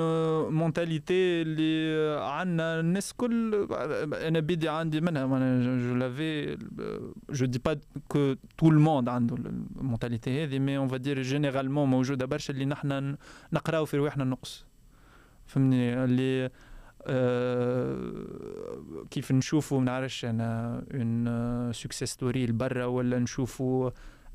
مونتاليتي 0.54 1.42
اللي 1.42 2.16
عندنا 2.22 2.80
الناس 2.80 3.14
كل 3.14 3.68
أنا 4.14 4.40
بيدي 4.40 4.70
عندي 4.70 5.02
منها 5.02 5.26
أنا 5.26 5.80
جو 5.80 5.96
لافي 5.96 6.58
جو 7.30 7.46
دي 7.46 7.60
با 7.66 7.80
كو 8.08 8.34
تو 8.58 8.70
الموند 8.70 9.10
عنده 9.10 9.36
المونتاليتي 9.36 10.44
هذه 10.44 10.60
مي 10.60 10.78
اون 10.78 10.88
فادير 10.88 11.22
جينيرالمون 11.22 11.90
موجوده 11.90 12.26
برشا 12.26 12.54
اللي 12.54 12.66
نحنا 12.66 13.18
نقراو 13.54 13.86
في 13.86 13.98
رواحنا 13.98 14.24
النقص 14.24 14.66
فهمني 15.48 16.04
اللي 16.04 16.50
كيف 19.12 19.32
نشوفوا 19.32 19.80
ما 19.80 19.86
نعرفش 19.86 20.26
أنا 20.26 20.84
اون 20.94 21.74
سكسيس 21.74 22.12
ستوري 22.12 22.46
لبرا 22.46 22.86
ولا 22.86 23.20
نشوفوا 23.20 23.90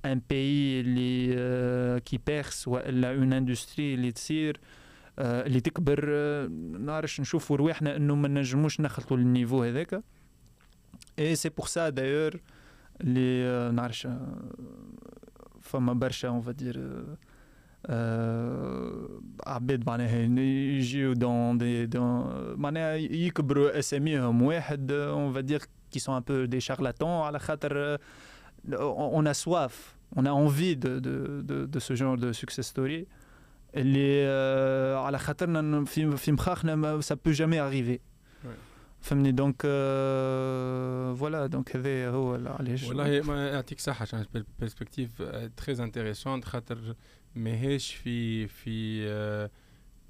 ان 0.06 0.22
بيي 0.30 0.82
اللي 0.82 2.00
كي 2.00 2.20
بيرس 2.28 2.68
والا 2.68 3.12
اون 3.12 3.34
اندستري 3.34 3.94
اللي 3.94 4.12
تصير 4.12 4.60
اللي 5.20 5.60
تكبر 5.60 6.10
نعرفش 6.80 7.22
نشوفوا 7.22 7.58
رواحنا 7.58 7.96
انه 7.96 8.16
ما 8.16 8.28
نجموش 8.28 8.82
نخلطوا 8.82 9.18
للنيفو 9.18 9.64
هذاك 9.64 10.04
اي 11.20 11.36
سي 11.36 11.50
بور 11.50 11.66
سا 11.68 11.90
دايور 11.90 12.42
اللي 13.02 13.72
نعرفش 13.72 14.08
فما 15.62 15.94
برشا 15.94 16.28
اون 16.28 16.42
فادير 16.42 17.06
عباد 19.46 19.88
معناها 19.88 20.18
يجيو 20.78 21.14
دون 21.14 21.58
دي 21.58 21.86
دون 21.86 22.26
معناها 22.60 22.96
يكبروا 22.96 23.80
اساميهم 23.80 24.42
واحد 24.42 24.92
اون 24.92 25.34
فادير 25.34 25.62
كي 25.92 26.00
سون 26.00 26.16
ان 26.16 26.22
بو 26.22 26.46
دي 26.46 26.60
شارلاتون 26.60 27.10
على 27.10 27.40
خاطر 27.40 27.98
on 28.72 29.26
a 29.26 29.34
soif, 29.34 29.96
on 30.16 30.26
a 30.26 30.32
envie 30.32 30.76
de, 30.76 31.00
de, 31.00 31.42
de, 31.50 31.66
de 31.66 31.80
ce 31.80 31.94
genre 31.96 32.18
de 32.18 32.32
success 32.34 32.68
story. 32.68 33.06
اللي 33.76 34.26
على 34.98 35.20
خاطرنا 35.20 35.86
في 35.86 36.18
في 36.18 36.32
مخاخنا 36.32 37.02
ça 37.02 37.16
peut 37.16 37.34
jamais 37.34 37.60
arriver 37.60 38.00
فهمني 39.02 39.32
دونك 39.32 39.62
فوالا 41.20 41.46
دونك 41.46 41.76
هذا 41.76 42.10
هو 42.10 42.34
علاش 42.34 42.84
والله 42.84 43.22
ما 43.22 43.50
يعطيك 43.50 43.80
صحه 43.80 44.02
عشان 44.02 44.26
بيرسبكتيف 44.60 45.22
تري 45.58 45.84
انتريسونت 45.84 46.46
خاطر 46.46 46.96
ماهيش 47.36 47.94
في 47.94 48.48
في 48.48 49.08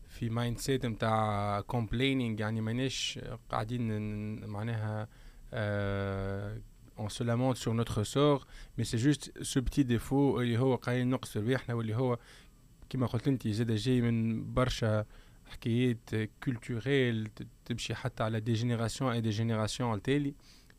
في 0.07 0.29
مايند 0.29 0.57
سيت 0.57 0.85
نتاع 0.85 1.61
كومبلينينغ 1.61 2.39
يعني 2.39 2.61
ماناش 2.61 3.19
قاعدين 3.49 4.45
معناها 4.45 5.07
on 7.01 7.09
se 7.09 7.23
lamente 7.23 7.57
sur 7.57 7.73
notre 7.73 8.03
sort 8.03 8.47
mais 8.77 8.83
c'est 8.83 8.97
juste 8.97 9.31
ce 9.41 9.59
petit 9.59 9.85
défaut 9.85 10.39
اللي 10.39 10.57
هو 10.57 10.75
قايل 10.75 11.07
نقص 11.07 11.37
ربيحنا 11.37 11.75
واللي 11.75 11.95
هو 11.95 12.17
كما 12.89 13.07
قلت 13.07 13.27
انت 13.27 13.47
زاد 13.47 13.71
جاي 13.71 14.01
من 14.01 14.53
برشا 14.53 15.05
حكايات 15.45 16.09
كولتوريل 16.43 17.29
تمشي 17.65 17.95
حتى 17.95 18.23
على 18.23 18.39
دي 18.39 18.53
جينيراسيون 18.53 19.11
اي 19.11 19.21
دي 19.21 19.29
جينيراسيون 19.29 19.93
التالي 19.93 20.33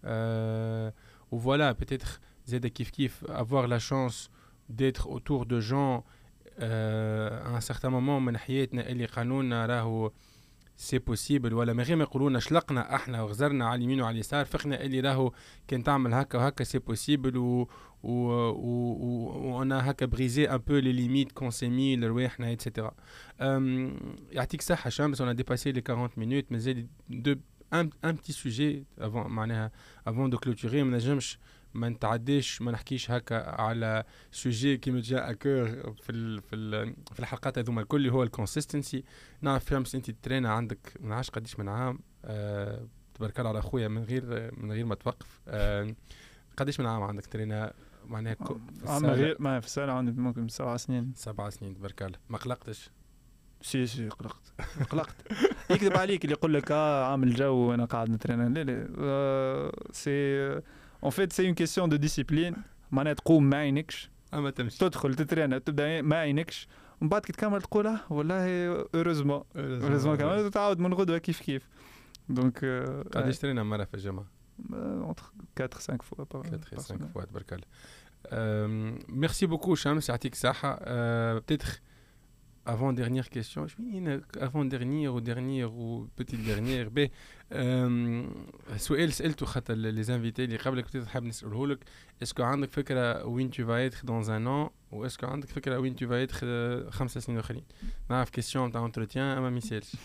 أه 0.05 0.93
وفوالا 1.31 1.73
بتيتر 1.73 2.09
زاد 2.47 2.67
كيف 2.67 2.91
كيف 2.91 3.25
avoir 3.25 3.67
la 3.67 3.79
chance 3.79 4.31
d'être 4.71 5.09
autour 5.09 5.47
de 5.47 5.61
gens 5.61 6.05
euh, 6.61 7.45
à 7.47 7.51
un 7.57 7.61
certain 7.61 7.91
moment 7.91 8.21
من 8.21 8.37
حياتنا 8.37 8.89
اللي 8.89 9.05
قانوننا 9.05 9.67
راهو 9.67 10.13
سي 10.77 10.99
بوسيبل 10.99 11.55
ولا 11.55 11.73
من 11.73 11.81
غير 11.85 11.97
ما 11.97 12.03
يقولوا 12.03 12.31
لنا 12.31 12.41
شلقنا 12.41 12.95
احنا 12.95 13.23
وغزرنا 13.23 13.67
على 13.67 13.79
اليمين 13.79 14.01
وعلى 14.01 14.15
اليسار 14.15 14.45
فقنا 14.45 14.83
اللي 14.83 15.01
راهو 15.01 15.33
كان 15.69 15.83
تعمل 15.83 16.15
هكا 16.15 16.39
وهكا 16.39 16.65
سي 16.65 16.79
بوسيبل 16.79 17.37
و 17.37 17.69
و 18.03 18.11
و 18.51 19.57
وانا 19.59 19.91
هكا 19.91 20.07
بريزي 20.07 20.45
ان 20.45 20.57
بو 20.57 20.77
لي 20.77 20.93
ليميت 20.93 21.33
كون 21.33 21.51
سي 21.51 21.69
مي 21.69 21.97
لرواحنا 21.97 22.49
ايتترا 22.49 22.95
يعطيك 24.31 24.63
صحه 24.63 24.91
شمس 24.91 25.21
انا 25.21 25.33
ديباسي 25.33 25.73
لي 25.73 25.83
40 25.91 26.11
مينوت 26.17 26.53
مازال 26.53 26.87
دو 27.11 27.35
ان 27.73 27.91
ان 28.05 28.13
بتي 28.13 28.33
سوجي 28.33 28.85
افون 28.99 29.27
معناها 29.27 29.71
افون 30.07 30.31
دو 30.31 30.39
كلوتوري 30.39 30.83
ما 30.83 30.97
نجمش 30.97 31.39
ما 31.74 31.90
نتعداش 31.90 32.62
ما 32.62 32.72
نحكيش 32.72 33.12
هكا 33.12 33.62
على 33.62 34.04
سوجي 34.32 34.78
كي 34.78 34.92
مجا 34.92 35.32
اكور 35.32 35.94
في 36.02 36.12
ال 36.12 36.42
في 36.42 36.56
ال 36.56 36.96
في 37.14 37.20
الحلقات 37.20 37.58
هذوما 37.58 37.82
الكل 37.82 37.98
اللي 37.98 38.12
هو 38.12 38.24
الكونسيستنسي 38.24 39.04
نعرف 39.42 39.66
فهمت 39.66 39.96
أنت 39.96 40.12
ترينا 40.12 40.52
عندك 40.52 40.94
ما 41.00 41.10
نعرفش 41.10 41.30
قديش 41.30 41.60
من 41.60 41.70
عام. 41.70 42.00
أه 42.26 42.88
تبارك 43.14 43.40
الله 43.40 43.50
على 43.50 43.62
خويا 43.62 43.88
من 43.88 44.04
غير 44.04 44.52
من 44.58 44.72
غير 44.72 44.86
ما 44.86 44.96
توقف. 44.96 45.42
أه 45.48 45.96
قديش 46.58 46.80
من 46.80 46.86
عام 46.86 47.04
عندك 47.04 47.26
ترينا؟ 47.26 47.74
معناها 48.06 48.38
عام 48.86 49.06
غير 49.06 49.38
ما 49.40 49.60
في 49.60 49.66
السنة 49.66 49.92
عندي 49.92 50.12
ممكن 50.22 50.48
سبع 50.48 50.78
سنين. 50.78 51.14
سبع 51.16 51.50
سنين 51.50 51.76
تبارك 51.76 52.04
الله. 52.04 52.18
ما 52.30 52.38
قلقتش؟ 52.38 52.90
سي 53.62 53.86
سي 53.86 54.10
قلقت. 54.10 54.54
قلقت. 54.90 55.16
يكذب 55.70 55.98
عليك 55.98 56.26
اللي 56.26 56.36
يقول 56.36 56.54
لك 56.54 56.72
آه 56.72 57.12
عامل 57.12 57.34
جو 57.34 57.56
وأنا 57.56 57.86
قاعد 57.86 58.10
نترينا. 58.10 58.50
لا 58.50 58.64
لا. 58.64 58.88
آه 59.00 59.72
سي 59.92 60.62
En 61.03 61.11
fait, 61.11 61.33
c'est 61.33 61.45
une 61.45 61.55
question 61.55 61.89
de 61.89 61.97
discipline. 61.97 62.57
معناها 62.93 63.13
تقوم 63.13 63.51
ما 63.51 63.57
عينكش 63.57 64.11
اما 64.35 64.51
تمشي 64.51 64.79
تدخل 64.79 65.15
تترينا 65.15 65.59
تبدا 65.59 66.03
ما 66.03 66.17
عينكش 66.17 66.69
ومن 67.01 67.09
بعد 67.09 67.23
كي 67.23 67.33
تكمل 67.33 67.63
تقول 67.63 67.87
اه 67.87 68.01
والله 68.11 68.69
اوروزمون 68.95 69.45
اوروزمون 69.57 70.17
كمان 70.17 70.51
تعاود 70.51 70.79
من 70.79 70.95
غدوه 70.95 71.19
كيف 71.19 71.41
كيف 71.41 71.69
دونك 72.29 72.65
قداش 73.13 73.39
ترينا 73.39 73.63
مره 73.63 73.85
في 73.85 73.95
الجامعه؟ 73.95 74.27
entre 75.13 75.23
4 75.61 75.75
5 75.75 75.97
fois 76.03 76.17
par 76.17 76.37
4 76.37 76.61
5 76.77 76.95
fois 77.15 77.25
تبارك 77.25 77.53
الله 77.53 77.67
ميرسي 79.09 79.47
بوكو 79.47 79.75
شمس 79.75 80.09
يعطيك 80.09 80.35
الصحه 82.69 82.93
بتيتر 82.93 82.93
avant 82.93 82.93
dernière 82.93 83.29
question 83.31 83.67
avant 84.41 84.65
dernière 84.65 85.15
ou 85.15 85.21
dernière 85.21 85.73
ou 85.75 86.09
petite 86.17 86.43
dernière 86.45 86.89
ب 86.91 87.09
سؤال 88.77 89.13
سالته 89.13 89.47
خاطر 89.47 89.75
les 89.75 90.11
invités 90.11 90.41
اللي 90.41 90.57
قبلك 90.57 90.85
كنت 90.85 91.07
حاب 91.07 91.25
نساله 91.25 91.67
لك 91.67 91.79
اسكو 92.23 92.43
عندك 92.43 92.73
فكره 92.73 93.27
وين 93.27 93.51
tu 93.51 93.63
vas 93.63 93.81
être 93.81 94.05
dans 94.05 94.31
un 94.31 94.47
an 94.47 94.73
ou 94.93 95.05
est-ce 95.05 95.19
que 95.19 95.25
عندك 95.25 95.49
فكره 95.49 95.79
وين 95.79 95.97
tu 95.97 96.07
vas 96.07 96.21
être 96.29 96.45
خمس 96.91 97.19
سنين 97.19 97.39
اخرين 97.39 97.63
نعرف 98.11 98.31
كيستيون 98.31 98.73
تاع 98.73 98.89
entretien 98.89 99.17
اما 99.17 99.51
ما 99.51 99.59
يسالش 99.59 99.97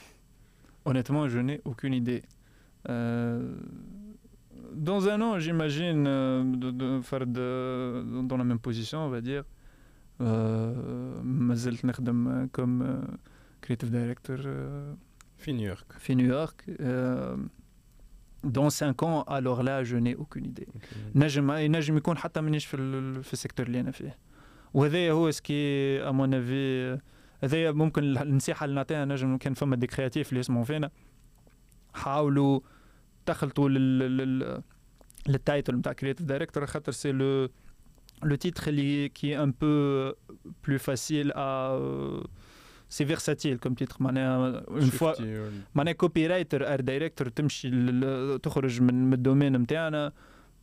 Honnêtement, 0.86 1.30
je 1.30 1.40
n'ai 1.40 1.62
aucune 1.64 1.94
idée. 1.94 2.24
Euh, 2.90 3.56
dans 4.74 5.08
un 5.08 5.22
an, 5.22 5.40
j'imagine 5.40 6.06
euh, 6.06 6.44
de, 6.44 6.72
de 6.72 7.02
faire 7.02 7.26
de, 7.26 8.04
dans 8.30 8.36
la 8.36 8.44
même 8.44 8.60
position, 8.60 9.00
on 9.08 9.10
va 9.10 9.22
dire. 9.22 9.44
ما 10.21 11.55
زلت 11.55 11.85
نخدم 11.85 12.49
كوم 12.53 13.05
كريتيف 13.65 13.91
دايركتور 13.91 14.37
في 15.39 15.53
نيويورك. 15.53 15.93
في 15.99 16.15
نيويورك. 16.15 16.65
دون 18.45 18.71
5 18.71 18.93
ans 19.03 19.25
alors 19.27 19.63
là 19.63 19.85
je 19.85 19.97
n'ai 19.97 20.15
aucune 20.15 20.45
idée. 20.45 20.69
نجم 21.15 21.51
نجم 21.53 21.97
يكون 21.97 22.19
حتى 22.19 22.41
مانيش 22.41 22.67
في 22.67 22.77
في 23.23 23.33
السيكتور 23.33 23.67
اللي 23.67 23.81
أنا 23.81 23.91
فيه. 23.91 24.19
وهذا 24.75 25.11
هو 25.11 25.31
سكي 25.31 26.03
ا 26.03 26.11
مون 26.11 26.35
افي 26.35 26.99
هذا 27.45 27.73
ممكن 27.73 28.19
النصيحة 28.19 28.65
اللي 28.65 28.77
نعطيها 28.77 29.05
نجم 29.05 29.37
كان 29.37 29.55
فما 29.55 29.77
دي 29.77 29.87
كرياتيف 29.87 30.29
اللي 30.29 30.41
يسمعوا 30.41 30.65
فينا. 30.65 30.91
حاولوا 31.95 32.61
تخلطوا 33.27 33.69
لل 33.69 34.63
للتايتل 35.29 35.75
نتاع 35.77 35.93
كرياتيف 35.93 36.27
دايركتور 36.27 36.67
خاطر 36.67 36.93
سي 36.93 37.13
لو 37.13 37.49
le 38.24 38.38
titre 38.38 38.70
qui 39.16 39.32
est 39.32 39.36
un 39.36 39.52
peu 39.52 40.16
plus 40.62 40.80
facile 40.80 41.32
à. 41.36 41.72
Euh, 41.74 42.22
c'est 42.90 43.06
versatile 43.06 43.58
comme 43.58 43.76
titre. 43.76 43.98
Une 44.02 44.92
fois. 44.92 45.16
معناها 45.76 45.94
copywriter 45.94 46.62
art 46.62 46.84
director 46.84 47.30
تمشي 47.36 47.70
تخرج 48.38 48.82
من 48.82 49.14
الدومين 49.14 49.58
نتاعنا 49.58 50.12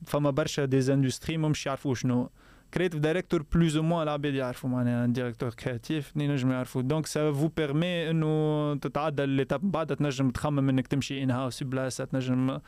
فما 0.07 0.31
برشا 0.31 0.64
دي 0.64 0.93
اندستري 0.93 1.37
مش 1.37 1.66
يعرفوا 1.66 1.95
شنو 1.95 2.31
كريتيف 2.75 3.01
دايركتور 3.01 3.43
بلوز 3.43 3.77
او 3.77 3.83
موان 3.83 4.03
العباد 4.03 4.35
يعرفوا 4.35 4.71
معناها 4.71 5.07
ديريكتور 5.07 5.51
كرياتيف 5.51 6.12
ينجم 6.16 6.51
يعرفوا 6.51 6.83
دونك 6.83 7.07
سا 7.07 7.33
فو 7.33 7.49
بيرمي 7.49 8.11
انه 8.11 8.75
تتعدى 8.75 9.27
ليتاب 9.27 9.64
من 9.64 9.71
بعد 9.71 9.97
تنجم 9.97 10.31
تخمم 10.31 10.68
انك 10.68 10.87
تمشي 10.87 11.23
ان 11.23 11.31
هاوس 11.31 11.62
بلاصه 11.62 12.05
تنجم 12.05 12.59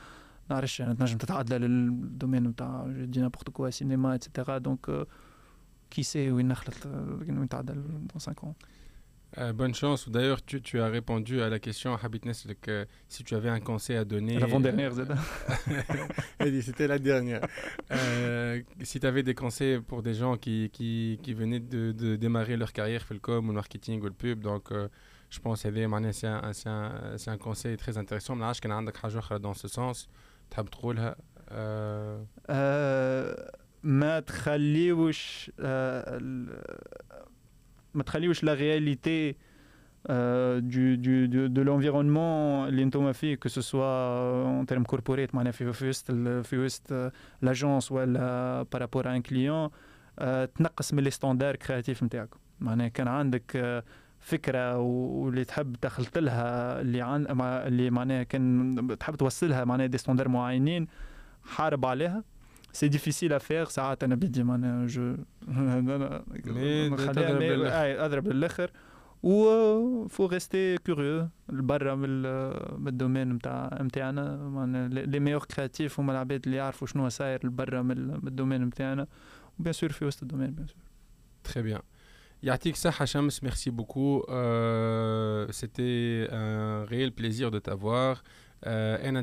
نعرفش 0.51 0.81
يعني 0.81 0.95
تنجم 0.95 1.19
تتعدى 1.19 1.59
للدومين 1.59 2.43
نتاع 2.43 2.87
دي 2.89 3.21
نابورت 3.21 3.51
كوا 3.51 3.71
سينما 3.71 4.15
اتسيتيرا 4.15 4.59
دونك 4.59 5.07
كي 5.91 6.03
سي 6.03 6.31
وين 6.31 6.49
نخلط 6.49 6.87
وين 6.87 7.49
تعدى 7.49 7.73
دون 7.73 8.09
5 8.19 8.45
ans 8.45 8.55
Euh, 9.39 9.53
bonne 9.53 9.75
chance. 9.75 10.09
D'ailleurs, 10.11 10.45
tu, 10.45 10.61
tu, 10.61 10.79
as 10.81 10.89
répondu 10.89 11.41
à 11.41 11.49
la 11.49 11.59
question 11.59 11.95
à 11.95 12.01
Habitness 12.05 12.47
que 12.61 12.87
si 13.09 13.25
tu 13.25 13.35
avais 13.35 13.49
un 13.49 13.61
conseil 13.61 13.97
à 13.97 14.05
donner. 14.05 14.39
L'avant-dernière, 14.39 14.93
euh, 14.99 16.61
C'était 16.61 16.87
la 16.87 16.99
dernière. 16.99 17.41
Euh, 17.91 18.61
si 18.83 19.01
tu 19.01 19.07
avais 19.07 19.23
des 19.23 19.35
conseils 19.35 19.81
pour 19.81 20.03
des 20.03 20.13
gens 20.13 20.37
qui, 20.37 20.69
qui, 20.71 21.19
qui 21.23 21.33
venaient 21.33 21.61
de, 21.61 21.93
de, 21.93 22.17
démarrer 22.17 22.59
leur 22.59 22.75
carrière, 22.75 23.07
le 23.11 23.19
com 23.19 23.47
ou 23.47 23.49
le 23.49 23.55
marketing 23.55 24.03
ou 24.03 24.05
le 24.05 24.13
pub, 24.13 24.41
donc 24.41 24.71
euh, 24.71 24.89
je 25.31 25.41
pense 25.41 25.63
que 25.63 26.13
c'est 26.13 26.27
un, 26.27 26.43
un, 26.67 27.17
un, 27.27 27.39
conseil 27.39 27.79
très 27.79 27.97
intéressant. 27.97 28.37
Mais 28.37 28.45
là, 28.45 28.53
je 28.53 28.61
connais 28.61 29.41
dans 29.41 29.55
ce 29.55 29.69
sens. 29.69 30.11
تحب 30.52 30.66
تقولها؟ 30.66 31.16
أه 31.50 32.26
أه 32.50 33.52
ما 33.84 34.20
تخليوش 34.20 35.52
أه 35.60 36.20
ما 37.94 38.04
تخليوش 38.04 38.44
لا 38.44 38.54
رياليتي 38.54 39.36
du, 40.08 40.96
du, 40.98 41.28
de, 41.28 41.50
de 41.50 41.60
اللي 41.60 42.84
أنتم 42.84 43.12
فيه 43.12 43.40
ce 43.48 43.62
soit 43.62 44.62
en 44.62 44.66
termes 44.66 44.86
corporate 44.96 45.36
معناها 45.36 45.52
في 45.52 45.88
وسط 45.90 46.12
في 46.44 46.58
وسط 46.58 47.12
لاجونس 47.42 47.92
ولا 47.92 48.66
بارابور 48.74 49.16
ان 49.16 49.22
كليون 49.22 49.70
تنقص 50.56 50.94
من 50.94 51.04
لي 51.04 51.10
ستاندار 51.12 51.56
كرياتيف 51.56 52.04
نتاعكم 52.04 52.40
معناها 52.60 52.88
كان 52.88 53.08
عندك 53.08 53.84
فكرة 54.28 54.78
واللي 54.78 55.44
تحب 55.46 55.76
دخلت 55.84 56.18
لها 56.18 56.82
اللي 56.82 57.02
عن 57.02 57.26
اللي 57.42 57.90
معناها 57.90 58.24
كان 58.24 58.98
تحب 59.00 59.16
توصلها 59.16 59.66
معناها 59.66 59.88
دي 59.88 59.98
ستاندر 59.98 60.28
معينين 60.28 60.88
حارب 61.44 61.86
عليها. 61.86 62.24
سي 62.72 62.88
ديفيسيل 62.88 63.34
افير 63.34 63.66
ساعات 63.66 64.04
أنا 64.04 64.16
بدي 64.16 64.44
معناها 64.44 64.86
جو 64.88 65.16
أضرب 68.06 68.28
للاخر 68.28 68.72
و 69.24 70.08
فو 70.08 70.26
ريستي 70.26 70.78
كوريو 70.78 71.28
برا 71.50 71.96
من 71.96 72.08
الدومين 72.88 73.34
نتاع 73.34 73.78
نتاعنا 73.82 74.90
لي 74.92 75.20
ميور 75.20 75.44
كرياتيف 75.46 76.00
هما 76.00 76.12
العباد 76.12 76.42
اللي 76.46 76.58
يعرفوا 76.58 76.88
شنو 76.88 77.10
صاير 77.10 77.40
برا 77.44 77.82
من 77.82 77.98
الدومين 78.28 78.64
نتاعنا 78.64 79.08
وبيان 79.60 79.74
سور 79.74 79.92
في 79.92 80.06
وسط 80.06 80.22
الدومين 80.22 80.52
بيان 80.52 80.68
سور 80.68 80.78
تري 81.44 81.64
بيان 81.64 81.82
Yatik 82.43 82.77
Hachams, 82.99 83.31
merci 83.43 83.71
beaucoup. 83.71 84.25
Euh, 84.29 85.47
C'était 85.51 86.27
un 86.33 86.85
réel 86.85 87.13
plaisir 87.13 87.51
de 87.53 87.61
t'avoir. 87.61 88.25
Euh, 88.67 89.23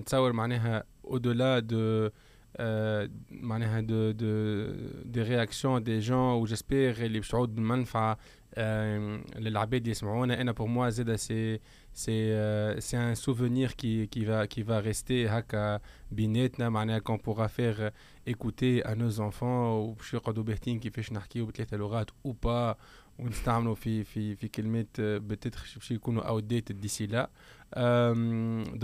au-delà 1.03 1.61
de, 1.61 2.11
euh, 2.59 3.07
de, 3.29 4.11
de, 4.13 5.03
des 5.05 5.23
réactions 5.23 5.79
des 5.81 5.99
gens, 6.01 6.39
où 6.39 6.45
j'espère 6.45 6.95
les 6.99 7.21
للعباد 8.57 9.87
يسمعونا 9.87 10.41
انا 10.41 10.53
pour 10.53 10.67
moi 10.67 10.89
زاد 10.89 11.15
c'est 11.15 11.61
c'est 11.93 12.79
c'est 12.79 12.97
un 12.97 13.15
souvenir 13.15 13.75
qui 13.75 14.07
qui 14.07 14.25
va 14.25 14.47
qui 14.47 14.63
va 14.63 14.79
rester 14.79 15.27
هكا 15.27 15.79
بيناتنا 16.11 16.69
معناها 16.69 16.99
qu'on 16.99 17.17
pourra 17.17 17.47
faire 17.47 17.91
écouter 18.27 18.83
à 18.83 18.95
nos 18.95 19.19
enfants 19.19 19.77
وباش 19.77 20.13
يقعدوا 20.13 20.43
باهتين 20.43 20.79
كيفاش 20.79 21.11
نحكيو 21.13 21.45
بثلاثه 21.45 21.77
لغات 21.77 22.09
ou 22.27 22.33
pas 22.33 22.77
ونستعملوا 23.19 23.75
في 23.75 24.03
في 24.03 24.35
في 24.35 24.47
كلمات 24.47 25.01
بتتر 25.01 25.59
باش 25.75 25.91
يكونوا 25.91 26.23
اوت 26.23 26.43
ديتد 26.43 26.79
ديسي 26.79 27.07
لا 27.07 27.29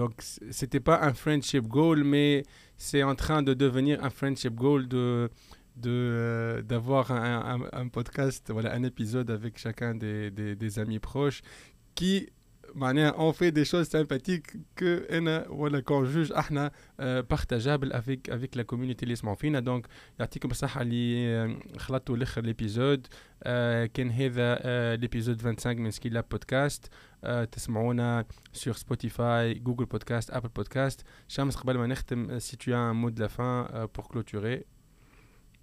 donc 0.01 0.21
c'était 0.51 0.79
pas 0.79 0.99
un 1.01 1.13
friendship 1.13 1.67
goal 1.67 2.03
mais 2.03 2.43
c'est 2.77 3.03
en 3.03 3.15
train 3.15 3.41
de 3.41 3.53
devenir 3.53 4.03
un 4.03 4.09
friendship 4.09 4.53
goal 4.53 4.87
de 4.87 5.29
de 5.85 6.63
d'avoir 6.69 7.11
un, 7.11 7.59
un, 7.73 7.81
un, 7.81 7.87
podcast 7.87 8.51
voilà 8.51 8.73
un 8.73 8.83
épisode 8.83 9.29
avec 9.29 9.57
chacun 9.57 9.93
des, 9.95 10.31
des, 10.31 10.55
des 10.55 10.79
amis 10.79 10.99
proches 10.99 11.41
qui 11.95 12.29
on 13.17 13.31
fait 13.33 13.51
des 13.51 13.65
choses 13.65 13.87
sympathiques 13.87 14.49
que 14.75 15.07
voilà 15.49 15.81
qu'on 15.81 16.03
juge 16.05 16.31
احنا 16.31 16.71
partageable 17.33 17.91
avec 17.93 18.29
avec 18.29 18.55
la 18.55 18.63
communauté 18.63 19.03
اللي 19.03 19.13
يسمعوا 19.13 19.35
فينا 19.35 19.61
donc 19.61 19.87
يعطيكم 20.19 20.51
الصحة 20.51 20.81
اللي 20.81 21.57
خلطتوا 21.77 22.15
الاخر 22.15 22.43
الابيزود 22.43 23.07
كان 23.93 24.11
هذا 24.11 24.57
الابيزود 24.93 25.41
25 25.41 25.81
من 25.81 25.91
سكيل 25.91 26.21
بودكاست 26.21 26.89
تسمعونا 27.51 28.25
sur 28.57 28.73
Spotify, 28.73 29.57
Google 29.63 29.87
Podcast, 29.95 30.33
Apple 30.33 30.51
Podcast. 30.59 31.03
شمس 31.27 31.55
قبل 31.55 31.77
ما 31.77 31.87
نختم 31.87 32.39
si 32.39 32.55
tu 32.57 32.73
as 32.73 32.77
un 32.77 32.93
mot 32.93 33.11
de 33.11 33.19
la 33.21 33.29
fin 33.29 33.67
pour 33.93 34.09
clôturer 34.09 34.65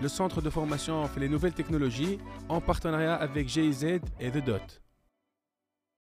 le 0.00 0.08
centre 0.08 0.40
de 0.40 0.50
formation 0.50 1.06
fait 1.08 1.20
les 1.20 1.28
nouvelles 1.28 1.52
technologies 1.52 2.18
en 2.48 2.60
partenariat 2.60 3.14
avec 3.14 3.48
GIZ 3.48 4.00
et 4.20 4.30
The 4.30 4.44
Dot. 4.44 4.80